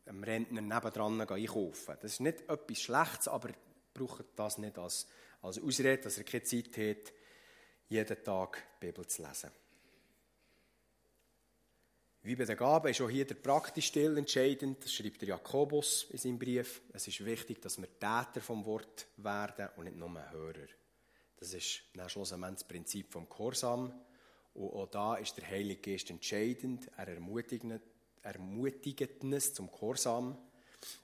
einem 0.07 0.25
Rentner 0.25 0.61
nebendran 0.61 1.21
einkaufen. 1.21 1.97
Das 2.03 2.13
ist 2.13 2.21
nicht 2.21 2.49
etwas 2.49 2.81
Schlechtes, 2.81 3.29
aber 3.29 3.51
braucht 3.93 4.25
das 4.35 4.59
nicht 4.59 4.79
als, 4.79 5.07
als 5.43 5.63
Ausrede, 5.63 6.03
dass 6.03 6.19
er 6.19 6.25
keine 6.25 6.43
Zeit 6.43 6.77
hat, 6.77 7.13
jeden 7.89 8.25
Tag 8.25 8.65
die 8.83 8.87
Bibel 8.87 9.07
zu 9.07 9.23
lesen. 9.23 9.51
Wie 12.27 12.37
bei 12.37 12.47
den 12.47 12.57
Gaben 12.57 12.89
ist 12.89 13.03
auch 13.03 13.11
hier 13.11 13.27
der 13.27 13.35
praktische 13.35 13.93
Teil 13.93 14.17
entscheidend. 14.17 14.83
Das 14.83 14.95
schreibt 14.95 15.21
der 15.21 15.29
Jakobus 15.29 16.07
in 16.09 16.17
seinem 16.17 16.39
Brief. 16.39 16.81
Es 16.91 17.07
ist 17.07 17.23
wichtig, 17.23 17.61
dass 17.61 17.77
wir 17.77 17.87
Täter 17.87 18.41
vom 18.41 18.65
Wort 18.65 19.09
werden 19.19 19.69
und 19.77 19.85
nicht 19.85 19.99
nur 19.99 20.31
Hörer. 20.31 20.67
Das 21.37 21.53
ist 21.53 21.83
dann 21.93 22.09
schlussendlich 22.09 22.55
das 22.55 22.65
Prinzip 22.65 23.13
vom 23.13 23.29
Gehorsam. 23.29 23.93
Und 24.55 24.71
auch 24.71 24.87
da 24.87 25.17
ist 25.17 25.37
der 25.37 25.51
Heilige 25.51 25.91
Geist 25.93 26.09
entscheidend. 26.09 26.91
Er 26.97 27.09
ermutigt, 27.09 27.67
ermutigt 28.23 29.23
uns 29.23 29.53
zum 29.53 29.71
Gehorsam. 29.71 30.39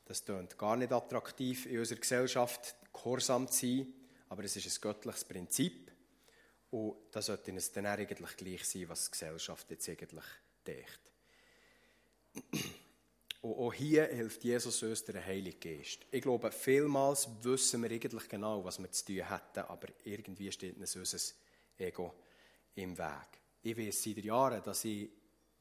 Das 0.06 0.24
klingt 0.24 0.56
gar 0.56 0.78
nicht 0.78 0.90
attraktiv 0.90 1.66
in 1.66 1.80
unserer 1.80 2.00
Gesellschaft, 2.00 2.76
Gehorsam 2.94 3.46
zu 3.46 3.66
sein. 3.66 3.92
Aber 4.30 4.42
es 4.44 4.56
ist 4.56 4.74
ein 4.74 4.80
göttliches 4.80 5.26
Prinzip. 5.26 5.92
Und 6.70 6.96
das 7.10 7.26
sollte 7.26 7.52
uns 7.52 7.70
dann 7.72 7.84
eigentlich 7.84 8.38
gleich 8.38 8.64
sein, 8.64 8.88
was 8.88 9.04
die 9.04 9.10
Gesellschaft 9.10 9.70
jetzt 9.70 9.86
eigentlich 9.86 10.24
denkt. 10.66 11.09
Und 13.42 13.54
auch 13.54 13.72
hier 13.72 14.06
hilft 14.06 14.44
Jesus 14.44 14.82
uns 14.82 15.04
der 15.04 15.24
Heilige 15.24 15.76
Geist. 15.76 16.00
Ich 16.10 16.20
glaube, 16.20 16.52
vielmals 16.52 17.28
wissen 17.42 17.82
wir 17.82 17.90
eigentlich 17.90 18.28
genau, 18.28 18.62
was 18.62 18.78
wir 18.78 18.90
zu 18.90 19.06
tun 19.06 19.28
hätten, 19.28 19.60
aber 19.60 19.88
irgendwie 20.04 20.52
steht 20.52 20.76
uns 20.76 20.94
unser 20.94 21.18
Ego 21.78 22.14
im 22.74 22.96
Weg. 22.98 23.40
Ich 23.62 23.76
weiß 23.76 24.02
seit 24.02 24.24
Jahren, 24.24 24.62
dass 24.62 24.84
ich 24.84 25.08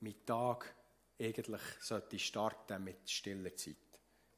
mit 0.01 0.25
Tag 0.25 0.75
eigentlich 1.19 2.25
starten 2.25 2.83
mit 2.83 3.09
stiller 3.09 3.55
Zeit. 3.55 3.75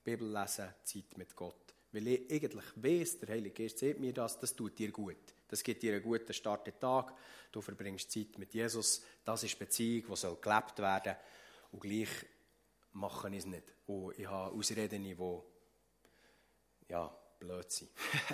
Bibel 0.04 0.32
lesen, 0.32 0.74
Zeit 0.84 1.18
mit 1.18 1.36
Gott. 1.36 1.74
Weil 1.92 2.08
ich 2.08 2.32
eigentlich 2.32 2.66
weiß, 2.76 3.20
der 3.20 3.30
Heilige 3.30 3.64
Geist 3.64 3.80
sagt 3.80 4.00
mir 4.00 4.14
das, 4.14 4.40
das 4.40 4.56
tut 4.56 4.78
dir 4.78 4.92
gut. 4.92 5.18
Das 5.48 5.62
gibt 5.62 5.84
dir 5.84 5.94
einen 5.94 6.04
guten 6.04 6.34
Start 6.34 6.66
den 6.66 6.80
Tag. 6.80 7.14
Du 7.52 7.62
verbringst 7.62 8.12
Zeit 8.12 8.38
mit 8.38 8.54
Jesus. 8.54 9.04
Das 9.26 9.44
ist 9.44 9.60
Beziehung, 9.60 10.16
die 10.16 10.42
gelebt 10.42 10.80
werden 10.80 11.04
soll. 11.04 11.18
Und 11.72 11.80
gleich 11.80 12.10
mache 12.94 13.30
ich 13.30 13.38
es 13.38 13.46
nicht. 13.46 13.74
Und 13.88 14.18
ich 14.18 14.28
habe 14.28 14.56
Ausreden, 14.56 15.04
die 15.04 15.18
ja, 16.90 17.18
blöd 17.40 17.72
sind. 17.72 17.90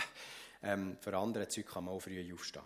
ähm, 0.64 0.98
für 1.00 1.16
andere 1.16 1.48
Zeug 1.48 1.68
kann 1.68 1.86
man 1.86 1.94
auch 1.94 2.00
früh 2.00 2.34
aufstehen. 2.34 2.64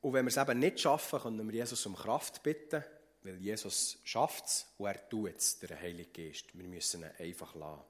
Und 0.00 0.12
wenn 0.14 0.24
wir 0.24 0.30
es 0.30 0.36
eben 0.36 0.58
nicht 0.58 0.80
schaffen, 0.80 1.20
können 1.20 1.46
wir 1.46 1.54
Jesus 1.54 1.84
um 1.84 1.94
Kraft 1.94 2.42
bitten, 2.42 2.82
weil 3.22 3.36
Jesus 3.36 3.98
schafft 4.04 4.46
es 4.46 4.66
und 4.78 4.86
er 4.86 5.08
tut 5.08 5.36
es, 5.36 5.58
der 5.58 5.78
Heilige 5.78 6.10
Geist. 6.10 6.56
Wir 6.56 6.66
müssen 6.66 7.02
ihn 7.02 7.10
einfach 7.18 7.54
lassen. 7.54 7.82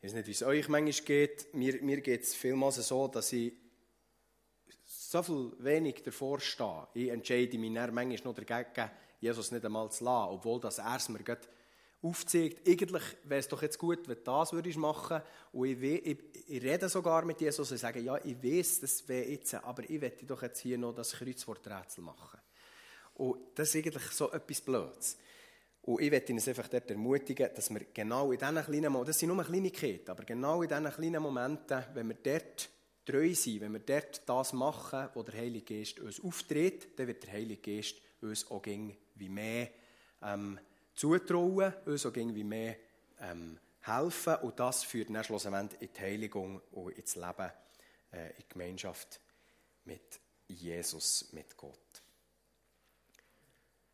Ich 0.00 0.08
weiß 0.08 0.14
nicht, 0.14 0.26
wie 0.26 0.32
es 0.32 0.42
euch 0.42 0.68
manchmal 0.68 1.06
geht. 1.06 1.54
Mir, 1.54 1.80
mir 1.80 2.00
geht 2.00 2.22
es 2.22 2.34
vielmals 2.34 2.76
so, 2.76 3.06
dass 3.06 3.32
ich 3.32 3.52
so 5.14 5.22
viel 5.22 5.52
wenig 5.60 6.02
davor 6.02 6.40
stehe. 6.40 6.88
Ich 6.94 7.08
entscheide 7.08 7.56
mich 7.56 7.72
dann 7.72 7.94
manchmal 7.94 8.32
noch 8.32 8.34
dagegen, 8.34 8.90
Jesus 9.20 9.52
nicht 9.52 9.64
einmal 9.64 9.88
zu 9.90 10.02
lassen, 10.02 10.32
obwohl 10.32 10.60
das 10.60 10.78
er 10.78 10.96
es 10.96 11.08
mir 11.08 11.20
aufzeigt. 12.02 12.68
Eigentlich 12.68 13.02
wäre 13.22 13.38
es 13.38 13.48
doch 13.48 13.62
jetzt 13.62 13.78
gut, 13.78 14.08
wenn 14.08 14.16
du 14.16 14.22
das 14.22 14.52
würdest 14.52 14.76
machen 14.76 15.22
und 15.52 15.68
ich, 15.68 16.06
ich, 16.06 16.18
ich 16.48 16.62
rede 16.62 16.88
sogar 16.88 17.24
mit 17.24 17.40
Jesus 17.40 17.70
und 17.70 17.78
sage, 17.78 18.00
ja, 18.00 18.18
ich 18.24 18.42
weiß, 18.42 18.80
das 18.80 19.08
wäre 19.08 19.28
jetzt, 19.28 19.54
aber 19.54 19.88
ich 19.88 20.00
möchte 20.00 20.26
doch 20.26 20.42
jetzt 20.42 20.60
hier 20.60 20.78
noch 20.78 20.92
das 20.92 21.12
Kreuzworträtsel 21.12 22.02
machen. 22.02 22.40
Und 23.14 23.38
das 23.54 23.68
ist 23.68 23.76
eigentlich 23.76 24.10
so 24.10 24.32
etwas 24.32 24.60
Blödes. 24.60 25.16
Und 25.82 26.02
ich 26.02 26.10
möchte 26.10 26.32
uns 26.32 26.48
einfach 26.48 26.66
dort 26.66 26.90
ermutigen, 26.90 27.50
dass 27.54 27.70
wir 27.70 27.86
genau 27.94 28.32
in 28.32 28.38
diesen 28.38 28.64
kleinen 28.64 28.92
Momenten, 28.92 29.06
das 29.06 29.18
sind 29.20 29.28
nur 29.28 29.44
Kleinigkeiten, 29.44 30.10
aber 30.10 30.24
genau 30.24 30.62
in 30.62 30.68
diesen 30.68 30.90
kleinen 30.90 31.22
Momenten, 31.22 31.84
wenn 31.94 32.08
wir 32.08 32.16
dort 32.16 32.68
treu 33.04 33.34
sind, 33.34 33.60
wenn 33.60 33.72
wir 33.72 33.80
dort 33.80 34.28
das 34.28 34.52
machen, 34.52 35.08
wo 35.14 35.22
der 35.22 35.34
Heilige 35.34 35.76
Geist 35.76 36.00
uns 36.00 36.22
auftritt, 36.22 36.98
dann 36.98 37.06
wird 37.06 37.22
der 37.24 37.32
Heilige 37.32 37.76
Geist 37.76 37.96
uns 38.20 38.50
auch 38.50 38.64
wie 38.64 39.28
mehr 39.28 39.70
ähm, 40.22 40.58
zutrauen, 40.94 41.74
uns 41.84 42.06
auch 42.06 42.14
wie 42.14 42.44
mehr 42.44 42.76
ähm, 43.20 43.58
helfen 43.80 44.36
und 44.36 44.58
das 44.58 44.84
führt 44.84 45.10
dann 45.10 45.24
schlussendlich 45.24 45.80
in 45.82 45.92
die 45.92 46.00
Heiligung 46.00 46.60
und 46.72 46.96
ins 46.96 47.16
Leben, 47.16 47.50
äh, 48.12 48.30
in 48.38 48.44
Gemeinschaft 48.48 49.20
mit 49.84 50.20
Jesus, 50.48 51.28
mit 51.32 51.56
Gott. 51.56 51.78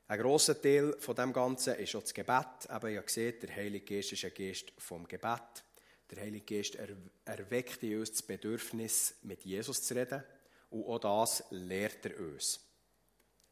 Ein 0.07 0.21
grosser 0.21 0.61
Teil 0.61 0.97
von 0.99 1.15
dem 1.15 1.33
Ganzen 1.33 1.77
ist 1.77 1.95
auch 1.95 2.03
das 2.03 2.13
Gebet. 2.13 2.69
Eben, 2.69 2.95
ihr 2.95 3.05
seht, 3.07 3.45
der 3.45 3.55
Heilige 3.55 3.95
Geist 3.95 4.13
ist 4.13 4.25
ein 4.25 4.35
Geist 4.35 4.73
vom 4.79 5.07
Gebet. 5.07 5.65
Der 6.11 6.23
Heilige 6.23 6.57
Geist 6.57 6.77
erweckt 7.25 7.83
in 7.83 8.01
uns 8.01 8.11
das 8.11 8.23
Bedürfnis, 8.23 9.15
mit 9.23 9.45
Jesus 9.45 9.83
zu 9.83 9.95
reden. 9.95 10.23
Und 10.71 10.85
auch 10.85 10.99
das 10.99 11.45
lehrt 11.51 12.05
er 12.07 12.19
uns. 12.19 12.61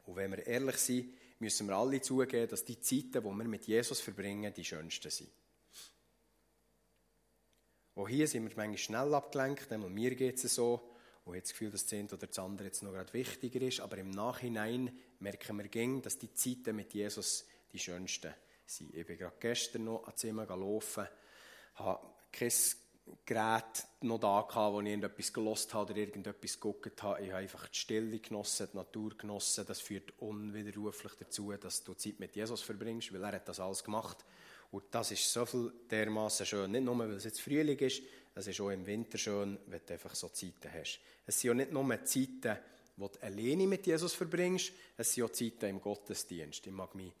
Und 0.05 0.15
wenn 0.15 0.31
wir 0.31 0.45
ehrlich 0.45 0.77
sind, 0.77 1.13
müssen 1.39 1.67
wir 1.67 1.75
alle 1.75 2.01
zugeben, 2.01 2.49
dass 2.49 2.65
die 2.65 2.79
Zeiten, 2.81 3.11
die 3.11 3.23
wir 3.23 3.31
mit 3.31 3.65
Jesus 3.67 4.01
verbringen, 4.01 4.53
die 4.53 4.65
schönsten 4.65 5.09
sind. 5.09 5.29
Auch 7.95 8.07
hier 8.07 8.27
sind 8.27 8.43
wir 8.43 8.55
manchmal 8.55 8.77
schnell 8.77 9.13
abgelenkt, 9.13 9.71
einmal 9.71 9.89
mir 9.89 10.15
geht 10.15 10.43
es 10.43 10.55
so, 10.55 10.89
und 11.25 11.33
habe 11.33 11.41
das 11.41 11.51
Gefühl, 11.51 11.69
dass 11.69 11.83
das 11.83 11.93
eine 11.93 12.07
oder 12.07 12.27
das 12.27 12.39
andere 12.39 12.67
jetzt 12.67 12.81
noch 12.81 12.91
gerade 12.91 13.13
wichtiger 13.13 13.61
ist, 13.61 13.81
aber 13.81 13.97
im 13.97 14.09
Nachhinein 14.09 14.97
merken 15.19 15.57
wir 15.57 15.67
gegen, 15.67 16.01
dass 16.01 16.17
die 16.17 16.33
Zeiten 16.33 16.75
mit 16.75 16.93
Jesus 16.93 17.45
die 17.71 17.79
schönsten 17.79 18.33
sind. 18.65 18.95
Ich 18.95 19.05
bin 19.05 19.17
gerade 19.17 19.35
gestern 19.39 19.83
noch 19.83 20.07
an 20.07 20.15
Zimmer 20.15 20.45
gelaufen, 20.45 21.07
habe 21.75 22.07
kein 22.31 22.51
Gerät 23.25 23.87
noch 24.01 24.19
da 24.19 24.41
gehabt, 24.41 24.73
wo 24.73 24.81
ich 24.81 24.87
irgendetwas 24.87 25.33
gelost 25.33 25.73
habe 25.73 25.91
oder 25.91 26.01
irgendetwas 26.01 26.59
geguckt 26.59 27.01
habe. 27.03 27.21
Ich 27.21 27.29
habe 27.29 27.41
einfach 27.41 27.67
die 27.67 27.77
Stille 27.77 28.19
genossen, 28.19 28.67
die 28.71 28.77
Natur 28.77 29.17
genossen. 29.17 29.65
Das 29.67 29.81
führt 29.81 30.13
unwiderruflich 30.19 31.13
dazu, 31.19 31.51
dass 31.53 31.83
du 31.83 31.93
Zeit 31.93 32.19
mit 32.19 32.35
Jesus 32.35 32.61
verbringst, 32.61 33.13
weil 33.13 33.23
er 33.23 33.33
hat 33.33 33.47
das 33.47 33.59
alles 33.59 33.83
gemacht. 33.83 34.25
Und 34.71 34.83
das 34.91 35.11
ist 35.11 35.31
so 35.31 35.45
viel 35.45 35.73
dermaßen 35.89 36.45
schön. 36.45 36.71
Nicht 36.71 36.83
nur, 36.83 36.97
weil 36.99 37.13
es 37.13 37.23
jetzt 37.23 37.41
Frühling 37.41 37.79
ist, 37.79 38.03
es 38.35 38.47
ist 38.47 38.61
auch 38.61 38.69
im 38.69 38.85
Winter 38.85 39.17
schön, 39.17 39.57
wenn 39.67 39.81
du 39.85 39.93
einfach 39.93 40.15
so 40.15 40.29
Zeiten 40.29 40.71
hast. 40.71 40.99
Es 41.25 41.39
sind 41.39 41.49
ja 41.49 41.53
nicht 41.55 41.71
nur 41.71 42.05
Zeiten, 42.05 42.57
wo 42.97 43.07
du 43.07 43.21
alleine 43.21 43.65
mit 43.65 43.87
Jesus 43.87 44.13
verbringst, 44.13 44.71
es 44.97 45.13
sind 45.13 45.23
auch 45.23 45.31
Zeiten 45.31 45.65
im 45.65 45.81
Gottesdienst. 45.81 46.67
Ich 46.67 46.73
mag 46.73 46.93
mich 46.95 47.11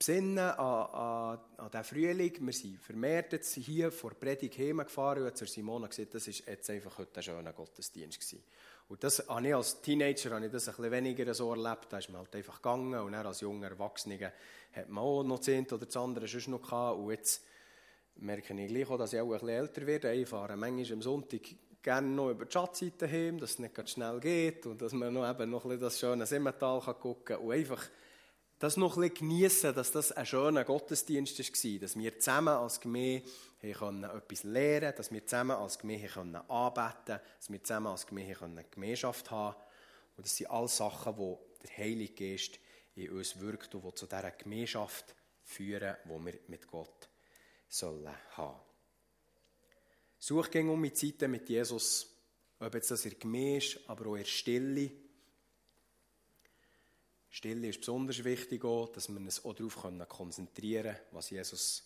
besinnen 0.00 0.38
an, 0.38 0.86
an, 0.94 1.38
an 1.58 1.70
den 1.70 1.84
Frühling. 1.84 2.32
Wir 2.40 2.52
sind 2.54 2.80
vermehrt 2.80 3.34
jetzt 3.34 3.54
hier 3.54 3.92
vor 3.92 4.12
Predigt 4.12 4.58
heimgefahren 4.58 5.24
und 5.24 5.36
zur 5.36 5.46
Simona 5.46 5.88
gesagt, 5.88 6.14
das 6.14 6.26
ist 6.26 6.46
jetzt 6.46 6.70
einfach 6.70 6.96
heute 6.96 7.20
ein 7.20 7.22
schöner 7.22 7.52
Gottesdienst 7.52 8.18
gewesen. 8.18 8.42
Und 8.88 9.04
das 9.04 9.28
habe 9.28 9.46
ich 9.46 9.54
als 9.54 9.82
Teenager 9.82 10.30
habe 10.30 10.46
ich 10.46 10.52
das 10.52 10.68
ein 10.68 10.74
bisschen 10.74 10.90
weniger 10.90 11.34
so 11.34 11.52
erlebt. 11.52 11.88
Da 11.90 11.98
ist 11.98 12.08
man 12.08 12.22
halt 12.22 12.34
einfach 12.34 12.56
gegangen 12.56 12.98
und 12.98 13.12
dann 13.12 13.26
als 13.26 13.42
junger 13.42 13.68
Erwachsener 13.68 14.32
hat 14.72 14.88
man 14.88 15.04
auch 15.04 15.22
noch 15.22 15.40
zehn 15.40 15.66
oder 15.66 15.84
das 15.84 15.96
andere 15.98 16.26
schon 16.26 16.50
noch 16.50 16.62
gehabt. 16.62 16.98
Und 16.98 17.10
jetzt 17.10 17.44
merke 18.16 18.54
ich 18.54 18.68
gleich 18.68 18.88
auch, 18.88 18.96
dass 18.96 19.12
ich 19.12 19.20
auch 19.20 19.26
ein 19.26 19.32
bisschen 19.32 19.48
älter 19.50 19.86
werde. 19.86 20.14
Ich 20.14 20.28
fahre 20.28 20.56
manchmal 20.56 20.92
am 20.94 21.02
Sonntag 21.02 21.42
gerne 21.82 22.08
noch 22.08 22.30
über 22.30 22.46
die 22.46 22.52
Schatzseite 22.52 23.06
heim, 23.06 23.38
dass 23.38 23.50
es 23.50 23.58
nicht 23.58 23.90
schnell 23.90 24.18
geht 24.18 24.64
und 24.64 24.80
dass 24.80 24.94
man 24.94 25.12
noch, 25.12 25.28
eben 25.28 25.50
noch 25.50 25.64
ein 25.64 25.68
bisschen 25.68 25.82
das 25.82 26.00
schöne 26.00 26.24
Simmental 26.24 26.80
gucken 26.80 27.36
kann 27.36 27.44
und 27.44 27.52
einfach 27.52 27.86
das 28.60 28.76
noch 28.76 28.96
ein 28.96 29.08
bisschen 29.08 29.28
geniessen, 29.28 29.74
dass 29.74 29.90
das 29.90 30.12
ein 30.12 30.26
schöner 30.26 30.64
Gottesdienst 30.64 31.38
war, 31.38 31.80
dass 31.80 31.96
wir 31.96 32.18
zusammen 32.18 32.48
als 32.48 32.78
Gemeinde 32.78 33.22
können 33.72 34.04
etwas 34.04 34.42
lernen 34.44 34.80
konnten, 34.82 34.96
dass 34.98 35.10
wir 35.10 35.26
zusammen 35.26 35.56
als 35.56 35.78
Gemeinde 35.78 36.08
können 36.08 36.36
anbeten 36.36 36.74
konnten, 36.74 37.20
dass 37.38 37.50
wir 37.50 37.64
zusammen 37.64 37.86
als 37.86 38.06
Gemeinde 38.06 38.34
können 38.34 38.64
Gemeinschaft 38.70 39.30
haben 39.30 39.56
Und 40.16 40.26
das 40.26 40.36
sind 40.36 40.50
alles 40.50 40.76
Sachen, 40.76 41.16
die 41.16 41.66
der 41.66 41.76
Heilige 41.78 42.12
Geist 42.12 42.60
in 42.96 43.10
uns 43.10 43.40
wirkt 43.40 43.74
und 43.74 43.82
die 43.82 43.94
zu 43.94 44.06
dieser 44.06 44.30
Gemeinschaft 44.30 45.14
führen, 45.42 45.96
die 46.04 46.24
wir 46.26 46.38
mit 46.48 46.66
Gott 46.68 47.08
sollen 47.66 48.14
haben. 48.36 48.60
Such 50.18 50.50
gegen 50.50 50.68
um 50.68 50.82
die 50.82 50.92
Zeiten 50.92 51.30
mit 51.30 51.48
Jesus, 51.48 52.14
ob 52.58 52.74
jetzt 52.74 52.90
das 52.90 53.06
in 53.06 53.12
der 53.12 53.20
Gemeinde 53.20 53.56
ist, 53.56 53.80
aber 53.88 54.10
auch 54.10 54.16
in 54.16 54.18
der 54.18 54.26
Stille. 54.26 54.90
Stille 57.30 57.68
ist 57.68 57.78
besonders 57.78 58.24
wichtig, 58.24 58.64
auch, 58.64 58.88
dass 58.88 59.08
wir 59.08 59.16
uns 59.16 59.44
auch 59.44 59.54
darauf 59.54 59.76
konzentrieren 60.08 60.94
können, 60.94 61.06
was 61.12 61.30
Jesus 61.30 61.84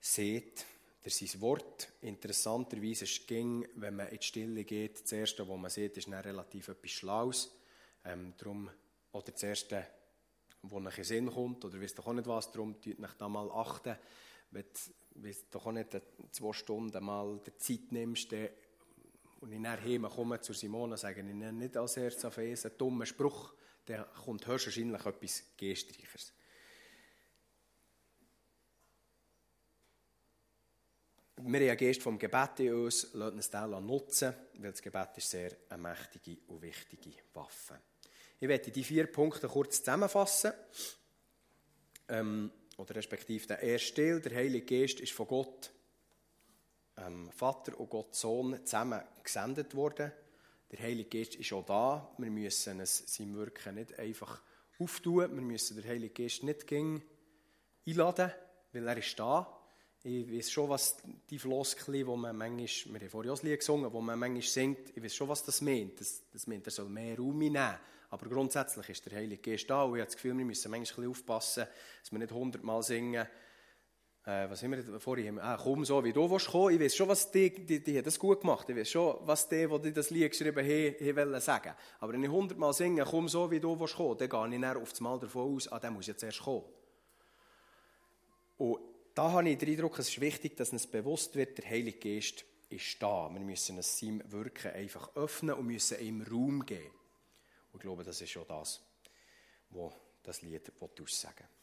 sieht. 0.00 0.66
Der 1.04 1.10
sein 1.10 1.40
Wort, 1.40 1.88
interessanterweise, 2.02 3.04
ist 3.04 3.26
ging, 3.26 3.66
wenn 3.76 3.96
man 3.96 4.08
in 4.08 4.18
die 4.18 4.26
Stille 4.26 4.64
geht, 4.64 5.02
das 5.02 5.12
Erste, 5.12 5.48
was 5.48 5.58
man 5.58 5.70
sieht, 5.70 5.96
ist 5.96 6.08
dann 6.08 6.14
relativ 6.14 6.68
etwas 6.68 6.90
Schlaues. 6.90 7.52
Ähm, 8.04 8.34
darum, 8.36 8.68
oder 9.12 9.30
das 9.30 9.42
Erste, 9.42 9.86
was 10.62 10.86
euch 10.86 10.98
in 10.98 11.04
Sinn 11.04 11.30
kommt, 11.30 11.64
oder 11.64 11.80
wisst 11.80 11.98
ihr 11.98 12.06
auch 12.06 12.12
nicht 12.12 12.26
was, 12.26 12.50
darum 12.50 12.80
tut 12.80 13.00
euch 13.00 13.14
da 13.18 13.28
mal 13.28 13.50
achten, 13.50 13.96
wenn 14.50 14.64
du 15.14 15.32
doch 15.50 15.66
auch 15.66 15.72
nicht 15.72 16.00
zwei 16.32 16.52
Stunden 16.52 17.04
mal 17.04 17.40
die 17.46 17.56
Zeit 17.58 17.92
nimmst, 17.92 18.32
dann, 18.32 18.48
und 19.40 19.52
ich 19.52 19.66
heim 19.66 20.08
komme 20.08 20.40
zu 20.40 20.52
Simone, 20.52 20.96
sage 20.96 21.20
ich 21.20 21.34
nicht 21.34 21.76
als 21.76 21.96
erstes 21.96 22.24
auf 22.24 22.38
einen 22.38 22.56
dummen 22.78 23.06
Spruch, 23.06 23.54
dann 23.86 24.04
kommt 24.24 24.46
höchstwahrscheinlich 24.46 25.04
etwas 25.04 25.42
Gestrichers. 25.56 26.32
Wir 31.36 31.60
haben 31.60 31.68
einen 31.68 31.76
Geist 31.76 32.02
vom 32.02 32.18
Gebet 32.18 32.60
in 32.60 32.74
uns, 32.74 33.14
lassen 33.14 33.36
uns 33.36 33.50
den 33.50 33.86
nutzen, 33.86 34.32
weil 34.58 34.70
das 34.70 34.82
Gebet 34.82 35.08
ist 35.16 35.30
sehr 35.30 35.50
eine 35.70 35.82
mächtige 35.82 36.38
und 36.46 36.62
wichtige 36.62 37.10
Waffe. 37.34 37.80
Ich 38.38 38.48
werde 38.48 38.70
die 38.70 38.84
vier 38.84 39.06
Punkte 39.06 39.48
kurz 39.48 39.78
zusammenfassen. 39.78 40.52
Ähm, 42.08 42.52
oder 42.76 42.94
respektive 42.94 43.46
der 43.46 43.60
erste 43.60 43.94
Teil, 43.94 44.20
der 44.20 44.36
Heilige 44.36 44.66
Geist, 44.66 45.00
ist 45.00 45.12
von 45.12 45.26
Gott, 45.26 45.70
ähm, 46.96 47.30
Vater 47.32 47.78
und 47.78 47.90
Gott 47.90 48.14
Sohn, 48.14 48.64
zusammen 48.64 49.02
gesendet 49.22 49.74
worden. 49.74 50.12
Der 50.72 50.80
Heilige 50.80 51.18
Geist 51.18 51.34
ist 51.34 51.52
auch 51.52 51.66
da. 51.66 52.14
Wir 52.16 52.30
müssen 52.30 52.80
es, 52.80 53.04
sein 53.06 53.36
Wirken 53.36 53.74
nicht 53.74 53.98
einfach 53.98 54.40
auftun. 54.78 55.34
Wir 55.34 55.42
müssen 55.42 55.76
den 55.76 55.86
Heiligen 55.86 56.14
Geist 56.14 56.42
nicht 56.42 56.72
einladen, 56.72 58.32
weil 58.72 58.88
er 58.88 58.96
ist 58.96 59.18
da. 59.18 59.58
Ich 60.02 60.32
weiß 60.32 60.50
schon, 60.50 60.70
was 60.70 60.96
die 61.28 61.38
Floskel, 61.38 62.06
wo 62.06 62.16
man 62.16 62.34
manchmal, 62.34 62.94
wir 62.94 63.00
haben 63.00 63.10
vorhin 63.10 63.30
auch 63.32 63.40
ein 63.40 63.46
Lied 63.46 63.60
gesungen, 63.60 63.92
wo 63.92 64.00
man 64.00 64.18
manchmal 64.18 64.42
singt, 64.42 64.96
ich 64.96 65.02
weiß 65.02 65.14
schon, 65.14 65.28
was 65.28 65.44
das 65.44 65.60
meint. 65.60 66.00
Das, 66.00 66.22
das 66.32 66.46
meint, 66.46 66.66
er 66.66 66.72
soll 66.72 66.88
mehr 66.88 67.18
Raum 67.18 67.38
nehmen. 67.38 67.74
Aber 68.08 68.28
grundsätzlich 68.28 68.88
ist 68.88 69.04
der 69.06 69.18
Heilige 69.18 69.50
Geist 69.50 69.68
da 69.68 69.82
und 69.82 69.96
ich 69.96 70.00
habe 70.00 70.06
das 70.06 70.16
Gefühl, 70.16 70.36
wir 70.38 70.44
müssen 70.44 70.70
manchmal 70.70 71.04
ein 71.04 71.10
bisschen 71.10 71.10
aufpassen, 71.10 71.66
dass 72.00 72.12
wir 72.12 72.18
nicht 72.18 72.32
hundertmal 72.32 72.82
singen, 72.82 73.28
äh, 74.24 74.48
was 74.48 74.62
haben 74.62 74.72
wir 74.72 75.00
vorhin? 75.00 75.38
Ah, 75.40 75.58
komm 75.60 75.84
so, 75.84 76.02
wie 76.04 76.12
du 76.12 76.30
willst 76.30 76.48
kommen. 76.48 76.74
Ich 76.74 76.80
weiß 76.80 76.94
schon, 76.94 77.08
was 77.08 77.30
die, 77.30 77.50
die, 77.50 77.82
die 77.82 77.96
haben 77.96 78.04
das 78.04 78.18
gut 78.18 78.40
gemacht. 78.42 78.68
Ich 78.68 78.76
weiß 78.76 78.88
schon, 78.88 79.16
was 79.22 79.48
die, 79.48 79.66
die 79.82 79.92
das 79.92 80.10
Lied 80.10 80.30
geschrieben 80.30 80.64
haben, 80.64 81.16
wollen 81.16 81.40
sagen. 81.40 81.74
Aber 81.98 82.12
wenn 82.12 82.22
ich 82.22 82.30
hundertmal 82.30 82.72
singe, 82.72 83.04
komm 83.04 83.28
so, 83.28 83.50
wie 83.50 83.58
du 83.58 83.78
willst 83.78 83.96
kommen, 83.96 84.18
dann 84.18 84.28
gehe 84.28 84.56
ich 84.56 84.60
dann 84.60 84.76
auf 84.76 84.90
das 84.90 85.00
Mal 85.00 85.18
davon 85.18 85.56
aus, 85.56 85.72
ah, 85.72 85.80
der 85.80 85.90
muss 85.90 86.06
jetzt 86.06 86.22
erst 86.22 86.42
kommen. 86.42 86.64
Und 88.58 88.78
da 89.14 89.32
habe 89.32 89.48
ich 89.48 89.58
den 89.58 89.70
Eindruck, 89.70 89.98
es 89.98 90.08
ist 90.08 90.20
wichtig, 90.20 90.56
dass 90.56 90.70
uns 90.70 90.86
bewusst 90.86 91.34
wird, 91.34 91.58
der 91.58 91.68
Heilige 91.68 91.98
Geist 91.98 92.44
ist 92.70 93.02
da. 93.02 93.28
Wir 93.32 93.40
müssen 93.40 93.76
es 93.78 93.98
seinem 93.98 94.22
Wirken 94.30 94.72
einfach 94.72 95.16
öffnen 95.16 95.56
und 95.56 95.66
müssen 95.66 95.98
ihm 96.00 96.22
Raum 96.22 96.64
geben. 96.64 96.90
Und 97.72 97.78
ich 97.78 97.82
glaube, 97.82 98.04
das 98.04 98.20
ist 98.20 98.30
schon 98.30 98.46
das, 98.46 98.80
was 99.70 99.92
das 100.22 100.42
Lied 100.42 100.72
aussagen 100.80 101.38
will. 101.38 101.61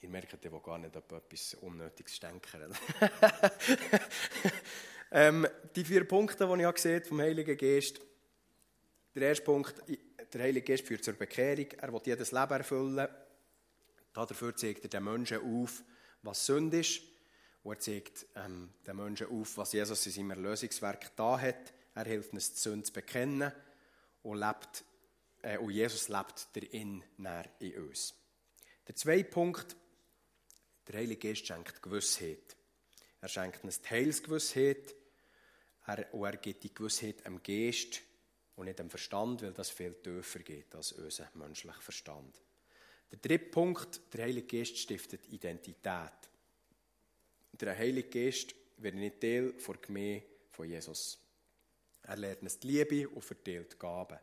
Ihr 0.00 0.08
merkt 0.10 0.44
ja 0.44 0.50
gar 0.50 0.78
nicht, 0.78 0.96
ob 0.96 1.10
etwas 1.12 1.54
Unnötiges 1.54 2.20
denken. 2.20 2.60
ähm, 5.10 5.46
die 5.74 5.84
vier 5.84 6.06
Punkte, 6.06 6.46
die 6.46 6.62
ich 6.62 6.74
gesehen 6.74 7.04
vom 7.04 7.20
Heiligen 7.20 7.56
Geist. 7.56 8.00
Der 9.14 9.28
erste 9.28 9.44
Punkt, 9.44 9.74
der 10.32 10.42
Heilige 10.42 10.72
Geist 10.72 10.86
führt 10.86 11.02
zur 11.02 11.14
Bekehrung. 11.14 11.66
Er 11.78 11.92
will 11.92 12.00
jedes 12.04 12.32
Leben 12.32 12.52
erfüllen. 12.52 13.08
Dafür 14.12 14.54
zeigt 14.54 14.84
er 14.84 14.90
den 14.90 15.04
Menschen 15.04 15.38
auf, 15.38 15.82
was 16.22 16.44
Sünde 16.44 16.80
ist. 16.80 17.00
Und 17.62 17.74
er 17.74 17.80
zeigt 17.80 18.26
ähm, 18.36 18.74
den 18.86 18.96
Menschen 18.96 19.28
auf, 19.28 19.56
was 19.56 19.72
Jesus 19.72 20.06
in 20.06 20.12
seinem 20.12 20.30
Erlösungswerk 20.32 21.16
da 21.16 21.40
hat. 21.40 21.72
Er 21.94 22.04
hilft 22.04 22.32
uns, 22.32 22.52
die 22.52 22.60
Sünde 22.60 22.84
zu 22.84 22.92
bekennen. 22.92 23.50
Und, 24.22 24.38
lebt, 24.38 24.84
äh, 25.42 25.56
und 25.58 25.70
Jesus 25.70 26.08
lebt 26.08 26.48
darin, 26.52 27.02
in 27.60 27.82
uns. 27.82 28.14
Der 28.86 28.94
zweite 28.94 29.30
Punkt, 29.30 29.76
der 30.88 31.00
Heilige 31.00 31.28
Geist 31.28 31.46
schenkt 31.46 31.82
Gewissheit. 31.82 32.56
Er 33.20 33.28
schenkt 33.28 33.64
uns 33.64 33.80
die 33.80 33.90
Heilsgewissheit. 33.90 34.94
Er, 35.86 36.12
und 36.14 36.24
er 36.24 36.36
gibt 36.36 36.64
die 36.64 36.74
Gewissheit 36.74 37.24
am 37.26 37.42
Geist 37.42 38.02
und 38.56 38.66
nicht 38.66 38.80
am 38.80 38.90
Verstand, 38.90 39.42
weil 39.42 39.52
das 39.52 39.70
viel 39.70 39.94
tiefer 39.94 40.40
geht 40.40 40.74
als 40.74 40.92
unser 40.92 41.28
menschlicher 41.34 41.80
Verstand. 41.80 42.40
Der 43.10 43.18
dritte 43.18 43.46
Punkt, 43.46 44.00
der 44.12 44.24
Heilige 44.24 44.58
Geist 44.58 44.78
stiftet 44.78 45.26
Identität. 45.28 46.12
Der 47.52 47.76
Heilige 47.76 48.08
Geist 48.08 48.54
wird 48.78 48.96
nicht 48.96 49.20
Teil 49.20 49.52
der 49.52 49.76
Gemeinde 49.76 50.24
von 50.50 50.68
Jesus. 50.68 51.18
Er 52.02 52.16
lernt 52.16 52.42
uns 52.42 52.58
die 52.58 52.66
Liebe 52.68 53.08
und 53.08 53.24
verteilt 53.24 53.78
Gaben. 53.78 54.18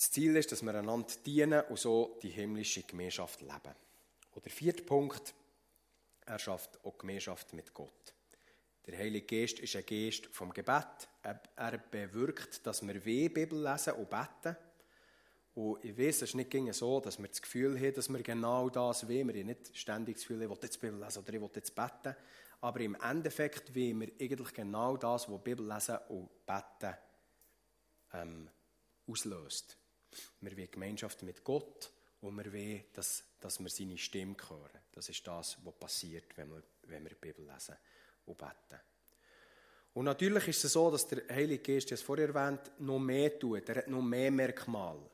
Das 0.00 0.12
Ziel 0.12 0.34
ist, 0.36 0.50
dass 0.50 0.62
wir 0.62 0.74
einander 0.74 1.12
dienen 1.26 1.62
und 1.68 1.78
so 1.78 2.18
die 2.22 2.30
himmlische 2.30 2.82
Gemeinschaft 2.84 3.42
leben. 3.42 3.74
Und 4.30 4.42
der 4.42 4.50
vierte 4.50 4.82
Punkt, 4.82 5.34
er 6.24 6.38
schafft 6.38 6.82
auch 6.82 6.96
Gemeinschaft 6.96 7.52
mit 7.52 7.74
Gott. 7.74 8.14
Der 8.86 8.96
Heilige 8.96 9.26
Geist 9.26 9.58
ist 9.58 9.76
ein 9.76 9.84
Geist 9.84 10.24
vom 10.32 10.54
Gebet. 10.54 10.86
Er 11.54 11.76
bewirkt, 11.76 12.66
dass 12.66 12.80
wir 12.80 13.04
weh 13.04 13.28
Bibel 13.28 13.62
lesen 13.62 13.92
und 13.92 14.08
beten. 14.08 14.56
Und 15.54 15.84
ich 15.84 15.98
weiß, 15.98 16.22
es 16.22 16.22
ist 16.22 16.34
nicht 16.34 16.74
so, 16.74 17.00
dass 17.00 17.18
wir 17.18 17.28
das 17.28 17.42
Gefühl 17.42 17.78
haben, 17.78 17.92
dass 17.92 18.08
wir 18.08 18.22
genau 18.22 18.70
das 18.70 19.06
wollen. 19.06 19.28
Wir 19.28 19.40
haben 19.40 19.48
nicht 19.48 19.76
ständig 19.76 20.14
das 20.16 20.22
Gefühl, 20.22 20.40
ich 20.40 20.48
will 20.48 20.58
jetzt 20.62 20.80
Bibel 20.80 20.98
lesen 20.98 21.22
oder 21.22 21.34
ich 21.34 21.40
will 21.42 21.50
jetzt 21.54 21.74
beten. 21.74 22.16
Aber 22.62 22.80
im 22.80 22.94
Endeffekt 22.94 23.76
wollen 23.76 24.00
wir 24.00 24.12
eigentlich 24.18 24.54
genau 24.54 24.96
das, 24.96 25.30
was 25.30 25.44
Bibel 25.44 25.68
lesen 25.68 25.98
und 26.08 26.30
beten 26.46 26.96
ähm, 28.14 28.48
auslöst. 29.06 29.76
Wir 30.40 30.56
wollen 30.56 30.70
Gemeinschaft 30.70 31.22
mit 31.22 31.44
Gott 31.44 31.90
und 32.20 32.36
wir 32.36 32.52
wollen, 32.52 32.84
dass, 32.92 33.24
dass 33.40 33.60
wir 33.60 33.68
seine 33.68 33.98
Stimme 33.98 34.36
hören. 34.48 34.80
Das 34.92 35.08
ist 35.08 35.26
das, 35.26 35.58
was 35.64 35.74
passiert, 35.74 36.36
wenn 36.36 36.50
wir, 36.50 36.62
wenn 36.84 37.02
wir 37.02 37.10
die 37.10 37.16
Bibel 37.16 37.46
lesen 37.46 37.76
und 38.26 38.36
beten. 38.36 38.80
Und 39.92 40.04
natürlich 40.04 40.48
ist 40.48 40.64
es 40.64 40.72
so, 40.72 40.90
dass 40.90 41.06
der 41.08 41.22
Heilige 41.28 41.74
Geist, 41.74 41.90
wie 41.90 41.94
es 41.94 42.02
vorher 42.02 42.28
erwähnt, 42.28 42.70
noch 42.78 42.98
mehr 42.98 43.38
tut. 43.38 43.68
Er 43.68 43.76
hat 43.76 43.88
noch 43.88 44.02
mehr 44.02 44.30
Merkmale. 44.30 45.10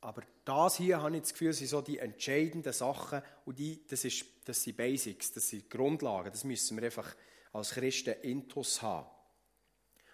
Aber 0.00 0.22
das 0.44 0.76
hier, 0.76 1.00
habe 1.00 1.16
ich 1.16 1.22
das 1.22 1.32
Gefühl, 1.32 1.52
sind 1.52 1.68
so 1.68 1.80
die 1.80 1.98
entscheidenden 1.98 2.72
Sachen 2.72 3.22
und 3.46 3.58
die, 3.58 3.84
das, 3.86 4.04
ist, 4.04 4.24
das 4.44 4.62
sind 4.62 4.76
Basics, 4.76 5.32
das 5.32 5.48
sind 5.48 5.68
Grundlagen. 5.68 6.30
Das 6.30 6.44
müssen 6.44 6.76
wir 6.76 6.84
einfach 6.84 7.16
als 7.52 7.70
Christen 7.70 8.14
intus 8.22 8.80
haben. 8.82 9.08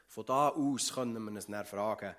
Von 0.07 0.25
da 0.25 0.51
aus 0.51 0.95
können 0.95 1.23
wir 1.23 1.31
uns 1.33 1.47
dann 1.47 1.67
fragen, 1.67 2.15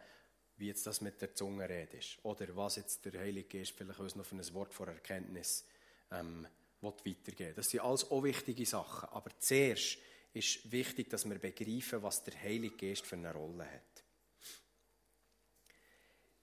wie 0.58 0.68
jetzt 0.68 0.88
das 0.88 1.02
mit 1.02 1.22
der 1.22 1.34
Zungenrede 1.34 1.98
ist. 1.98 2.18
Oder 2.24 2.56
was 2.56 2.78
jetzt 2.78 3.06
der 3.06 3.20
Heilige 3.20 3.60
Geist 3.60 3.72
vielleicht 3.72 4.00
uns 4.00 4.16
noch 4.16 4.26
für 4.26 4.36
ein 4.36 4.54
Wort 4.54 4.74
vor 4.74 4.88
Erkenntnis 4.88 5.66
ähm, 6.12 6.48
weitergeben 6.82 7.56
Das 7.56 7.70
sind 7.70 7.80
alles 7.80 8.10
auch 8.12 8.24
wichtige 8.24 8.66
Sachen. 8.66 9.10
Aber 9.10 9.32
zuerst 9.40 9.98
ist 10.34 10.72
wichtig, 10.72 11.10
dass 11.10 11.28
wir 11.28 11.40
begreifen, 11.40 12.04
was 12.04 12.24
der 12.24 12.40
Heilige 12.42 12.76
Geist 12.76 13.06
für 13.06 13.16
eine 13.16 13.34
Rolle 13.34 13.66
hat. 13.66 14.04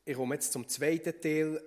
Ich 0.04 0.16
komme 0.16 0.34
jetzt 0.34 0.52
zum 0.52 0.66
zweiten 0.66 1.20
Teil. 1.20 1.62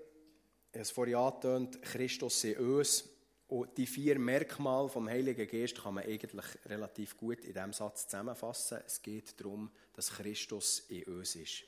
Es 0.71 0.91
vorhin 0.91 1.15
angetönt, 1.15 1.81
Christus 1.81 2.43
in 2.43 2.57
uns. 2.57 3.09
Und 3.47 3.77
die 3.77 3.85
vier 3.85 4.17
Merkmale 4.17 4.89
vom 4.89 5.07
Heiligen 5.07 5.47
Geist 5.47 5.81
kann 5.81 5.93
man 5.93 6.03
eigentlich 6.03 6.45
relativ 6.65 7.15
gut 7.15 7.45
in 7.45 7.53
diesem 7.53 7.73
Satz 7.73 8.07
zusammenfassen. 8.07 8.79
Es 8.85 9.01
geht 9.01 9.39
darum, 9.39 9.71
dass 9.93 10.11
Christus 10.11 10.79
in 10.89 11.03
uns 11.03 11.35
ist. 11.35 11.63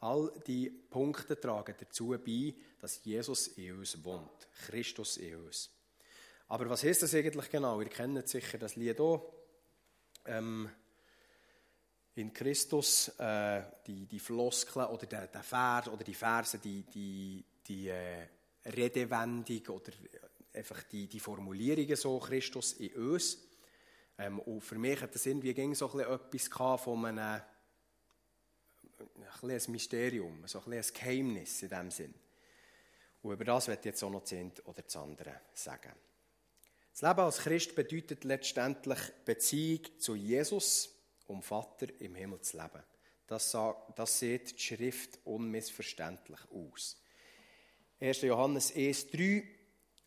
All 0.00 0.32
die 0.46 0.70
Punkte 0.70 1.38
tragen 1.38 1.74
dazu 1.78 2.16
bei, 2.24 2.54
dass 2.80 3.04
Jesus 3.04 3.48
in 3.48 3.78
uns 3.78 4.02
wohnt, 4.02 4.48
Christus 4.66 5.18
in 5.18 5.36
uns. 5.36 5.70
Aber 6.48 6.68
was 6.68 6.82
heißt 6.82 7.02
das 7.02 7.14
eigentlich 7.14 7.50
genau? 7.50 7.80
Ihr 7.80 7.88
kennt 7.88 8.28
sicher 8.28 8.58
das 8.58 8.76
Lied 8.76 8.98
auch. 8.98 9.32
Ähm, 10.24 10.68
in 12.14 12.32
Christus, 12.32 13.08
äh, 13.18 13.62
die, 13.86 14.06
die 14.06 14.18
Floskeln 14.18 14.86
oder 14.86 15.06
der, 15.06 15.28
der 15.28 15.42
Vers 15.42 15.88
oder 15.88 16.02
die 16.02 16.14
Verse, 16.14 16.58
die, 16.58 16.82
die, 16.82 17.44
die 17.66 17.88
äh, 17.88 18.26
Redewendung 18.66 19.66
oder 19.68 19.92
einfach 20.52 20.82
die, 20.84 21.06
die 21.06 21.20
Formulierungen 21.20 21.96
so, 21.96 22.18
Christus 22.18 22.74
in 22.74 22.94
uns. 22.94 23.38
Ähm, 24.18 24.40
und 24.40 24.60
für 24.60 24.76
mich 24.76 25.00
hat 25.00 25.14
das 25.14 25.26
irgendwie 25.26 25.54
ging 25.54 25.74
so 25.74 25.90
ein 25.92 26.00
etwas 26.00 26.48
von 26.82 27.06
einem, 27.06 27.42
ein, 29.42 29.50
ein 29.50 29.62
Mysterium, 29.68 30.46
so 30.46 30.62
ein, 30.66 30.72
ein 30.72 30.84
Geheimnis 30.92 31.62
in 31.62 31.68
dem 31.68 31.90
Sinn. 31.90 32.14
Und 33.22 33.32
über 33.32 33.44
das 33.44 33.68
wird 33.68 33.84
jetzt 33.84 34.02
auch 34.02 34.10
noch 34.10 34.30
eine 34.30 34.52
oder 34.64 34.82
das 34.82 34.96
andere 34.96 35.40
sagen. 35.52 35.92
Das 36.92 37.02
Leben 37.02 37.20
als 37.20 37.38
Christ 37.38 37.74
bedeutet 37.74 38.24
letztendlich 38.24 38.98
Beziehung 39.24 39.80
zu 39.98 40.14
Jesus, 40.14 40.90
um 41.26 41.42
Vater 41.42 41.86
im 42.00 42.14
Himmel 42.14 42.40
zu 42.40 42.56
leben. 42.56 42.82
Das, 43.26 43.56
das 43.94 44.18
sieht 44.18 44.58
die 44.58 44.62
Schrift 44.62 45.18
unmissverständlich 45.24 46.40
aus. 46.50 47.00
1. 48.00 48.22
Johannes 48.22 48.74
1,3 48.74 49.44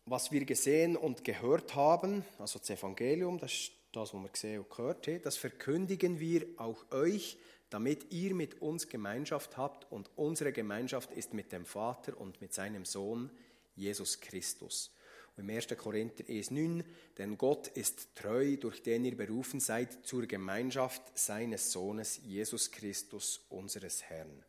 Was 0.04 0.30
wir 0.30 0.44
gesehen 0.44 0.96
und 0.96 1.24
gehört 1.24 1.74
haben, 1.74 2.24
also 2.38 2.58
das 2.58 2.70
Evangelium, 2.70 3.38
das 3.38 3.52
ist 3.52 3.72
das, 3.92 4.12
was 4.12 4.22
wir 4.22 4.28
gesehen 4.28 4.60
und 4.60 4.70
gehört 4.70 5.06
haben, 5.08 5.22
das 5.22 5.36
verkündigen 5.36 6.20
wir 6.20 6.46
auch 6.58 6.84
euch, 6.90 7.38
damit 7.74 8.12
ihr 8.12 8.36
mit 8.36 8.62
uns 8.62 8.88
Gemeinschaft 8.88 9.56
habt 9.56 9.90
und 9.90 10.08
unsere 10.14 10.52
Gemeinschaft 10.52 11.10
ist 11.10 11.34
mit 11.34 11.50
dem 11.50 11.66
Vater 11.66 12.16
und 12.16 12.40
mit 12.40 12.54
seinem 12.54 12.84
Sohn 12.84 13.32
Jesus 13.74 14.20
Christus. 14.20 14.94
Und 15.36 15.42
im 15.42 15.56
1. 15.56 15.76
Korinther 15.76 16.22
1,9, 16.22 16.84
denn 17.18 17.36
Gott 17.36 17.66
ist 17.66 18.14
treu, 18.14 18.56
durch 18.58 18.80
den 18.80 19.04
ihr 19.04 19.16
berufen 19.16 19.58
seid 19.58 20.06
zur 20.06 20.24
Gemeinschaft 20.26 21.02
seines 21.18 21.72
Sohnes 21.72 22.20
Jesus 22.22 22.70
Christus, 22.70 23.40
unseres 23.48 24.04
Herrn. 24.04 24.44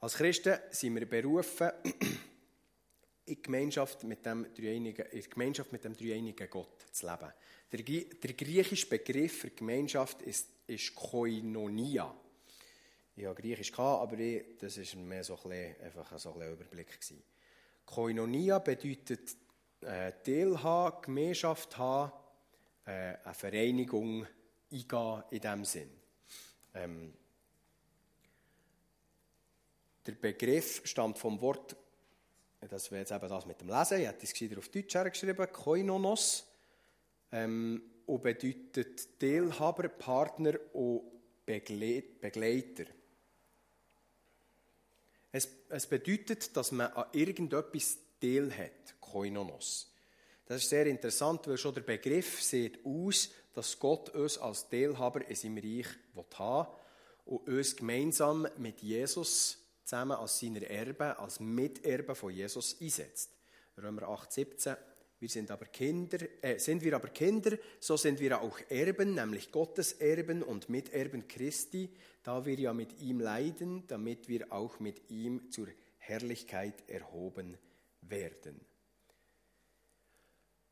Als 0.00 0.14
Christen 0.14 0.58
sind 0.72 0.96
wir 0.96 1.08
berufen, 1.08 1.70
in 3.26 3.42
Gemeinschaft 3.42 4.02
mit 4.02 4.26
dem 4.26 4.52
dreieinigen, 4.56 5.06
in 5.06 5.22
Gemeinschaft 5.22 5.70
mit 5.70 5.84
dem 5.84 5.96
dreieinigen 5.96 6.50
Gott 6.50 6.86
zu 6.90 7.06
leben. 7.06 7.32
Der, 7.70 8.04
der 8.20 8.34
griechische 8.34 8.88
Begriff 8.88 9.42
für 9.42 9.50
Gemeinschaft 9.50 10.22
ist, 10.22 10.48
ist 10.70 10.94
Koinonia. 10.94 12.14
Ich 13.16 13.26
hatte 13.26 13.42
Griechisch, 13.42 13.78
aber 13.78 14.18
ich, 14.18 14.56
das 14.58 14.78
war 14.78 15.02
mehr 15.02 15.24
so 15.24 15.38
ein 15.44 15.76
einfach 15.84 16.18
so 16.18 16.32
ein 16.32 16.52
Überblick. 16.52 16.92
Gewesen. 16.92 17.22
Koinonia 17.84 18.58
bedeutet 18.60 19.36
äh, 19.80 20.12
Teilhaben, 20.24 21.02
Gemeinschaft 21.02 21.76
haben, 21.76 22.12
äh, 22.86 23.16
eine 23.24 23.34
Vereinigung 23.34 24.26
eingehen 24.70 25.22
in 25.30 25.40
diesem 25.40 25.64
Sinn. 25.64 25.90
Ähm, 26.74 27.12
der 30.06 30.12
Begriff 30.12 30.82
stammt 30.84 31.18
vom 31.18 31.40
Wort, 31.40 31.76
das 32.60 32.90
wäre 32.90 33.00
jetzt 33.00 33.12
eben 33.12 33.28
das 33.28 33.44
mit 33.44 33.60
dem 33.60 33.68
Lesen, 33.68 34.00
ich 34.00 34.06
hätte 34.06 34.24
es 34.24 34.58
auf 34.58 34.68
Deutsch 34.68 34.94
hergeschrieben, 34.94 35.50
Koinonos, 35.52 36.46
ähm, 37.32 37.82
und 38.10 38.24
bedeutet 38.24 39.20
Teilhaber, 39.20 39.88
Partner 39.88 40.58
und 40.72 41.02
Begleiter. 41.46 42.84
Es, 45.30 45.48
es 45.68 45.86
bedeutet, 45.86 46.56
dass 46.56 46.72
man 46.72 46.88
an 46.88 47.06
irgendetwas 47.12 47.98
Teil 48.20 48.50
hat, 48.50 49.00
Koinonos. 49.00 49.92
Das 50.44 50.62
ist 50.62 50.70
sehr 50.70 50.86
interessant, 50.86 51.46
weil 51.46 51.56
schon 51.56 51.74
der 51.74 51.82
Begriff 51.82 52.42
sieht 52.42 52.84
aus, 52.84 53.30
dass 53.54 53.78
Gott 53.78 54.08
uns 54.10 54.38
als 54.38 54.68
Teilhaber 54.68 55.24
in 55.28 55.36
seinem 55.36 55.58
Reich 55.58 55.86
haben 56.36 56.66
will 56.66 57.36
und 57.36 57.48
uns 57.48 57.76
gemeinsam 57.76 58.48
mit 58.56 58.82
Jesus 58.82 59.58
zusammen 59.84 60.18
als 60.18 60.40
seiner 60.40 60.62
Erbe, 60.62 61.16
als 61.16 61.38
Miterbe 61.38 62.16
von 62.16 62.32
Jesus 62.32 62.76
einsetzt. 62.80 63.30
Römer 63.78 64.08
8, 64.08 64.32
17. 64.32 64.76
Wir 65.20 65.28
sind 65.28 65.50
aber 65.50 65.66
Kinder, 65.66 66.18
äh, 66.40 66.58
sind 66.58 66.82
wir 66.82 66.96
aber 66.96 67.08
Kinder, 67.08 67.58
so 67.78 67.98
sind 67.98 68.18
wir 68.20 68.40
auch 68.40 68.58
Erben, 68.70 69.14
nämlich 69.14 69.52
Gottes 69.52 69.92
Erben 69.92 70.42
und 70.42 70.70
Miterben 70.70 71.28
Christi, 71.28 71.90
da 72.22 72.44
wir 72.46 72.58
ja 72.58 72.72
mit 72.72 72.98
ihm 73.02 73.20
leiden, 73.20 73.86
damit 73.86 74.28
wir 74.28 74.50
auch 74.50 74.80
mit 74.80 75.10
ihm 75.10 75.50
zur 75.50 75.68
Herrlichkeit 75.98 76.88
erhoben 76.88 77.58
werden. 78.00 78.58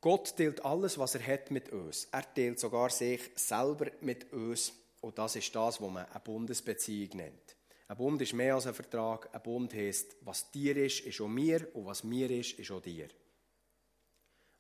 Gott 0.01 0.35
teilt 0.37 0.65
alles, 0.65 0.97
was 0.97 1.15
er 1.17 1.27
hat, 1.27 1.51
mit 1.51 1.71
uns. 1.71 2.09
Er 2.11 2.33
teilt 2.33 2.59
sogar 2.59 2.89
sich 2.89 3.21
selber 3.35 3.91
mit 4.01 4.33
uns. 4.33 4.73
Und 5.01 5.19
das 5.19 5.37
ist 5.37 5.55
das, 5.55 5.81
was 5.81 5.91
man 5.91 6.07
eine 6.07 6.21
Bundesbeziehung 6.21 7.17
nennt. 7.17 7.57
Ein 7.89 7.97
Bund 7.97 8.23
ist 8.23 8.33
mehr 8.33 8.55
als 8.55 8.67
ein 8.67 8.75
Vertrag. 8.75 9.29
Ein 9.35 9.43
Bund 9.43 9.75
heisst, 9.75 10.17
was 10.23 10.51
dir 10.51 10.77
ist, 10.77 11.01
ist 11.01 11.21
auch 11.21 11.29
mir. 11.29 11.69
Und 11.75 11.87
was 11.87 12.05
mir 12.05 12.31
ist, 12.31 12.59
ist 12.59 12.71
auch 12.71 12.81
dir. 12.81 13.09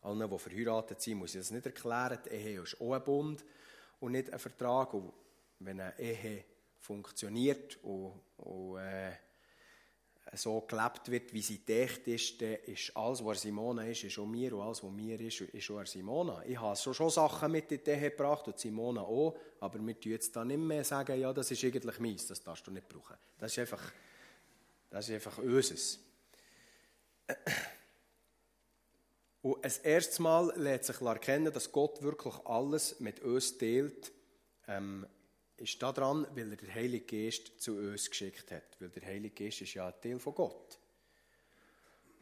Allen, 0.09 0.31
die 0.31 0.39
verheiratet 0.39 1.01
sind, 1.01 1.19
muss 1.19 1.35
ich 1.35 1.41
das 1.41 1.51
nicht 1.51 1.67
erklären. 1.67 2.19
Die 2.25 2.31
Ehe 2.31 2.63
ist 2.63 2.81
auch 2.81 2.93
ein 2.95 3.05
Bund 3.05 3.45
und 4.01 4.13
nicht 4.13 4.33
ein 4.33 4.39
Vertrag. 4.39 4.95
Und 4.95 5.13
wenn 5.61 5.81
eine 5.81 5.99
Ehe 5.99 6.45
funktioniert 6.79 7.79
und, 7.83 8.13
und 8.39 8.79
äh, 8.79 9.13
so 10.35 10.61
gelebt 10.63 11.11
wird, 11.11 11.33
wie 11.33 11.43
sie 11.43 11.65
gedacht 11.65 12.07
ist, 12.07 12.41
dann 12.41 12.57
ist 12.67 12.95
alles, 12.97 13.25
was 13.25 13.43
Simona 13.43 13.85
ist, 13.85 14.05
ist 14.05 14.19
auch 14.19 14.27
mir 14.27 14.55
und 14.55 14.63
alles, 14.63 14.83
was 14.83 14.91
mir 14.91 15.19
ist, 15.21 15.41
ist 15.41 15.71
auch 15.71 15.85
Simona. 15.87 16.45
Ich 16.47 16.61
habe 16.61 16.77
schon, 16.77 16.95
schon 16.95 17.11
Sachen 17.11 17.51
mit 17.53 17.73
in 17.73 17.83
die 17.83 17.91
Ehe 17.91 18.11
gebracht 18.11 18.47
und 18.47 18.59
Simona 18.59 19.01
auch, 19.01 19.37
aber 19.61 19.79
wir 19.79 19.99
tun 19.99 20.13
jetzt 20.13 20.35
da 20.37 20.45
nicht 20.45 20.59
mehr 20.59 20.85
sagen, 20.85 21.19
ja, 21.19 21.33
das 21.33 21.51
ist 21.51 21.65
eigentlich 21.65 21.99
meins, 21.99 22.27
das 22.27 22.43
darfst 22.43 22.67
du 22.67 22.71
nicht 22.71 22.89
brauchen. 22.89 23.17
Das 23.39 23.53
ist 23.53 23.59
einfach, 23.59 23.93
das 24.91 25.09
ist 25.09 25.15
einfach 25.15 25.39
unseres. 25.39 25.99
Und 29.43 29.65
ein 29.65 29.73
erstes 29.85 30.19
Mal 30.19 30.53
lässt 30.57 30.85
sich 30.85 31.01
erkennen, 31.01 31.53
dass 31.53 31.71
Gott 31.71 32.03
wirklich 32.03 32.35
alles 32.45 32.99
mit 33.01 33.21
uns 33.21 33.57
teilt, 33.57 34.13
ähm, 34.67 35.07
ist 35.57 35.83
daran, 35.83 36.27
weil 36.35 36.51
er 36.51 36.57
den 36.57 36.75
Heiligen 36.75 37.07
Geist 37.07 37.61
zu 37.61 37.77
uns 37.77 38.09
geschickt 38.09 38.51
hat. 38.51 38.81
Weil 38.81 38.91
der 38.91 39.07
Heilige 39.07 39.45
Geist 39.45 39.61
ist 39.61 39.75
ja 39.75 39.87
ein 39.87 40.01
Teil 40.01 40.19
von 40.19 40.35
Gott. 40.35 40.79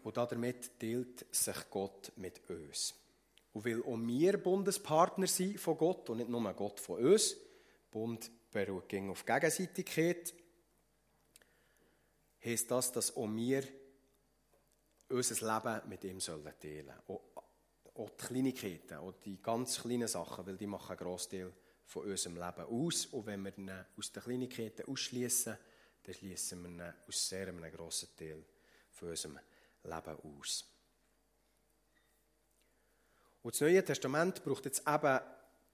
Und 0.02 0.16
damit 0.16 0.78
teilt 0.78 1.26
sich 1.34 1.70
Gott 1.70 2.12
mit 2.16 2.48
uns. 2.48 2.94
Und 3.52 3.64
weil 3.64 3.82
auch 3.82 3.98
wir 3.98 4.36
Bundespartner 4.36 5.26
sind 5.26 5.58
von 5.58 5.78
Gott 5.78 6.10
und 6.10 6.18
nicht 6.18 6.28
nur 6.28 6.52
Gott 6.52 6.78
von 6.78 7.02
uns, 7.02 7.36
Bund 7.90 8.30
beruht 8.52 8.92
auf 8.94 9.24
Gegenseitigkeit, 9.24 10.34
heisst 12.44 12.70
das, 12.70 12.92
dass 12.92 13.16
auch 13.16 13.28
wir 13.28 13.64
unser 15.08 15.46
Leben 15.46 15.88
mit 15.88 16.04
ihm 16.04 16.18
teilen 16.18 16.20
sollen. 16.20 16.92
Auch, 17.94 18.10
die 18.10 18.26
Kleinigkeiten, 18.26 18.98
auch 18.98 19.12
die 19.12 19.40
ganz 19.40 19.80
kleinen 19.80 20.08
Sachen, 20.08 20.46
weil 20.46 20.56
die 20.56 20.66
machen 20.66 20.90
einen 20.90 20.98
Großteil 20.98 21.52
von 21.84 22.10
unserem 22.10 22.36
Leben 22.36 22.66
aus. 22.66 23.06
Und 23.06 23.26
wenn 23.26 23.42
wir 23.42 23.56
ihn 23.56 23.70
aus 23.96 24.12
den 24.12 24.22
Kleinigkeiten 24.22 24.86
ausschließen, 24.86 25.56
dann 26.02 26.14
schließen 26.14 26.62
wir 26.62 26.68
ihn 26.68 26.94
aus 27.06 27.28
sehr 27.28 27.48
einem 27.48 27.70
grossen 27.70 28.08
Teil 28.16 28.44
von 28.90 29.10
unserem 29.10 29.38
Leben 29.84 30.40
aus. 30.40 30.64
Und 33.42 33.54
das 33.54 33.60
Neue 33.60 33.84
Testament 33.84 34.42
braucht 34.44 34.64
jetzt 34.64 34.82
eben 34.86 35.20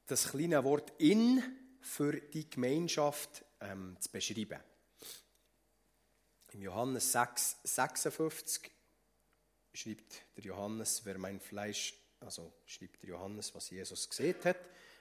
das 0.07 0.29
kleine 0.29 0.62
Wort 0.62 0.92
in 0.99 1.42
für 1.81 2.12
die 2.12 2.49
Gemeinschaft 2.49 3.45
ähm, 3.61 3.97
zu 3.99 4.11
beschreiben. 4.11 4.61
Im 6.53 6.62
Johannes 6.62 7.12
6, 7.12 7.61
56 7.64 8.70
schreibt 9.73 10.23
der 10.37 10.45
Johannes, 10.45 11.03
wer 11.05 11.18
mein 11.18 11.41
Fleisch, 11.41 11.95
also 12.20 12.53
schreibt 12.66 13.03
der 13.03 13.11
Johannes, 13.11 13.55
was 13.55 13.70
Jesus 13.70 14.09
gesehen 14.09 14.37
hat, 14.45 14.59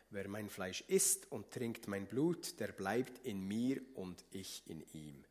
wer 0.09 0.27
mein 0.27 0.49
Fleisch 0.49 0.81
isst 0.87 1.31
und 1.31 1.51
trinkt 1.51 1.87
mein 1.87 2.07
Blut, 2.07 2.59
der 2.59 2.69
bleibt 2.69 3.25
in 3.25 3.47
mir 3.47 3.81
und 3.95 4.23
ich 4.31 4.63
in 4.67 4.83
ihm. 4.93 5.23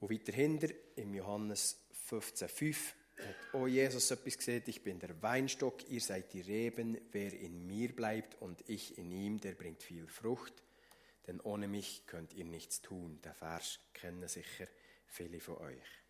Und 0.00 0.10
weiter 0.10 0.32
hinter, 0.32 0.68
im 0.96 1.14
Johannes 1.14 1.78
15,5 2.10 2.76
hat 3.18 3.54
auch 3.54 3.66
Jesus 3.66 4.10
etwas 4.10 4.36
gesehen, 4.36 4.64
ich 4.66 4.82
bin 4.82 4.98
der 4.98 5.22
Weinstock, 5.22 5.88
ihr 5.88 6.00
seid 6.00 6.32
die 6.32 6.40
Reben, 6.40 6.98
wer 7.12 7.32
in 7.32 7.66
mir 7.66 7.94
bleibt 7.94 8.40
und 8.42 8.68
ich 8.68 8.98
in 8.98 9.12
ihm, 9.12 9.40
der 9.40 9.52
bringt 9.52 9.82
viel 9.82 10.08
Frucht, 10.08 10.54
denn 11.26 11.40
ohne 11.40 11.68
mich 11.68 12.04
könnt 12.06 12.32
ihr 12.34 12.44
nichts 12.44 12.80
tun. 12.80 13.20
Der 13.22 13.34
Vers 13.34 13.78
kennen 13.94 14.26
sicher 14.26 14.66
viele 15.06 15.38
von 15.38 15.58
euch. 15.58 16.01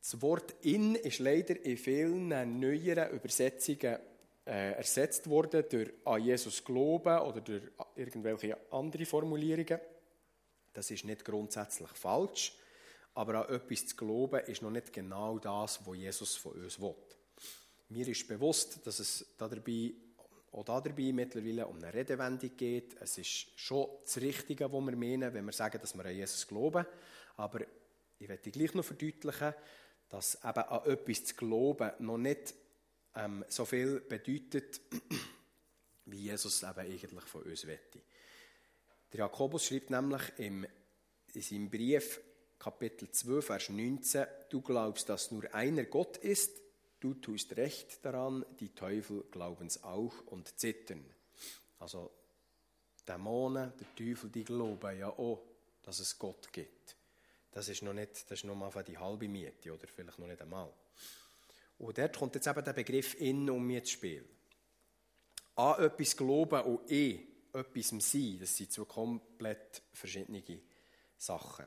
Das 0.00 0.20
Wort 0.22 0.54
in 0.62 0.94
ist 0.94 1.18
leider 1.18 1.64
in 1.64 1.76
vielen 1.76 2.28
neueren 2.60 3.10
Übersetzungen 3.10 3.98
äh, 4.46 4.72
ersetzt 4.72 5.28
worden 5.28 5.64
durch 5.68 5.90
an 6.04 6.22
Jesus 6.22 6.64
glauben 6.64 7.18
oder 7.18 7.40
durch 7.40 7.62
irgendwelche 7.96 8.56
andere 8.70 9.04
Formulierungen. 9.04 9.78
Das 10.72 10.90
ist 10.90 11.04
nicht 11.04 11.24
grundsätzlich 11.24 11.90
falsch, 11.90 12.56
aber 13.14 13.46
an 13.46 13.54
etwas 13.54 13.88
zu 13.88 13.96
glauben 13.96 14.40
ist 14.46 14.62
noch 14.62 14.70
nicht 14.70 14.92
genau 14.92 15.38
das, 15.38 15.84
was 15.84 15.96
Jesus 15.96 16.36
von 16.36 16.52
uns 16.52 16.80
will. 16.80 16.94
Mir 17.90 18.06
ist 18.06 18.28
bewusst, 18.28 18.86
dass 18.86 19.00
es 19.00 19.26
dabei, 19.36 19.92
auch 20.52 20.64
dabei 20.64 21.12
mittlerweile 21.12 21.66
um 21.66 21.76
eine 21.76 21.92
Redewendung 21.92 22.56
geht. 22.56 22.96
Es 23.00 23.18
ist 23.18 23.48
schon 23.58 23.88
das 24.04 24.18
Richtige, 24.18 24.72
was 24.72 24.80
wir 24.80 24.96
meinen, 24.96 25.34
wenn 25.34 25.44
wir 25.44 25.52
sagen, 25.52 25.80
dass 25.80 25.96
wir 25.96 26.04
an 26.04 26.14
Jesus 26.14 26.46
glauben. 26.46 26.86
Aber 27.36 27.60
ich 28.18 28.28
werde 28.28 28.50
gleich 28.50 28.74
noch 28.74 28.84
verdeutlichen, 28.84 29.54
dass 30.08 30.36
eben 30.36 30.58
an 30.58 30.84
etwas 30.86 31.24
zu 31.24 31.34
glauben 31.34 31.90
noch 31.98 32.18
nicht 32.18 32.54
ähm, 33.14 33.44
so 33.48 33.64
viel 33.64 34.00
bedeutet, 34.00 34.80
wie 36.06 36.22
Jesus 36.22 36.62
eben 36.62 36.78
eigentlich 36.78 37.24
von 37.24 37.42
uns 37.42 37.66
wette. 37.66 38.00
Der 39.12 39.20
Jakobus 39.20 39.66
schreibt 39.66 39.90
nämlich 39.90 40.22
im, 40.38 40.66
in 41.34 41.42
seinem 41.42 41.70
Brief, 41.70 42.20
Kapitel 42.58 43.10
2, 43.10 43.40
Vers 43.40 43.68
19, 43.68 44.26
du 44.50 44.60
glaubst, 44.60 45.08
dass 45.08 45.30
nur 45.30 45.52
einer 45.54 45.84
Gott 45.84 46.16
ist, 46.18 46.60
du 47.00 47.14
tust 47.14 47.56
recht 47.56 48.04
daran, 48.04 48.44
die 48.58 48.74
Teufel 48.74 49.24
glauben 49.30 49.66
es 49.66 49.82
auch 49.84 50.26
und 50.26 50.58
zittern. 50.58 51.04
Also 51.78 52.10
Dämonen, 53.06 53.72
der 53.78 53.94
Teufel, 53.94 54.30
die 54.30 54.44
glauben 54.44 54.98
ja 54.98 55.08
auch, 55.08 55.42
dass 55.82 56.00
es 56.00 56.18
Gott 56.18 56.52
gibt. 56.52 56.97
Das 57.50 57.68
ist 57.68 57.82
noch 57.82 57.92
nicht, 57.92 58.30
das 58.30 58.38
ist 58.38 58.44
noch 58.44 58.54
mal 58.54 58.70
die 58.84 58.98
halbe 58.98 59.28
Miete 59.28 59.72
oder 59.72 59.86
vielleicht 59.86 60.18
noch 60.18 60.26
nicht 60.26 60.40
einmal. 60.40 60.72
Und 61.78 61.96
dort 61.96 62.16
kommt 62.16 62.34
jetzt 62.34 62.46
eben 62.46 62.64
der 62.64 62.72
Begriff 62.72 63.14
in 63.20 63.48
um 63.48 63.66
mir 63.66 63.80
ins 63.80 63.90
Spiel. 63.90 64.28
An 65.54 65.82
etwas 65.82 66.16
glauben 66.16 66.60
und 66.62 66.90
eh 66.90 67.26
etwas 67.52 67.88
sein, 67.88 68.38
das 68.40 68.56
sind 68.56 68.72
zwei 68.72 68.84
komplett 68.84 69.82
verschiedene 69.92 70.42
Sachen. 71.16 71.66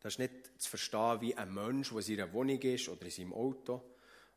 Das 0.00 0.14
ist 0.14 0.18
nicht 0.18 0.60
zu 0.60 0.70
verstehen 0.70 1.20
wie 1.20 1.34
ein 1.34 1.52
Mensch, 1.52 1.88
der 1.88 1.98
in 1.98 2.04
seiner 2.04 2.32
Wohnung 2.32 2.60
ist 2.60 2.88
oder 2.88 3.04
in 3.04 3.10
seinem 3.10 3.32
Auto. 3.32 3.82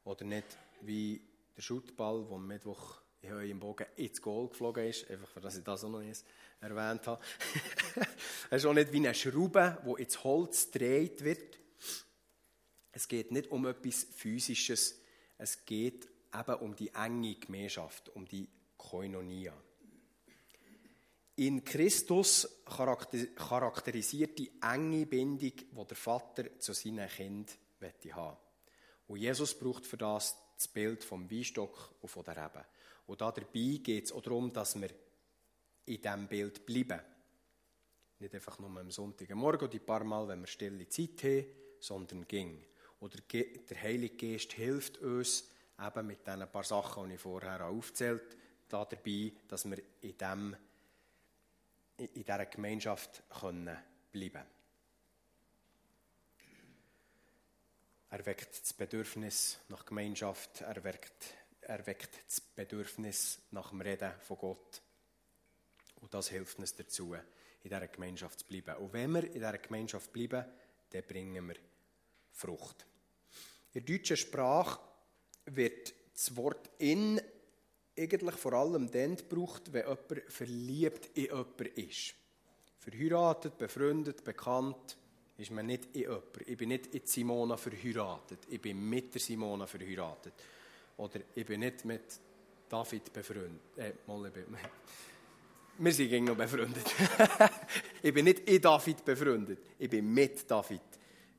Oder 0.04 0.26
nicht 0.26 0.58
wie 0.82 1.22
der 1.56 1.62
Schuttball, 1.62 2.24
der 2.26 2.36
am 2.36 2.48
Mittwoch 2.48 3.02
im 3.22 3.60
Bogen 3.60 3.86
ins 3.96 4.22
Goal 4.22 4.50
geflogen 4.50 4.88
ist. 4.88 5.10
Einfach, 5.10 5.42
dass 5.42 5.58
ich 5.58 5.64
das 5.64 5.84
auch 5.84 5.90
noch 5.90 6.02
nicht 6.02 6.24
erwähnt 6.62 7.06
habe. 7.08 7.22
Es 8.50 8.64
ist 8.64 8.66
auch 8.66 8.74
nicht 8.74 8.92
wie 8.92 8.98
eine 8.98 9.14
Schraube, 9.14 9.78
die 9.86 10.02
ins 10.02 10.24
Holz 10.24 10.72
gedreht 10.72 11.24
wird. 11.24 11.60
Es 12.92 13.08
geht 13.08 13.32
nicht 13.32 13.52
um 13.52 13.66
etwas 13.66 14.08
Physisches. 14.16 15.00
Es 15.38 15.66
geht 15.66 16.08
eben 16.34 16.56
um 16.56 16.76
die 16.76 16.94
enge 16.94 17.36
Gemeinschaft, 17.36 18.10
um 18.10 18.26
die 18.26 18.48
Koinonia. 18.78 19.54
In 21.36 21.64
Christus 21.64 22.64
charakterisiert 22.66 24.38
die 24.38 24.52
enge 24.62 25.06
Bindung, 25.06 25.54
die 25.56 25.88
der 25.88 25.96
Vater 25.96 26.60
zu 26.60 26.74
seinen 26.74 27.08
Kindern 27.08 27.48
haben 28.12 28.38
Und 29.08 29.20
Jesus 29.20 29.58
braucht 29.58 29.86
für 29.86 29.96
das 29.96 30.36
das 30.60 30.68
Bild 30.68 31.06
vom 31.06 31.32
Weinstock 31.32 31.96
und 32.02 32.10
von 32.10 32.24
der 32.26 32.36
Rebe. 32.36 32.66
Und 33.10 33.22
dabei 33.22 33.80
geht 33.82 34.06
es 34.06 34.12
auch 34.12 34.22
darum, 34.22 34.54
dass 34.54 34.80
wir 34.80 34.90
in 35.86 36.00
diesem 36.00 36.28
Bild 36.28 36.64
bleiben. 36.64 37.02
Nicht 38.20 38.36
einfach 38.36 38.60
nur 38.60 38.70
am 38.80 38.92
Sonntagmorgen 38.92 39.68
oder 39.68 39.80
ein 39.80 39.86
paar 39.86 40.04
Mal, 40.04 40.28
wenn 40.28 40.42
wir 40.42 40.48
stille 40.48 40.88
Zeit 40.88 41.24
haben, 41.24 41.46
sondern 41.80 42.28
ging. 42.28 42.64
Oder 43.00 43.18
der 43.32 43.82
Heilige 43.82 44.16
Geist 44.16 44.54
hilft 44.54 45.00
uns 45.00 45.50
eben 45.84 46.06
mit 46.06 46.28
diesen 46.28 46.52
paar 46.52 46.64
Sachen, 46.64 47.10
die 47.10 47.16
ich 47.16 47.22
vorher 47.22 47.66
aufgezählt 47.66 48.38
habe, 48.72 48.96
dabei, 48.96 49.32
dass 49.48 49.68
wir 49.68 49.82
in 50.02 50.16
diesem 50.16 50.56
in 51.98 52.14
dieser 52.14 52.46
Gemeinschaft 52.46 53.24
können 53.42 53.76
bleiben 54.12 54.44
Er 58.12 58.26
weckt 58.26 58.62
das 58.62 58.72
Bedürfnis 58.74 59.60
nach 59.68 59.84
Gemeinschaft, 59.84 60.62
er 60.62 60.84
weckt, 60.84 61.34
er 61.70 61.86
weckt 61.86 62.20
das 62.26 62.42
Bedürfnis 62.42 63.44
nach 63.52 63.70
dem 63.70 63.82
Reden 63.82 64.12
von 64.22 64.38
Gott. 64.38 64.82
Und 66.02 66.12
das 66.12 66.30
hilft 66.30 66.58
uns 66.58 66.76
dazu, 66.76 67.14
in 67.14 67.22
dieser 67.64 67.88
Gemeinschaft 67.88 68.40
zu 68.40 68.46
bleiben. 68.48 68.76
Und 68.78 68.94
wenn 68.94 69.12
wir 69.12 69.24
in 69.26 69.34
dieser 69.34 69.58
Gemeinschaft 69.60 70.12
bleiben, 70.12 70.46
dann 70.90 71.04
bringen 71.04 71.48
wir 71.48 71.56
Frucht. 72.32 72.88
In 73.74 73.86
der 73.86 73.98
deutschen 73.98 74.18
Sprache 74.18 74.80
wird 75.46 75.94
das 76.12 76.36
Wort 76.36 76.72
in 76.80 77.22
eigentlich 77.96 78.36
vor 78.36 78.54
allem 78.54 78.90
dann 78.90 79.18
gebraucht, 79.18 79.72
wenn 79.72 79.84
jemand 79.84 80.32
verliebt 80.32 81.06
in 81.18 81.26
jemanden 81.26 81.68
ist. 81.76 82.16
Verheiratet, 82.80 83.58
befreundet, 83.58 84.24
bekannt 84.24 84.98
ist 85.38 85.52
man 85.52 85.68
nicht 85.68 85.86
in 85.94 86.02
jemanden. 86.02 86.44
Ich 86.48 86.58
bin 86.58 86.70
nicht 86.70 86.88
in 86.96 87.06
Simona 87.06 87.58
verheiratet. 87.58 88.40
Ich 88.50 88.62
bin 88.62 88.90
mit 88.90 89.14
der 89.14 89.22
Simona 89.22 89.68
verheiratet. 89.68 90.34
Oder 91.00 91.22
ich 91.34 91.46
bin 91.46 91.62
nicht 91.62 91.86
mit 91.86 92.20
David 92.68 93.14
befreundet. 93.14 93.78
Äh, 93.78 93.94
wir 95.78 95.94
sind 95.94 96.26
noch 96.26 96.36
befreundet. 96.36 96.94
ich 98.04 98.14
bin 98.14 98.26
nicht 98.26 98.40
in 98.50 98.62
David 98.62 99.06
befreundet. 99.06 99.60
Ich 99.80 99.90
bin 99.90 100.14
mit 100.14 100.52
David 100.52 100.82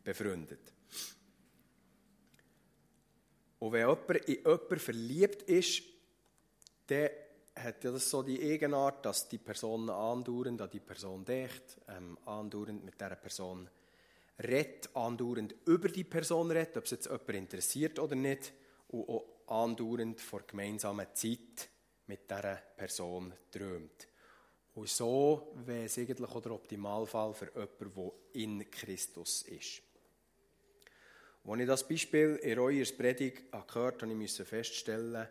befreundet. 0.02 0.60
Und 3.58 3.72
wenn 3.72 3.86
jemand 3.86 4.10
in 4.26 4.34
jemanden 4.36 4.78
verliebt 4.78 5.42
ist, 5.42 5.82
dann 6.86 7.10
hat 7.54 7.84
ja 7.84 7.92
das 7.92 8.08
so 8.08 8.22
die 8.22 8.40
Eigenart, 8.40 9.04
dass 9.04 9.28
die 9.28 9.36
Person 9.36 9.90
andauernd 9.90 10.62
an 10.62 10.70
die 10.70 10.80
Person 10.80 11.22
denkt, 11.22 11.78
ähm, 11.86 12.16
andauernd 12.24 12.82
mit 12.82 12.98
dieser 12.98 13.16
Person 13.16 13.68
redet, 14.42 14.88
andauernd 14.96 15.54
über 15.66 15.88
die 15.90 16.04
Person 16.04 16.50
redet, 16.50 16.78
ob 16.78 16.84
es 16.84 16.92
jetzt 16.92 17.10
jemand 17.10 17.28
interessiert 17.28 17.98
oder 17.98 18.16
nicht, 18.16 18.54
und 18.88 19.08
auch 19.08 19.24
andauernd 19.50 20.20
vor 20.20 20.42
gemeinsamer 20.46 21.12
Zeit 21.14 21.68
mit 22.06 22.30
dieser 22.30 22.56
Person 22.76 23.32
träumt. 23.50 24.08
Und 24.74 24.88
so 24.88 25.52
wäre 25.66 25.84
es 25.84 25.98
eigentlich 25.98 26.30
auch 26.30 26.40
der 26.40 26.52
Optimalfall 26.52 27.34
für 27.34 27.50
jemanden, 27.52 27.94
der 27.94 28.12
in 28.42 28.70
Christus 28.70 29.42
ist. 29.42 29.82
Als 31.44 31.60
ich 31.60 31.66
das 31.66 31.88
Beispiel 31.88 32.36
in 32.42 32.58
Reuers 32.58 32.92
Predigt 32.92 33.50
gehört 33.50 34.02
habe, 34.02 34.14
musste 34.14 34.42
ich 34.42 34.48
feststellen, 34.48 35.26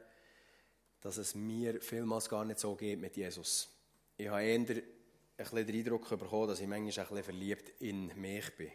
dass 1.02 1.18
es 1.18 1.36
mir 1.36 1.82
vielmals 1.82 2.28
gar 2.28 2.44
nicht 2.44 2.60
so 2.60 2.76
geht 2.76 3.00
mit 3.00 3.16
Jesus. 3.16 3.70
Ich 4.18 4.28
habe 4.28 4.44
eher 4.44 4.56
ein 4.56 4.66
bisschen 4.66 5.66
den 5.66 5.76
Eindruck 5.76 6.10
bekommen, 6.10 6.50
dass 6.50 6.60
ich 6.60 6.68
manchmal 6.68 7.06
ein 7.06 7.10
bisschen 7.10 7.24
verliebt 7.24 7.82
in 7.82 8.08
mich 8.20 8.56
bin. 8.58 8.72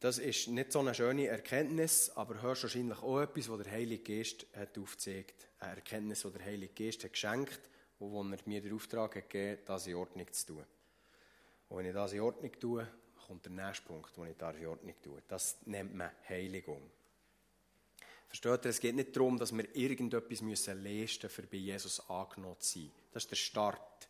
Das 0.00 0.18
ist 0.18 0.48
nicht 0.48 0.72
so 0.72 0.80
eine 0.80 0.94
schöne 0.94 1.26
Erkenntnis, 1.26 2.10
aber 2.10 2.42
hörst 2.42 2.64
wahrscheinlich 2.64 2.98
auch 2.98 3.20
etwas, 3.20 3.48
was 3.48 3.62
der 3.62 3.72
Heilige 3.72 4.16
Geist 4.16 4.46
hat 4.54 4.76
aufgezeigt. 4.76 5.48
Eine 5.58 5.76
Erkenntnis, 5.76 6.22
die 6.22 6.32
der 6.32 6.44
Heilige 6.44 6.84
Geist 6.84 7.02
hat 7.02 7.12
geschenkt 7.12 7.60
und 7.98 8.12
wo 8.12 8.22
er 8.22 8.38
mir 8.44 8.60
den 8.60 8.74
Auftrag 8.74 9.16
hat 9.16 9.30
gegeben 9.30 9.58
hat, 9.58 9.68
das 9.68 9.86
in 9.86 9.94
Ordnung 9.94 10.30
zu 10.30 10.46
tun. 10.46 10.64
Und 11.68 11.78
wenn 11.78 11.86
ich 11.86 11.94
das 11.94 12.12
in 12.12 12.20
Ordnung 12.20 12.52
tue, 12.60 12.86
kommt 13.26 13.44
der 13.46 13.52
nächste 13.52 13.86
Punkt, 13.86 14.10
wo 14.16 14.24
ich 14.24 14.36
das 14.36 14.56
in 14.56 14.66
Ordnung 14.66 14.94
tue. 15.02 15.22
Das 15.26 15.56
nennt 15.64 15.94
man 15.94 16.10
Heiligung. 16.28 16.90
Versteht 18.28 18.66
ihr? 18.66 18.70
Es 18.70 18.80
geht 18.80 18.94
nicht 18.94 19.16
darum, 19.16 19.38
dass 19.38 19.56
wir 19.56 19.74
irgendetwas 19.74 20.42
müssen 20.42 20.82
leisten 20.82 21.26
müssen, 21.26 21.44
um 21.44 21.50
bei 21.50 21.56
Jesus 21.56 22.10
angenommen 22.10 22.60
zu 22.60 22.80
sein. 22.80 22.92
Das 23.12 23.24
ist 23.24 23.30
der 23.30 23.36
Start. 23.36 24.08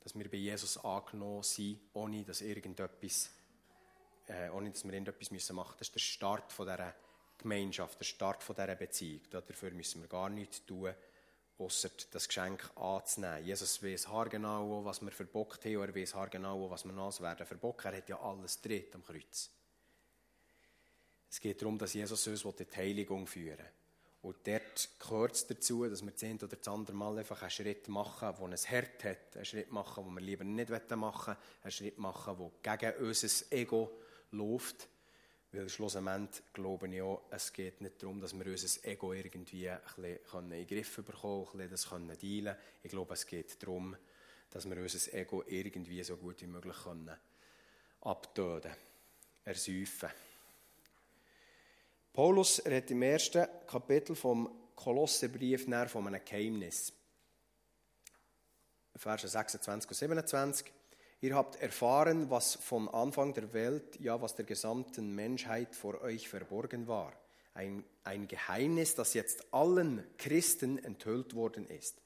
Dass 0.00 0.14
wir 0.14 0.30
bei 0.30 0.36
Jesus 0.36 0.76
angenommen 0.78 1.42
sind, 1.42 1.80
ohne 1.94 2.22
dass 2.24 2.42
irgendetwas, 2.42 3.30
äh, 4.28 4.50
ohne 4.50 4.70
dass 4.70 4.84
wir 4.84 4.92
irgendetwas 4.92 5.30
müssen 5.30 5.56
machen 5.56 5.70
müssen. 5.70 5.78
Das 5.78 5.88
ist 5.88 5.94
der 5.94 6.00
Start 6.00 6.52
von 6.52 6.66
dieser 6.66 6.94
Gemeinschaft, 7.38 7.98
der 7.98 8.04
Start 8.04 8.42
von 8.42 8.56
dieser 8.56 8.74
Beziehung. 8.74 9.22
Dafür 9.30 9.70
müssen 9.70 10.02
wir 10.02 10.08
gar 10.08 10.28
nichts 10.28 10.64
tun, 10.64 10.94
außer 11.58 11.90
das 12.10 12.28
Geschenk 12.28 12.70
anzunehmen. 12.76 13.44
Jesus 13.44 13.82
weiß 13.82 14.08
haargenau, 14.08 14.84
was 14.84 15.00
wir 15.00 15.10
verbockt 15.10 15.64
haben, 15.64 15.80
er 15.80 15.94
weiß 15.94 16.14
haargenau, 16.14 16.70
was 16.70 16.84
wir 16.84 16.92
noch 16.92 17.20
werden 17.20 17.46
verbockt. 17.46 17.84
Er 17.84 17.96
hat 17.96 18.08
ja 18.08 18.20
alles 18.20 18.60
dreht 18.60 18.94
am 18.94 19.04
Kreuz. 19.04 19.50
Es 21.30 21.40
geht 21.40 21.60
darum, 21.60 21.78
dass 21.78 21.94
Jesus 21.94 22.26
uns 22.26 22.42
die 22.56 22.76
Heiligung 22.76 23.26
führen 23.26 23.58
will. 23.58 23.64
Und 24.20 24.46
dort 24.46 24.88
gehört 24.98 25.34
es 25.34 25.46
dazu, 25.46 25.88
dass 25.88 26.04
wir 26.04 26.14
zehn 26.14 26.36
oder 26.38 26.56
das 26.56 26.66
andere 26.66 26.96
Mal 26.96 27.18
einfach 27.18 27.40
einen 27.40 27.50
Schritt 27.50 27.86
machen, 27.88 28.34
der 28.36 28.46
ein 28.46 28.56
Herd 28.56 29.04
hat, 29.04 29.36
einen 29.36 29.44
Schritt 29.44 29.70
machen, 29.70 30.04
den 30.04 30.14
wir 30.14 30.20
lieber 30.20 30.44
nicht 30.44 30.70
machen 30.70 31.00
wollen, 31.00 31.36
einen 31.62 31.70
Schritt 31.70 31.98
machen, 31.98 32.50
der 32.64 32.76
gegen 32.76 33.04
unser 33.04 33.52
Ego 33.52 33.90
läuft. 34.30 34.88
Weil 35.52 35.68
schlussendlich 35.68 36.42
glaube 36.52 36.88
ich 36.88 37.00
auch, 37.00 37.22
es 37.30 37.52
geht 37.52 37.80
nicht 37.80 38.02
darum, 38.02 38.20
dass 38.20 38.38
wir 38.38 38.46
unser 38.46 38.86
Ego 38.86 39.14
irgendwie 39.14 39.70
ein 39.70 39.80
bisschen 39.96 40.44
in 40.44 40.50
den 40.50 40.66
Griff 40.66 40.96
bekommen 40.96 41.46
können, 41.46 41.62
ein 41.62 41.70
bisschen 41.70 42.08
das 42.08 42.18
dealen 42.18 42.44
können. 42.44 42.56
Ich 42.82 42.90
glaube, 42.90 43.14
es 43.14 43.26
geht 43.26 43.62
darum, 43.62 43.96
dass 44.50 44.68
wir 44.68 44.76
unser 44.76 45.14
Ego 45.14 45.42
irgendwie 45.46 46.02
so 46.02 46.16
gut 46.16 46.42
wie 46.42 46.46
möglich 46.46 46.76
können 46.84 47.16
abtöten, 48.00 48.72
ersäufen. 49.44 50.10
Paulus 52.12 52.64
redet 52.64 52.90
im 52.90 53.02
ersten 53.02 53.46
Kapitel 53.66 54.14
vom 54.14 54.70
Kolosserbrief 54.74 55.64
von 55.88 56.06
einem 56.06 56.24
Geheimnis. 56.24 56.92
Verse 58.94 59.28
26 59.28 59.90
und 59.90 59.96
27. 59.96 60.72
Ihr 61.20 61.34
habt 61.34 61.60
erfahren, 61.60 62.30
was 62.30 62.54
von 62.54 62.88
Anfang 62.88 63.34
der 63.34 63.52
Welt, 63.52 63.98
ja 63.98 64.22
was 64.22 64.36
der 64.36 64.44
gesamten 64.44 65.16
Menschheit 65.16 65.74
vor 65.74 66.00
euch 66.00 66.28
verborgen 66.28 66.86
war. 66.86 67.12
Ein, 67.54 67.84
ein 68.04 68.28
Geheimnis, 68.28 68.94
das 68.94 69.14
jetzt 69.14 69.52
allen 69.52 70.04
Christen 70.16 70.78
enthüllt 70.78 71.34
worden 71.34 71.66
ist. 71.66 72.00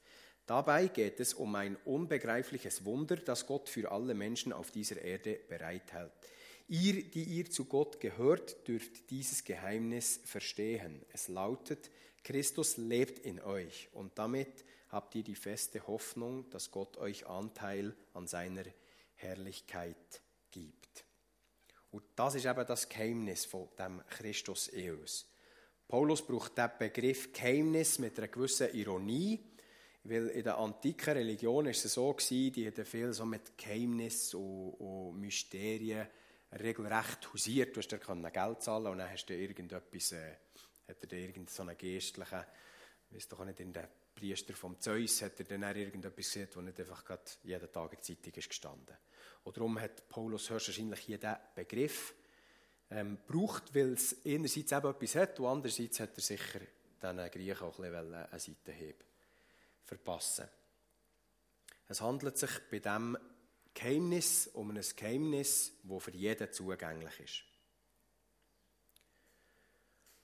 Dabei 0.47 0.87
geht 0.87 1.19
es 1.19 1.35
um 1.35 1.53
ein 1.53 1.77
unbegreifliches 1.85 2.85
Wunder, 2.85 3.15
das 3.15 3.45
Gott 3.45 3.69
für 3.69 3.91
alle 3.91 4.15
Menschen 4.15 4.51
auf 4.51 4.71
dieser 4.71 4.99
Erde 4.99 5.39
bereithält. 5.47 6.11
Ihr, 6.67 7.03
die 7.03 7.23
ihr 7.23 7.49
zu 7.49 7.65
Gott 7.65 7.99
gehört, 7.99 8.67
dürft 8.67 9.11
dieses 9.11 9.43
Geheimnis 9.43 10.21
verstehen. 10.25 11.05
Es 11.11 11.27
lautet, 11.27 11.91
Christus 12.23 12.77
lebt 12.77 13.19
in 13.19 13.39
euch 13.41 13.89
und 13.93 14.17
damit 14.17 14.65
habt 14.89 15.13
ihr 15.13 15.23
die 15.23 15.35
feste 15.35 15.85
Hoffnung, 15.85 16.49
dass 16.49 16.71
Gott 16.71 16.97
euch 16.97 17.27
Anteil 17.27 17.95
an 18.13 18.27
seiner 18.27 18.63
Herrlichkeit 19.23 20.21
gibt. 20.51 21.05
Und 21.91 22.03
das 22.15 22.35
ist 22.35 22.45
eben 22.45 22.65
das 22.65 22.89
Geheimnis 22.89 23.45
von 23.45 23.69
dem 23.77 24.01
Christus 24.07 24.69
uns. 24.69 25.27
Paulus 25.87 26.25
braucht 26.25 26.57
den 26.57 26.71
Begriff 26.79 27.31
Geheimnis 27.31 27.99
mit 27.99 28.17
einer 28.17 28.29
gewissen 28.29 28.73
Ironie, 28.73 29.39
weil 30.03 30.27
in 30.29 30.43
der 30.43 30.57
antiken 30.57 31.13
Religion 31.13 31.67
ist 31.67 31.85
es 31.85 31.93
so 31.93 32.11
gewesen, 32.13 32.51
die 32.51 32.67
hatten 32.67 32.85
viel 32.85 33.13
so 33.13 33.25
mit 33.25 33.57
Geheimnis 33.57 34.33
und, 34.33 34.71
und 34.71 35.19
Mysterien 35.19 36.07
regelrecht 36.59 37.31
hausiert. 37.31 37.75
Du 37.75 37.79
hast 37.79 37.89
dir 37.89 37.99
Geld 37.99 38.61
zahlen 38.61 38.87
und 38.87 38.97
dann 38.97 39.09
hast 39.09 39.25
du 39.25 39.35
irgendetwas, 39.35 40.11
äh, 40.13 40.37
hat 40.87 40.97
er 41.03 41.17
irgendeinen 41.17 41.77
geistlichen, 41.77 42.39
ich 42.39 42.72
weiß 43.13 43.27
doch 43.27 43.45
nicht, 43.45 43.59
in 43.59 43.73
der 43.73 43.89
Priester 44.15 44.53
vom 44.53 44.79
Zeus 44.79 45.21
hat 45.21 45.39
er 45.39 45.45
dann 45.45 45.63
irgendetwas 45.75 46.25
gesehen, 46.25 46.47
wo 46.53 46.61
nicht 46.61 46.79
einfach 46.79 47.03
gerade 47.03 47.23
jeden 47.43 47.71
Tag 47.71 47.91
in 47.91 47.97
der 47.97 48.01
Zeitung 48.01 48.33
ist 48.33 48.49
gestanden. 48.49 48.97
Und 49.43 49.57
darum 49.57 49.79
hat 49.79 50.07
Paulus 50.09 50.49
höchstwahrscheinlich 50.49 51.05
diesen 51.05 51.35
Begriff 51.55 52.13
ähm, 52.89 53.17
braucht, 53.27 53.73
weil 53.75 53.93
es 53.93 54.17
einerseits 54.25 54.71
eben 54.71 54.89
etwas 54.89 55.15
hat 55.15 55.39
und 55.39 55.47
andererseits 55.47 55.99
hat 55.99 56.15
er 56.15 56.21
sicher 56.21 56.59
den 57.01 57.31
Griechen 57.31 57.63
auch 57.63 57.79
ein 57.79 57.91
bisschen 57.91 58.13
eine 58.13 58.39
Seitenheb 58.39 59.03
verpassen. 59.83 60.47
Es 61.87 62.01
handelt 62.01 62.37
sich 62.37 62.51
bei 62.71 62.79
dem 62.79 63.17
Geheimnis 63.73 64.47
um 64.47 64.69
ein 64.69 64.81
Geheimnis, 64.95 65.73
das 65.83 66.03
für 66.03 66.11
jeden 66.11 66.51
zugänglich 66.53 67.19
ist. 67.19 67.52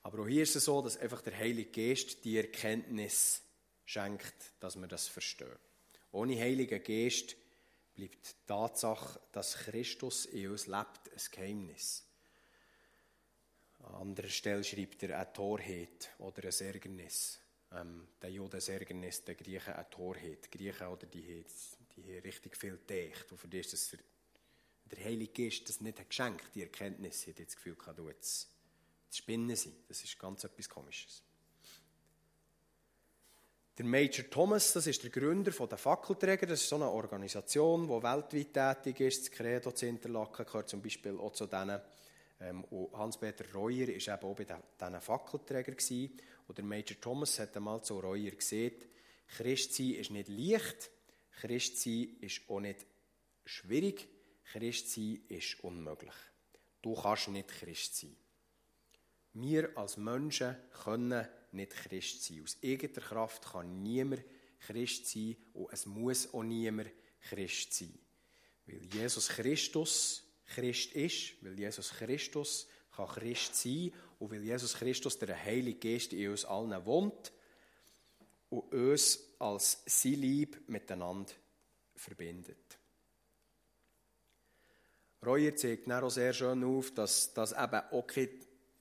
Aber 0.04 0.24
auch 0.24 0.28
hier 0.28 0.44
ist 0.44 0.56
es 0.56 0.66
so, 0.66 0.82
dass 0.82 0.98
einfach 0.98 1.22
der 1.22 1.38
Heilige 1.38 1.72
Geist 1.72 2.24
die 2.24 2.38
Erkenntnis 2.38 3.42
schenkt, 3.86 4.54
dass 4.60 4.76
wir 4.76 4.88
das 4.88 5.08
verstehen. 5.08 5.58
Ohne 6.12 6.40
Heiligen 6.40 6.82
Geist 6.84 7.36
bleibt 7.94 8.28
die 8.28 8.48
Tatsache, 8.48 9.20
dass 9.32 9.56
Christus 9.56 10.26
in 10.26 10.52
uns 10.52 10.68
lebt, 10.68 11.10
ein 11.12 11.32
Geheimnis. 11.32 12.06
An 13.80 13.96
anderer 13.96 14.30
Stelle 14.30 14.64
schreibt 14.64 15.04
er 15.04 15.18
eine 15.18 15.34
Torheit 15.34 16.10
oder 16.20 16.44
ein 16.44 16.66
Ärgernis. 16.66 17.40
Ähm, 17.72 18.08
der 18.22 18.32
Juden 18.32 18.60
ein 18.60 18.74
Ärgernis, 18.74 19.24
der 19.24 19.36
Griechen 19.36 19.74
eine 19.74 19.90
Torheit. 19.90 20.46
Die 20.46 20.58
Griechen 20.58 20.88
oder 20.88 21.06
die, 21.06 21.46
die 21.96 22.04
haben 22.04 22.22
richtig 22.22 22.58
viel 22.58 22.80
gedacht. 22.86 23.32
Und 23.32 23.38
für 23.38 23.48
die 23.48 23.60
ist 23.60 23.74
das 23.74 23.96
der 24.92 25.06
Heilige 25.06 25.44
Geist 25.44 25.70
das 25.70 25.82
nicht 25.82 26.10
geschenkt, 26.10 26.56
die 26.56 26.64
Erkenntnis. 26.64 27.28
Ich 27.28 27.34
habe 27.34 27.46
das 27.46 27.56
Gefühl, 27.56 27.78
du 27.96 28.10
jetzt 28.10 28.48
spinnen 29.18 29.56
sein. 29.56 29.74
Das 29.88 30.04
ist 30.04 30.20
ganz 30.20 30.44
etwas 30.44 30.70
Komisches. 30.70 31.24
Der 33.78 33.86
Major 33.86 34.30
Thomas, 34.30 34.74
das 34.74 34.88
ist 34.88 35.04
der 35.04 35.10
Gründer 35.10 35.52
der 35.52 35.78
Fackelträger. 35.78 36.46
Das 36.48 36.60
ist 36.60 36.68
so 36.68 36.76
eine 36.76 36.90
Organisation, 36.90 37.88
die 37.88 38.04
weltweit 38.04 38.84
tätig 38.84 39.00
ist. 39.00 39.22
Das 39.22 39.32
Credo 39.32 39.72
zu 39.72 39.86
Interlaken 39.86 40.46
gehört 40.46 40.68
zum 40.68 40.82
Beispiel 40.82 41.18
auch 41.18 41.32
zu 41.32 41.48
denen. 41.48 41.80
Ähm, 42.42 42.66
Hans-Peter 42.94 43.46
Reuer 43.54 43.88
war 43.88 43.96
eben 43.96 44.26
auch 44.26 44.36
bei 44.36 44.44
diesen 44.44 45.02
Fackelträgern. 45.02 45.78
Und 46.48 46.58
der 46.58 46.66
Major 46.66 47.00
Thomas 47.00 47.40
hat 47.40 47.56
einmal 47.56 47.82
zu 47.82 48.00
Reuer 48.00 48.32
gesagt, 48.32 48.90
Christsein 49.30 49.92
ist 49.92 50.12
nicht 50.12 50.28
leicht, 50.28 50.92
Christsein 51.40 52.18
ist 52.20 52.42
auch 52.50 52.60
nicht 52.60 52.86
schwierig, 53.46 54.10
Christsein 54.52 55.22
ist 55.30 55.64
unmöglich. 55.64 56.16
Du 56.82 56.96
kannst 56.96 57.30
nicht 57.30 57.48
Christ 57.48 57.96
sein. 57.96 58.16
Wir 59.34 59.78
als 59.78 59.98
Menschen 59.98 60.56
können 60.84 61.28
nicht 61.52 61.72
Christ 61.72 62.24
sein. 62.24 62.44
Aus 62.44 62.58
eigener 62.64 63.02
Kraft 63.02 63.46
kann 63.46 63.82
niemand 63.82 64.24
Christ 64.60 65.08
sein 65.08 65.36
und 65.54 65.72
es 65.72 65.86
muss 65.86 66.34
auch 66.34 66.44
niemand 66.44 66.90
Christ 67.22 67.74
sein. 67.74 67.98
Weil 68.66 68.84
Jesus 68.86 69.30
Christus 69.30 70.24
Christ 70.46 70.94
ist, 70.94 71.44
weil 71.44 71.58
Jesus 71.58 71.92
Christus 71.92 72.68
kann 72.96 73.08
Christ 73.08 73.56
sein 73.56 73.92
und 74.20 74.32
weil 74.32 74.44
Jesus 74.44 74.74
Christus 74.74 75.18
der 75.20 75.36
Heilige 75.44 75.80
Geist 75.80 76.14
in 76.14 76.32
uns 76.32 76.46
allen 76.46 76.86
wohnt 76.86 77.32
und 78.50 78.72
uns 78.74 79.20
als 79.38 79.82
sein 79.86 80.14
Lieb 80.14 80.68
miteinander 80.68 81.32
verbindet. 81.96 82.80
Reuer 85.26 85.56
zeigt 85.56 85.92
auch 85.92 86.10
sehr 86.10 86.34
schön 86.34 86.64
auf, 86.64 86.92
dass 86.92 87.34
das 87.34 87.52
eben 87.52 87.82
auch 87.92 88.08
keine 88.08 88.30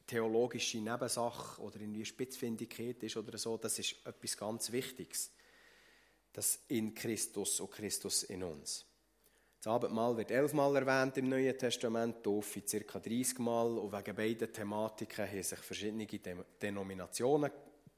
theologische 0.09 0.79
Nebensache 0.79 1.61
oder 1.63 1.81
irgendwie 1.81 2.05
Spitzfindigkeit 2.05 3.01
ist 3.03 3.17
oder 3.17 3.39
so, 3.39 3.57
das 3.59 3.79
ist 3.79 3.95
etwas 4.05 4.37
ganz 4.37 4.73
Wichtiges. 4.73 5.31
Das 6.33 6.61
in 6.69 6.95
Christus 6.95 7.61
und 7.61 7.71
Christus 7.71 8.25
in 8.25 8.43
uns. 8.43 8.85
Das 9.61 9.73
Abendmahl 9.73 10.17
wird 10.17 10.31
elfmal 10.31 10.77
erwähnt 10.77 11.19
im 11.19 11.29
Neuen 11.29 11.57
Testament, 11.59 12.23
Taufe 12.23 12.63
ca. 12.63 12.99
30 12.99 13.39
Mal 13.41 13.79
und 13.79 13.93
wegen 13.93 14.17
beiden 14.17 14.53
Thematiken 14.53 15.29
haben 15.29 15.43
sich 15.43 15.59
verschiedene 15.59 16.07
Denominationen 16.07 17.51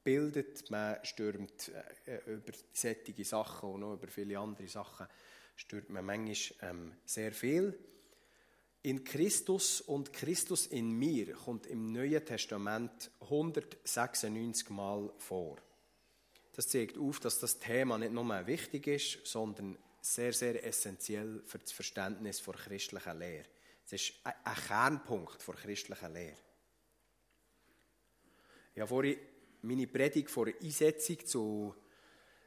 gebildet. 0.03 0.69
Man 0.71 0.97
stürmt 1.03 1.71
äh, 2.05 2.31
über 2.31 2.51
sättige 2.73 3.23
Sachen 3.23 3.69
und 3.69 3.83
auch 3.83 3.93
über 3.93 4.07
viele 4.07 4.39
andere 4.39 4.67
Sachen 4.67 5.07
stürmt 5.55 5.91
man 5.91 6.05
manchmal 6.05 6.71
ähm, 6.71 6.93
sehr 7.05 7.31
viel. 7.31 7.77
In 8.83 9.03
Christus 9.03 9.79
und 9.81 10.11
Christus 10.11 10.65
in 10.65 10.91
mir 10.91 11.33
kommt 11.33 11.67
im 11.67 11.91
Neuen 11.91 12.25
Testament 12.25 13.11
196 13.21 14.71
Mal 14.71 15.13
vor. 15.19 15.57
Das 16.53 16.67
zeigt 16.67 16.97
auf, 16.97 17.19
dass 17.19 17.37
das 17.37 17.59
Thema 17.59 17.99
nicht 17.99 18.11
nur 18.11 18.47
wichtig 18.47 18.87
ist, 18.87 19.19
sondern 19.27 19.77
sehr, 20.01 20.33
sehr 20.33 20.65
essentiell 20.65 21.43
für 21.45 21.59
das 21.59 21.71
Verständnis 21.71 22.41
der 22.41 22.55
christlichen 22.55 23.19
Lehre. 23.19 23.45
Es 23.85 23.93
ist 23.93 24.13
ein 24.23 24.55
Kernpunkt 24.67 25.47
der 25.47 25.55
christlichen 25.55 26.13
Lehre. 26.13 26.37
Ich 28.73 28.81
habe 28.81 28.89
vorhin 28.89 29.17
meine 29.61 29.85
Predigt 29.85 30.31
vor 30.31 30.45
der 30.45 30.59
Einsetzung 30.59 31.23
zu, 31.23 31.75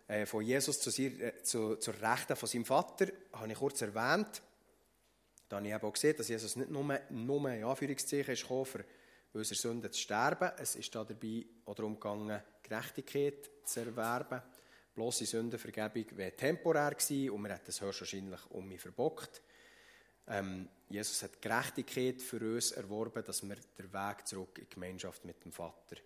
äh, 0.09 0.27
von 0.27 0.43
Jesus 0.43 0.81
zu, 0.81 0.91
äh, 1.01 1.43
zu, 1.45 1.77
zur 1.77 1.95
Rechten 2.01 2.35
von 2.35 2.49
seinem 2.49 2.65
Vater 2.65 3.07
habe 3.33 3.53
ich 3.53 3.59
kurz 3.59 3.83
erwähnt. 3.83 4.43
Da 5.55 5.59
habe 5.59 5.69
ich 5.69 5.73
eben 5.73 5.87
auch 5.87 5.93
gesehen, 5.93 6.17
dass 6.17 6.27
Jesus 6.27 6.57
nicht 6.57 6.69
nur, 6.69 7.01
nur 7.11 7.49
in 7.49 7.63
Anführungszeichen 7.63 8.35
ist 8.35 8.43
gekommen, 8.43 8.65
für 8.65 8.85
unsere 9.33 9.55
Sünden 9.55 9.93
zu 9.93 10.01
sterben. 10.01 10.51
Es 10.59 10.75
ist 10.75 10.93
dabei 10.93 11.47
auch 11.65 11.77
darum 11.77 11.95
gegangen, 11.95 12.43
Gerechtigkeit 12.61 13.51
zu 13.63 13.79
erwerben. 13.79 14.43
Bloße 14.97 15.25
Sündenvergebung 15.27 16.07
wäre 16.19 16.33
temporär 16.33 16.91
gewesen 16.91 17.31
und 17.31 17.43
man 17.43 17.53
hat 17.53 17.69
das 17.69 17.81
höchstwahrscheinlich 17.81 18.41
um 18.51 18.67
mich 18.67 18.81
verbockt. 18.81 19.43
Ähm, 20.27 20.69
Jesus 20.89 21.23
hat 21.23 21.41
Gerechtigkeit 21.41 22.21
für 22.21 22.41
uns 22.41 22.73
erworben, 22.73 23.23
dass 23.25 23.49
wir 23.49 23.55
den 23.79 23.93
Weg 23.93 24.27
zurück 24.27 24.59
in 24.59 24.65
die 24.65 24.75
Gemeinschaft 24.75 25.25
mit 25.25 25.45
dem 25.45 25.53
Vater 25.53 25.99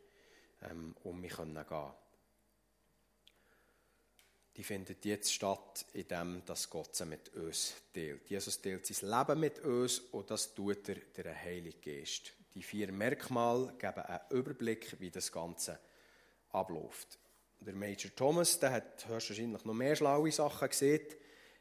ähm, 0.71 0.95
um 1.05 1.19
mich 1.19 1.35
gehen 1.35 1.55
können 1.55 1.93
die 4.59 4.65
findet 4.65 5.05
jetzt 5.05 5.33
statt, 5.33 5.87
indem 5.93 6.45
dass 6.45 6.69
Gott 6.69 6.97
sie 6.97 7.07
mit 7.07 7.33
uns 7.35 7.75
teilt. 7.95 8.29
Jesus 8.29 8.61
teilt 8.61 8.85
sein 8.87 9.09
Leben 9.09 9.39
mit 9.39 9.61
uns 9.61 10.01
und 10.11 10.29
das 10.33 10.53
tut 10.53 10.89
er 10.89 10.97
der 11.15 11.41
Heilige 11.41 11.79
Geist. 11.79 12.33
Die 12.57 12.65
vier 12.65 12.91
Merkmale 12.91 13.73
geben 13.79 14.01
einen 14.01 14.31
Überblick, 14.31 14.97
wie 14.99 15.13
das 15.13 15.31
Ganze 15.31 15.79
abläuft. 16.51 17.21
Der 17.61 17.75
Major 17.75 18.13
Thomas, 18.17 18.59
der 18.59 18.73
hat 18.73 19.07
höchstwahrscheinlich 19.07 19.65
noch 19.65 19.75
mehr 19.75 19.95
schlaue 19.95 20.33
Sachen 20.33 20.69
gesehen, 20.69 21.07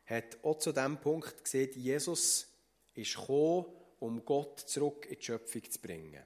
hat 0.07 0.43
auch 0.43 0.57
zu 0.57 0.71
dem 0.71 0.97
Punkt 0.97 1.43
gesehen, 1.43 1.69
Jesus 1.75 2.47
ist 2.95 3.15
gekommen, 3.15 3.65
um 3.99 4.25
Gott 4.25 4.61
zurück 4.61 5.05
in 5.05 5.19
die 5.19 5.23
Schöpfung 5.23 5.69
zu 5.69 5.79
bringen. 5.79 6.23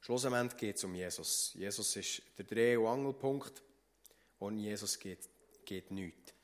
Schlussendlich 0.00 0.56
geht 0.56 0.76
es 0.76 0.84
um 0.84 0.94
Jesus. 0.94 1.52
Jesus 1.54 1.96
ist 1.96 2.22
der 2.38 2.46
Dreh- 2.46 2.76
und 2.76 2.86
Angelpunkt 2.86 3.62
ohne 4.40 4.60
Jesus 4.60 4.98
geht, 4.98 5.28
geht 5.64 5.90
nichts. 5.90 6.34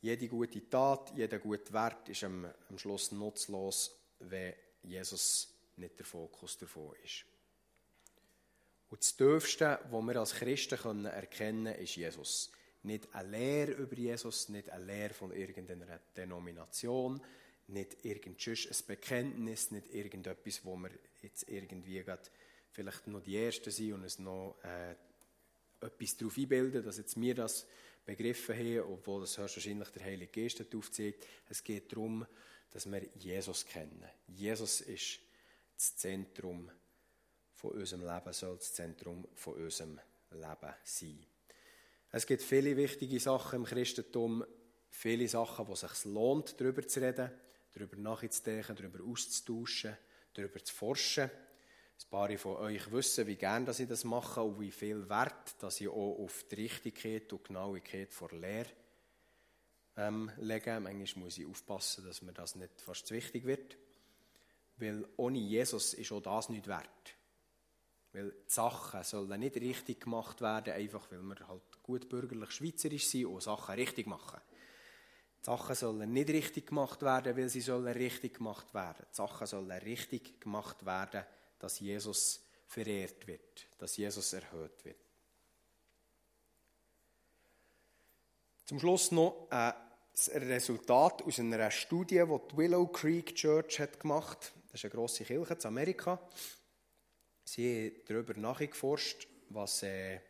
Jede 0.00 0.28
gute 0.28 0.68
Tat, 0.68 1.12
jeder 1.14 1.38
gute 1.38 1.72
Wert 1.72 2.08
ist 2.08 2.24
am, 2.24 2.46
am 2.68 2.78
Schluss 2.78 3.12
nutzlos, 3.12 3.94
wenn 4.20 4.54
Jesus 4.82 5.54
nicht 5.76 5.98
der 5.98 6.06
Fokus 6.06 6.56
davon 6.56 6.94
ist. 7.04 7.24
Und 8.88 9.00
das 9.02 9.14
Tiefste, 9.14 9.78
was 9.90 10.02
wir 10.04 10.16
als 10.16 10.34
Christen 10.34 11.04
erkennen 11.04 11.64
können, 11.64 11.80
ist 11.80 11.96
Jesus. 11.96 12.50
Nicht 12.82 13.14
eine 13.14 13.28
Lehre 13.28 13.72
über 13.72 13.94
Jesus, 13.94 14.48
nicht 14.48 14.70
eine 14.70 14.84
Lehre 14.84 15.14
von 15.14 15.32
irgendeiner 15.32 16.00
Denomination, 16.16 17.22
nicht 17.68 18.04
irgendein 18.04 18.56
Bekenntnis, 18.86 19.70
nicht 19.70 19.94
irgendetwas, 19.94 20.64
wo 20.64 20.76
wir 20.76 20.90
jetzt 21.22 21.48
irgendwie 21.48 22.02
vielleicht 22.72 23.06
noch 23.06 23.20
die 23.20 23.36
Ersten 23.36 23.70
sind 23.70 23.92
und 23.92 24.04
es 24.04 24.18
noch 24.18 24.56
äh, 24.62 24.94
etwas 25.80 26.16
darauf 26.16 26.36
einbilden, 26.36 26.84
dass 26.84 26.98
jetzt 26.98 27.20
wir 27.20 27.34
das 27.34 27.66
begriffen 28.04 28.56
haben, 28.56 28.92
obwohl 28.92 29.20
das 29.22 29.38
höchstwahrscheinlich 29.38 29.88
der 29.90 30.04
Heilige 30.04 30.42
Geist 30.42 30.74
aufzeigt. 30.74 31.26
Es 31.48 31.62
geht 31.62 31.92
darum, 31.92 32.26
dass 32.70 32.90
wir 32.90 33.02
Jesus 33.16 33.64
kennen. 33.66 34.04
Jesus 34.28 34.80
ist 34.80 35.20
das 35.76 35.96
Zentrum 35.96 36.70
von 37.54 37.72
unserem 37.72 38.02
Leben, 38.06 38.32
soll 38.32 38.56
das 38.56 38.72
Zentrum 38.72 39.26
von 39.34 39.54
unserem 39.54 40.00
Leben 40.30 40.74
sein. 40.84 41.26
Es 42.12 42.26
gibt 42.26 42.42
viele 42.42 42.76
wichtige 42.76 43.20
Sachen 43.20 43.60
im 43.60 43.64
Christentum, 43.64 44.44
viele 44.88 45.28
Sachen, 45.28 45.68
wo 45.68 45.74
es 45.74 45.80
sich 45.80 46.04
lohnt, 46.06 46.60
darüber 46.60 46.86
zu 46.86 47.00
reden, 47.00 47.30
darüber 47.72 47.96
nachzudenken, 47.96 48.76
darüber 48.76 49.04
auszutauschen, 49.04 49.96
darüber 50.34 50.62
zu 50.64 50.74
forschen. 50.74 51.30
Ein 52.02 52.10
paar 52.10 52.38
von 52.38 52.56
euch 52.56 52.90
wissen, 52.90 53.26
wie 53.26 53.36
gerne 53.36 53.70
ich 53.70 53.88
das 53.88 54.04
mache 54.04 54.42
und 54.42 54.58
wie 54.58 54.70
viel 54.70 55.08
Wert 55.08 55.62
dass 55.62 55.80
ich 55.80 55.88
auch 55.88 56.18
auf 56.18 56.44
die 56.50 56.54
Richtigkeit 56.54 57.32
und 57.32 57.44
Genauigkeit 57.44 58.08
der 58.20 58.38
Lehre 58.38 58.70
ähm, 59.96 60.30
lege. 60.38 60.80
Manchmal 60.80 61.24
muss 61.24 61.38
ich 61.38 61.46
aufpassen, 61.46 62.04
dass 62.04 62.22
mir 62.22 62.32
das 62.32 62.56
nicht 62.56 62.80
fast 62.80 63.06
zu 63.06 63.14
wichtig 63.14 63.44
wird. 63.44 63.76
Weil 64.78 65.06
ohne 65.16 65.38
Jesus 65.38 65.92
ist 65.94 66.10
auch 66.10 66.22
das 66.22 66.48
nicht 66.48 66.66
wert. 66.66 67.16
Weil 68.12 68.30
die 68.30 68.36
Sachen 68.46 69.04
sollen 69.04 69.38
nicht 69.40 69.56
richtig 69.56 70.00
gemacht 70.00 70.40
werden, 70.40 70.72
einfach 70.72 71.10
weil 71.12 71.22
wir 71.22 71.46
halt 71.46 71.82
gut 71.82 72.08
bürgerlich 72.08 72.50
schweizerisch 72.50 73.06
sind 73.06 73.26
und 73.26 73.42
Sachen 73.42 73.74
richtig 73.74 74.06
machen. 74.06 74.40
Die 75.40 75.44
Sachen 75.44 75.74
sollen 75.74 76.12
nicht 76.12 76.30
richtig 76.30 76.66
gemacht 76.66 77.02
werden, 77.02 77.36
weil 77.36 77.48
sie 77.48 77.60
sollen 77.60 77.92
richtig 77.92 78.38
gemacht 78.38 78.72
werden. 78.74 79.06
Die 79.10 79.16
Sachen 79.16 79.46
sollen 79.46 79.70
richtig 79.70 80.40
gemacht 80.40 80.84
werden, 80.84 81.24
dass 81.60 81.78
Jesus 81.78 82.40
verehrt 82.66 83.26
wird, 83.26 83.66
dass 83.78 83.96
Jesus 83.96 84.32
erhöht 84.32 84.84
wird. 84.84 84.96
Zum 88.64 88.78
Schluss 88.78 89.10
noch 89.10 89.48
ein 89.50 89.74
Resultat 90.28 91.22
aus 91.22 91.38
einer 91.38 91.70
Studie, 91.70 92.22
die 92.24 92.48
die 92.52 92.56
Willow 92.56 92.86
Creek 92.86 93.34
Church 93.34 93.80
hat 93.80 94.00
gemacht 94.00 94.38
hat. 94.38 94.52
Das 94.70 94.80
ist 94.80 94.84
eine 94.84 94.92
grosse 94.92 95.24
Kirche 95.24 95.54
in 95.54 95.66
Amerika. 95.66 96.20
Sie 97.44 97.86
haben 97.86 98.02
darüber 98.06 98.34
nachgeforscht, 98.38 99.26
was 99.48 99.82
äh, 99.82 100.20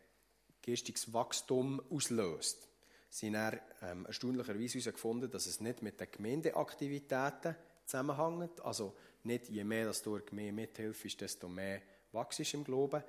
geistiges 0.65 1.13
Wachstum 1.13 1.81
auslöst. 1.91 2.67
Sie 3.09 3.35
haben 3.35 3.59
ähm, 3.83 4.05
erstaunlicherweise 4.05 4.79
herausgefunden, 4.79 5.29
dass 5.29 5.45
es 5.45 5.59
nicht 5.59 5.83
mit 5.83 5.99
den 5.99 6.09
Gemeindeaktivitäten 6.11 7.55
zusammenhängt. 7.85 8.61
Also 8.61 8.95
nicht 9.25 9.49
je 9.49 9.63
mehr 9.63 9.85
dass 9.85 10.01
du 10.01 10.19
mehr 10.31 10.51
mithilfst, 10.51 11.21
desto 11.21 11.47
mehr 11.47 11.81
wachst 12.11 12.53
im 12.53 12.63
Glauben. 12.63 13.03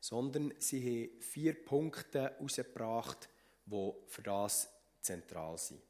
Sondern 0.00 0.52
sie 0.58 1.08
haben 1.10 1.20
vier 1.20 1.54
Punkte 1.64 2.22
herausgebracht, 2.22 3.28
die 3.66 3.92
für 4.06 4.22
das 4.22 4.68
zentral 5.00 5.56
sind. 5.56 5.80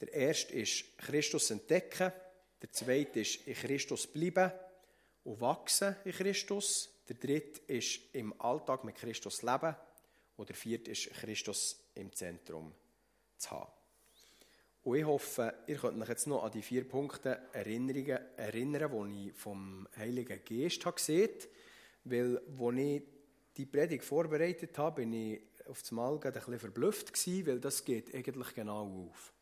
Der 0.00 0.12
erste 0.12 0.52
ist 0.54 0.98
Christus 0.98 1.50
entdecken. 1.50 2.12
Der 2.60 2.72
zweite 2.72 3.20
ist 3.20 3.46
in 3.46 3.54
Christus 3.54 4.06
bleiben 4.06 4.52
und 5.24 5.40
wachsen 5.40 5.96
in 6.04 6.12
Christus. 6.12 6.90
Der 7.08 7.16
dritte 7.16 7.60
ist 7.72 8.14
im 8.14 8.38
Alltag 8.40 8.84
mit 8.84 8.96
Christus 8.96 9.42
leben. 9.42 9.74
Und 10.36 10.48
der 10.48 10.56
vierte 10.56 10.90
ist 10.90 11.10
Christus 11.10 11.80
im 11.94 12.12
Zentrum 12.12 12.72
zu 13.38 13.50
haben. 13.50 13.77
Und 14.88 14.96
ich 14.96 15.04
hoffe, 15.04 15.52
ihr 15.66 15.76
könnt 15.76 16.00
euch 16.00 16.08
jetzt 16.08 16.26
noch 16.26 16.44
an 16.44 16.50
die 16.50 16.62
vier 16.62 16.88
Punkte 16.88 17.42
Erinnerungen 17.52 18.20
erinnern, 18.38 19.10
die 19.12 19.28
ich 19.28 19.34
vom 19.34 19.86
Heiligen 19.98 20.40
Geist 20.42 20.86
habe 20.86 20.96
gesehen 20.96 21.28
Weil, 22.04 22.38
als 22.38 22.78
ich 22.78 23.02
die 23.54 23.66
Predigt 23.66 24.02
vorbereitet 24.02 24.78
habe, 24.78 25.02
bin 25.02 25.12
ich 25.12 25.42
auf 25.66 25.82
das 25.82 25.90
Mal 25.90 26.14
ein 26.14 26.32
bisschen 26.32 26.58
verblüfft 26.58 27.12
gewesen, 27.12 27.46
weil 27.46 27.60
das 27.60 27.84
geht 27.84 28.14
eigentlich 28.14 28.54
genau 28.54 29.10
auf. 29.10 29.34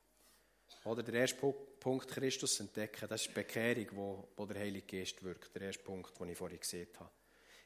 Oder 0.85 1.05
der 1.05 1.15
erste 1.15 1.39
Punkt, 1.79 2.09
Christus 2.09 2.59
entdecken, 2.59 3.07
das 3.09 3.21
ist 3.21 3.29
die 3.29 3.35
Bekehrung, 3.35 3.87
wo, 3.93 4.29
wo 4.37 4.47
der 4.47 4.61
Heilige 4.61 4.99
Geist 4.99 5.23
wirkt. 5.23 5.55
Der 5.55 5.63
erste 5.63 5.85
Punkt, 5.85 6.19
den 6.19 6.29
ich 6.29 6.37
vorhin 6.37 6.59
gesehen 6.59 6.89
habe. 6.99 7.11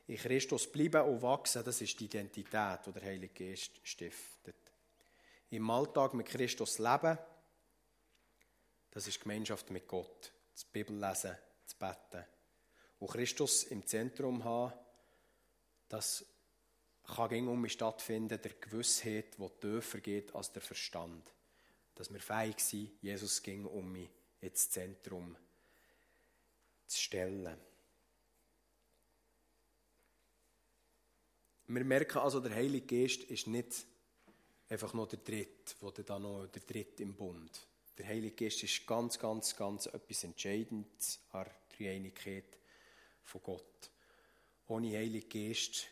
In 0.06 0.18
Christus 0.18 0.70
bleiben 0.70 1.00
und 1.08 1.22
wachsen, 1.22 1.64
das 1.64 1.80
ist 1.80 1.98
die 1.98 2.04
Identität, 2.04 2.80
die 2.84 2.92
der 2.92 3.02
Heilige 3.04 3.46
Geist 3.46 3.80
stiftet. 3.84 4.56
Im 5.48 5.70
Alltag 5.70 6.12
mit 6.12 6.26
Christus 6.26 6.78
leben, 6.78 7.16
das 8.90 9.06
ist 9.06 9.20
Gemeinschaft 9.20 9.70
mit 9.70 9.86
Gott, 9.86 10.32
das 10.52 10.64
Bibellesen, 10.64 11.36
das 11.64 11.74
Beten. 11.74 12.24
Und 12.98 13.10
Christus 13.10 13.64
im 13.64 13.86
Zentrum 13.86 14.44
haben, 14.44 14.72
das 15.88 16.24
kann 17.04 17.28
gegen 17.28 17.48
um 17.48 17.60
mich 17.60 17.72
stattfinden, 17.72 18.40
der 18.40 18.52
Gewissheit, 18.52 19.36
die 19.38 19.48
tiefer 19.60 20.00
geht 20.00 20.34
als 20.34 20.52
der 20.52 20.62
Verstand. 20.62 21.32
Dass 21.94 22.12
wir 22.12 22.20
fähig 22.20 22.60
sind, 22.60 22.90
Jesus 23.02 23.42
ging 23.42 23.64
um 23.64 23.90
mich 23.92 24.08
ins 24.40 24.70
Zentrum 24.70 25.36
zu 26.86 26.98
stellen. 26.98 27.58
Wir 31.66 31.84
merken 31.84 32.18
also, 32.18 32.40
der 32.40 32.54
Heilige 32.54 33.02
Geist 33.02 33.22
ist 33.24 33.46
nicht 33.46 33.86
einfach 34.68 34.92
nur 34.92 35.06
der 35.06 35.20
Dritte, 35.20 35.92
der 35.96 36.04
da 36.04 36.18
noch 36.18 36.46
der 36.46 36.62
Dritte 36.62 37.02
im 37.02 37.14
Bund. 37.14 37.69
Der 37.98 38.06
Heilige 38.06 38.44
Geist 38.44 38.62
ist 38.62 38.86
ganz, 38.86 39.18
ganz, 39.18 39.54
ganz 39.56 39.86
etwas 39.86 40.24
Entscheidendes 40.24 41.20
an 41.32 41.44
der 41.44 41.76
Dreieinigkeit 41.76 42.56
von 43.24 43.42
Gott. 43.42 43.90
Ohne 44.68 44.96
Heilige 44.96 45.26
Geist 45.26 45.88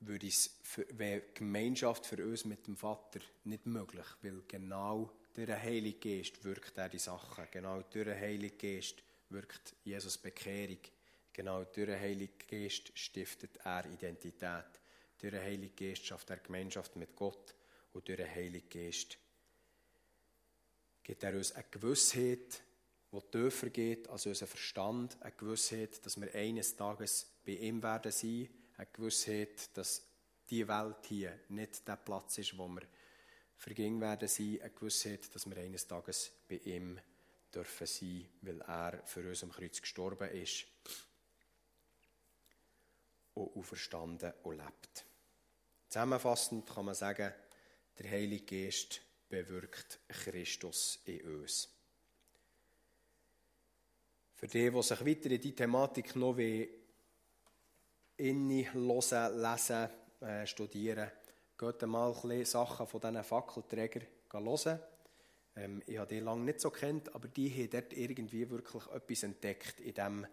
würde 0.00 0.28
es 0.28 0.58
wäre 0.92 1.22
Gemeinschaft 1.34 2.06
für 2.06 2.24
uns 2.24 2.44
mit 2.44 2.66
dem 2.66 2.76
Vater 2.76 3.20
nicht 3.44 3.66
möglich, 3.66 4.06
weil 4.22 4.42
genau 4.48 5.10
durch 5.34 5.46
den 5.46 5.60
Heiligen 5.60 6.00
Geist 6.00 6.42
wirkt 6.44 6.78
er 6.78 6.88
die 6.88 6.98
Sachen. 6.98 7.46
Genau 7.50 7.82
durch 7.82 8.06
den 8.06 8.18
Heiligen 8.18 8.56
Geist 8.56 9.02
wirkt 9.28 9.74
Jesus 9.84 10.18
Bekehrung. 10.18 10.78
Genau 11.32 11.64
durch 11.64 11.86
den 11.86 12.00
Heiligen 12.00 12.38
Geist 12.48 12.96
stiftet 12.98 13.58
er 13.64 13.84
Identität. 13.86 14.80
Durch 15.18 15.32
den 15.32 15.42
Heiligen 15.42 15.76
Geist 15.76 16.06
schafft 16.06 16.30
er 16.30 16.38
Gemeinschaft 16.38 16.96
mit 16.96 17.14
Gott 17.14 17.54
und 17.92 18.08
durch 18.08 18.16
den 18.16 18.30
Heiligen 18.30 18.68
Geist 18.68 19.18
gibt 21.10 21.24
er 21.24 21.34
uns 21.34 21.50
eine 21.50 21.64
Gewissheit, 21.68 22.62
die 23.10 23.20
tiefer 23.32 23.70
geht 23.70 24.08
als 24.08 24.26
unser 24.26 24.46
Verstand, 24.46 25.20
eine 25.20 25.32
Gewissheit, 25.32 26.06
dass 26.06 26.20
wir 26.20 26.32
eines 26.32 26.76
Tages 26.76 27.26
bei 27.44 27.54
ihm 27.54 27.82
werden 27.82 28.12
sein, 28.12 28.48
eine 28.76 28.86
Gewissheit, 28.92 29.76
dass 29.76 30.06
die 30.48 30.68
Welt 30.68 31.04
hier 31.08 31.36
nicht 31.48 31.88
der 31.88 31.96
Platz 31.96 32.38
ist, 32.38 32.56
wo 32.56 32.68
wir 32.68 32.82
vergingen 33.56 34.00
werden 34.00 34.28
sein, 34.28 34.60
eine 34.60 34.70
Gewissheit, 34.70 35.34
dass 35.34 35.50
wir 35.50 35.56
eines 35.56 35.88
Tages 35.88 36.30
bei 36.48 36.58
ihm 36.58 37.00
dürfen 37.52 37.88
sein, 37.88 38.28
weil 38.42 38.60
er 38.60 39.02
für 39.04 39.28
uns 39.28 39.42
am 39.42 39.50
Kreuz 39.50 39.80
gestorben 39.80 40.30
ist 40.30 40.64
und 43.34 43.56
auferstanden 43.56 44.32
und 44.44 44.58
lebt. 44.58 45.04
Zusammenfassend 45.88 46.70
kann 46.72 46.84
man 46.84 46.94
sagen, 46.94 47.34
der 47.98 48.10
Heilige 48.12 48.64
Geist 48.64 49.00
bewirkt 49.30 50.00
Christus 50.08 51.00
in 51.06 51.40
uns. 51.40 51.70
Für 54.34 54.48
die, 54.48 54.70
die 54.70 54.82
sich 54.82 55.06
weiter 55.06 55.30
in 55.30 55.40
diese 55.40 55.54
Thematik 55.54 56.16
noch 56.16 56.36
hören, 56.36 56.68
lesen, 58.18 59.88
äh, 60.20 60.46
studieren, 60.46 61.10
geht 61.56 61.82
mal 61.82 62.14
ein 62.24 62.44
Sachen 62.44 62.86
von 62.86 63.00
diesen 63.00 63.24
Fackelträgern 63.24 64.06
hören. 64.32 64.80
Ähm, 65.56 65.82
ich 65.86 65.98
habe 65.98 66.14
die 66.14 66.20
lange 66.20 66.44
nicht 66.44 66.60
so 66.60 66.70
kennt, 66.70 67.14
aber 67.14 67.28
die 67.28 67.50
haben 67.50 67.70
dort 67.70 67.92
irgendwie 67.92 68.48
wirklich 68.50 68.86
etwas 68.88 69.22
entdeckt 69.22 69.80
in 69.80 69.94
dem 69.94 70.26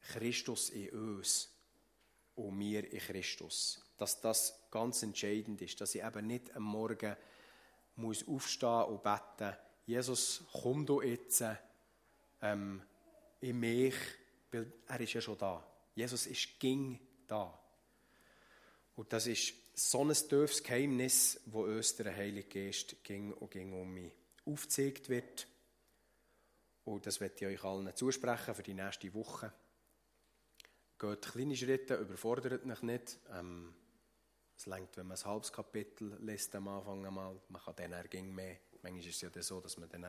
Christus 0.00 0.70
in 0.70 0.90
uns 0.90 1.50
und 2.34 2.56
mir 2.56 2.90
in 2.90 2.98
Christus. 2.98 3.84
Dass 3.98 4.20
das 4.20 4.66
ganz 4.70 5.02
entscheidend 5.02 5.60
ist, 5.62 5.80
dass 5.80 5.94
ich 5.94 6.02
eben 6.02 6.26
nicht 6.26 6.54
am 6.56 6.62
Morgen 6.62 7.16
muss 8.00 8.26
aufstehen 8.26 8.84
und 8.84 9.02
beten, 9.02 9.56
Jesus, 9.86 10.44
komm 10.52 10.86
du 10.86 11.02
jetzt 11.02 11.44
ähm, 12.42 12.82
in 13.40 13.58
mich, 13.58 13.94
weil 14.50 14.72
er 14.86 15.00
ist 15.00 15.12
ja 15.12 15.20
schon 15.20 15.38
da. 15.38 15.64
Jesus 15.94 16.26
ist 16.26 16.58
ging 16.58 16.98
da. 17.26 17.58
Und 18.96 19.12
das 19.12 19.26
ist 19.26 19.54
so 19.74 20.04
ein 20.04 20.12
tiefes 20.12 20.62
Geheimnis, 20.62 21.40
wo 21.46 21.64
uns 21.64 21.96
der 21.96 22.14
Heilige 22.14 22.48
Geist 22.48 23.02
ging 23.02 23.32
und 23.32 23.50
ging 23.50 23.72
um 23.72 23.92
mich 23.92 24.12
aufgezeigt 24.44 25.08
wird. 25.08 25.46
Und 26.84 27.06
das 27.06 27.20
werde 27.20 27.34
ich 27.36 27.46
euch 27.46 27.64
allen 27.64 27.94
zusprechen 27.94 28.54
für 28.54 28.62
die 28.62 28.74
nächste 28.74 29.12
Woche. 29.14 29.52
Geht 30.98 31.22
kleine 31.22 31.56
Schritte, 31.56 31.94
überfordert 31.96 32.64
mich 32.66 32.82
nicht. 32.82 33.18
Ähm, 33.32 33.74
Es 34.60 34.66
längt, 34.66 34.94
wenn 34.98 35.06
man 35.06 35.16
ein 35.16 35.24
halbes 35.24 35.50
Kapitel 35.50 36.18
liest 36.20 36.54
am 36.54 36.68
Anfang 36.68 37.06
einmal. 37.06 37.34
Man 37.48 37.62
kann 37.62 37.74
dann 37.76 38.10
ging 38.10 38.34
mehr. 38.34 38.58
Manchmal 38.82 39.00
ist 39.00 39.22
es 39.22 39.34
ja 39.34 39.42
so, 39.42 39.58
dass 39.58 39.78
man 39.78 39.88
dann 39.88 40.04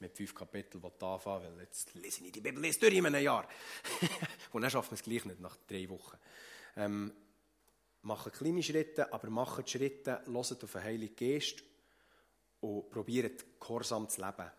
mit 0.00 0.16
fünf 0.16 0.34
Kapiteln 0.34 0.82
anfangen 0.82 1.44
will, 1.44 1.52
weil 1.54 1.60
jetzt 1.60 1.94
lese 1.94 2.24
ich 2.24 2.32
die 2.32 2.40
Bibel 2.40 2.60
lese 2.60 2.80
durch 2.80 2.94
in 2.94 3.06
einem 3.06 3.22
Jahr. 3.22 3.46
Und 4.52 4.62
dann 4.62 4.70
schafft 4.72 4.90
man 4.90 4.98
es 4.98 5.04
gleich 5.04 5.24
nicht 5.24 5.38
nach 5.38 5.56
drei 5.68 5.88
Wochen. 5.88 6.18
Ähm, 6.74 7.12
machen 8.02 8.32
kleine 8.32 8.64
Schritte, 8.64 9.12
aber 9.12 9.30
machen 9.30 9.64
Schritte, 9.64 10.22
hört 10.26 10.64
auf 10.64 10.72
den 10.72 10.82
Heiligen 10.82 11.14
Geist 11.14 11.62
und 12.62 12.90
probiert 12.90 13.60
gehorsam 13.60 14.08
zu 14.08 14.20
leben. 14.20 14.50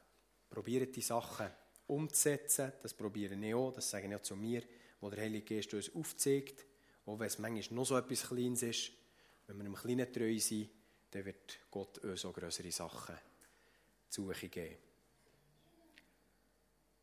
Probiert 0.50 0.96
die 0.96 1.02
Sachen 1.02 1.52
umzusetzen, 1.88 2.72
das 2.82 2.94
probiere 2.94 3.36
ich 3.36 3.54
auch, 3.54 3.74
das 3.74 3.90
sage 3.90 4.08
ich 4.08 4.16
auch 4.16 4.22
zu 4.22 4.38
mir, 4.38 4.64
wo 5.02 5.10
der 5.10 5.26
Heilige 5.26 5.56
Geist 5.56 5.74
uns 5.74 5.94
aufzeigt, 5.94 6.66
auch 7.06 7.20
wenn 7.20 7.28
es 7.28 7.38
manchmal 7.38 7.76
noch 7.76 7.86
so 7.86 7.98
etwas 7.98 8.30
Kleines 8.30 8.64
ist, 8.64 8.92
wenn 9.48 9.58
wir 9.58 9.66
im 9.66 9.76
Kleinen 9.76 10.12
treu 10.12 10.38
sind, 10.40 10.70
dann 11.12 11.26
wird 11.26 11.60
Gott 11.70 12.00
uns 12.00 12.26
auch 12.26 12.34
größere 12.34 12.72
Sachen 12.72 13.16
zu 14.10 14.26
Suche 14.26 14.50
geben. 14.50 14.78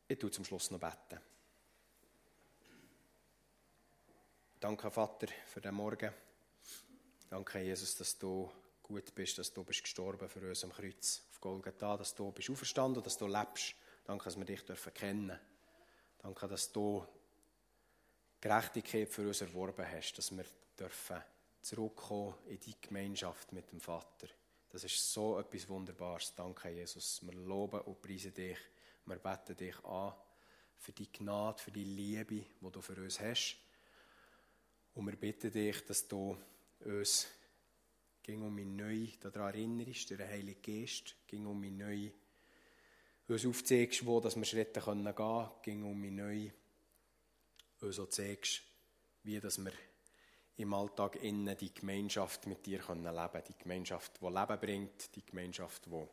Ich 0.08 0.18
tue 0.18 0.30
zum 0.30 0.44
Schluss 0.44 0.70
noch 0.70 0.80
beten. 0.80 1.20
Danke, 4.60 4.90
Vater, 4.90 5.28
für 5.46 5.60
den 5.60 5.74
Morgen. 5.74 6.12
Danke, 7.28 7.60
Jesus, 7.60 7.96
dass 7.96 8.18
du 8.18 8.50
gut 8.82 9.14
bist, 9.14 9.38
dass 9.38 9.52
du 9.52 9.64
bist 9.64 9.82
gestorben 9.82 10.28
für 10.28 10.46
uns 10.46 10.64
am 10.64 10.72
Kreuz 10.72 11.22
auf 11.30 11.40
Golgatha, 11.40 11.96
dass 11.96 12.14
du 12.14 12.30
bist 12.30 12.50
auferstanden 12.50 12.98
und 12.98 13.06
dass 13.06 13.16
du 13.16 13.26
lebst. 13.26 13.74
Danke, 14.04 14.24
dass 14.24 14.36
wir 14.36 14.44
dich 14.44 14.64
dürfen 14.64 14.92
kennen. 14.92 15.38
Danke, 16.18 16.46
dass 16.46 16.70
du 16.70 17.06
Gerechtigkeit 18.40 19.08
für 19.08 19.26
uns 19.26 19.40
erworben 19.40 19.86
hast, 19.90 20.18
dass 20.18 20.30
wir 20.36 20.44
dürfen 20.78 21.22
zurückkommen 21.62 22.34
in 22.46 22.60
die 22.60 22.74
Gemeinschaft 22.80 23.52
mit 23.52 23.70
dem 23.72 23.80
Vater. 23.80 24.28
Das 24.70 24.84
ist 24.84 25.12
so 25.12 25.38
etwas 25.38 25.68
Wunderbares. 25.68 26.34
Danke, 26.34 26.70
Jesus. 26.70 27.20
Wir 27.22 27.34
loben 27.34 27.80
und 27.82 28.00
preisen 28.00 28.34
dich. 28.34 28.58
Wir 29.06 29.16
beten 29.16 29.56
dich 29.56 29.84
an 29.84 30.14
für 30.78 30.92
die 30.92 31.12
Gnade, 31.12 31.62
für 31.62 31.70
die 31.70 31.84
Liebe, 31.84 32.44
die 32.60 32.70
du 32.70 32.80
für 32.80 32.94
uns 32.94 33.20
hast. 33.20 33.56
Und 34.94 35.06
wir 35.06 35.16
bitten 35.16 35.50
dich, 35.50 35.84
dass 35.84 36.06
du 36.08 36.36
uns 36.84 37.28
ging 38.22 38.42
um 38.42 38.54
mich 38.54 38.66
neu 38.66 39.08
daran 39.20 39.54
erinnerst, 39.54 40.10
der 40.10 40.28
Heilige 40.28 40.60
Geist, 40.60 41.16
ging 41.26 41.44
um 41.46 41.60
mich 41.60 41.72
neu 41.72 42.10
uns 43.28 43.46
aufzeigst, 43.46 44.04
wo 44.06 44.20
dass 44.20 44.36
wir 44.36 44.44
Schritte 44.44 44.80
gehen 44.80 45.14
können, 45.14 45.48
ging 45.62 45.84
um 45.84 46.00
mich 46.00 46.12
neu 46.12 46.50
uns 47.80 47.98
auch 47.98 48.08
zeigst, 48.08 48.62
wie 49.24 49.40
dass 49.40 49.58
wir 49.58 49.72
im 50.56 50.74
Alltag 50.74 51.16
innen 51.16 51.56
die 51.56 51.72
Gemeinschaft 51.72 52.46
mit 52.46 52.64
dir 52.66 52.80
können 52.80 53.04
leben 53.04 53.42
Die 53.48 53.58
Gemeinschaft, 53.58 54.20
die 54.20 54.26
Leben 54.26 54.60
bringt, 54.60 55.16
die 55.16 55.24
Gemeinschaft, 55.24 55.86
die 55.86 56.06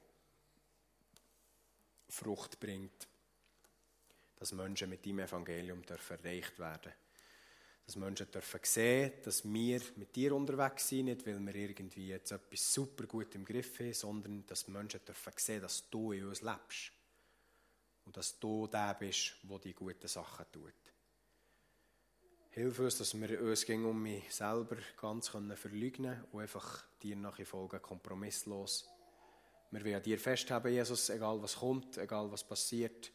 Frucht 2.10 2.60
bringt. 2.60 3.08
Dass 4.38 4.54
Menschen 4.54 4.90
mit 4.90 5.06
deinem 5.06 5.20
Evangelium 5.20 5.86
dürfen 5.86 6.18
erreicht 6.24 6.58
werden 6.60 6.94
Dass 7.86 7.98
Menschen 7.98 8.32
dürfen 8.32 8.62
sehen, 8.64 9.12
dass 9.24 9.44
wir 9.44 9.82
mit 9.98 10.16
dir 10.16 10.34
unterwegs 10.34 10.88
sind, 10.88 11.06
nicht 11.06 11.28
weil 11.28 11.40
wir 11.40 11.56
irgendwie 11.56 12.08
jetzt 12.08 12.32
etwas 12.32 12.74
super 12.74 13.06
gut 13.06 13.36
im 13.36 13.44
Griff 13.44 13.80
haben, 13.80 13.94
sondern 13.94 14.46
dass 14.46 14.70
Menschen 14.70 15.04
dürfen 15.06 15.34
sehen, 15.36 15.62
dass 15.62 15.90
du 15.90 16.14
in 16.14 16.26
uns 16.26 16.42
lebst. 16.42 16.94
Und 18.06 18.16
dass 18.16 18.40
du 18.40 18.68
der 18.68 18.96
bist, 18.96 19.36
der 19.44 19.60
die 19.60 19.74
guten 19.74 20.08
Sachen 20.08 20.46
tut. 20.52 20.89
Hilf 22.52 22.80
uns, 22.80 22.98
dass 22.98 23.20
wir 23.20 23.42
uns 23.42 23.66
gegen 23.66 23.86
um 23.86 24.02
mich 24.02 24.34
selber 24.34 24.78
ganz 25.00 25.30
verleugnen 25.30 26.14
können 26.14 26.26
und 26.32 26.42
einfach 26.42 26.84
dir 27.02 27.16
nachher 27.16 27.46
folgen, 27.46 27.82
kompromisslos. 27.82 28.90
Wir 29.72 29.86
wollen 29.86 29.96
an 29.96 30.04
dir 30.04 30.18
festhalten, 30.18 30.70
Jesus, 30.70 31.10
egal 31.10 31.42
was 31.42 31.58
kommt, 31.58 31.98
egal 31.98 32.32
was 32.32 32.44
passiert, 32.44 33.12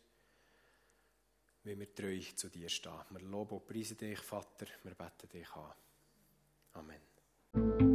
wie 1.65 1.79
wir 1.79 1.95
treu 1.95 2.21
zu 2.37 2.49
dir 2.49 2.69
stehen. 2.69 2.93
Wir 3.11 3.21
loben 3.23 3.57
und 3.57 3.67
preisen 3.67 3.97
dich, 3.97 4.21
Vater, 4.21 4.67
wir 4.85 4.95
beten 4.95 5.29
dich 5.29 5.51
an. 5.53 5.75
Amen. 6.75 7.94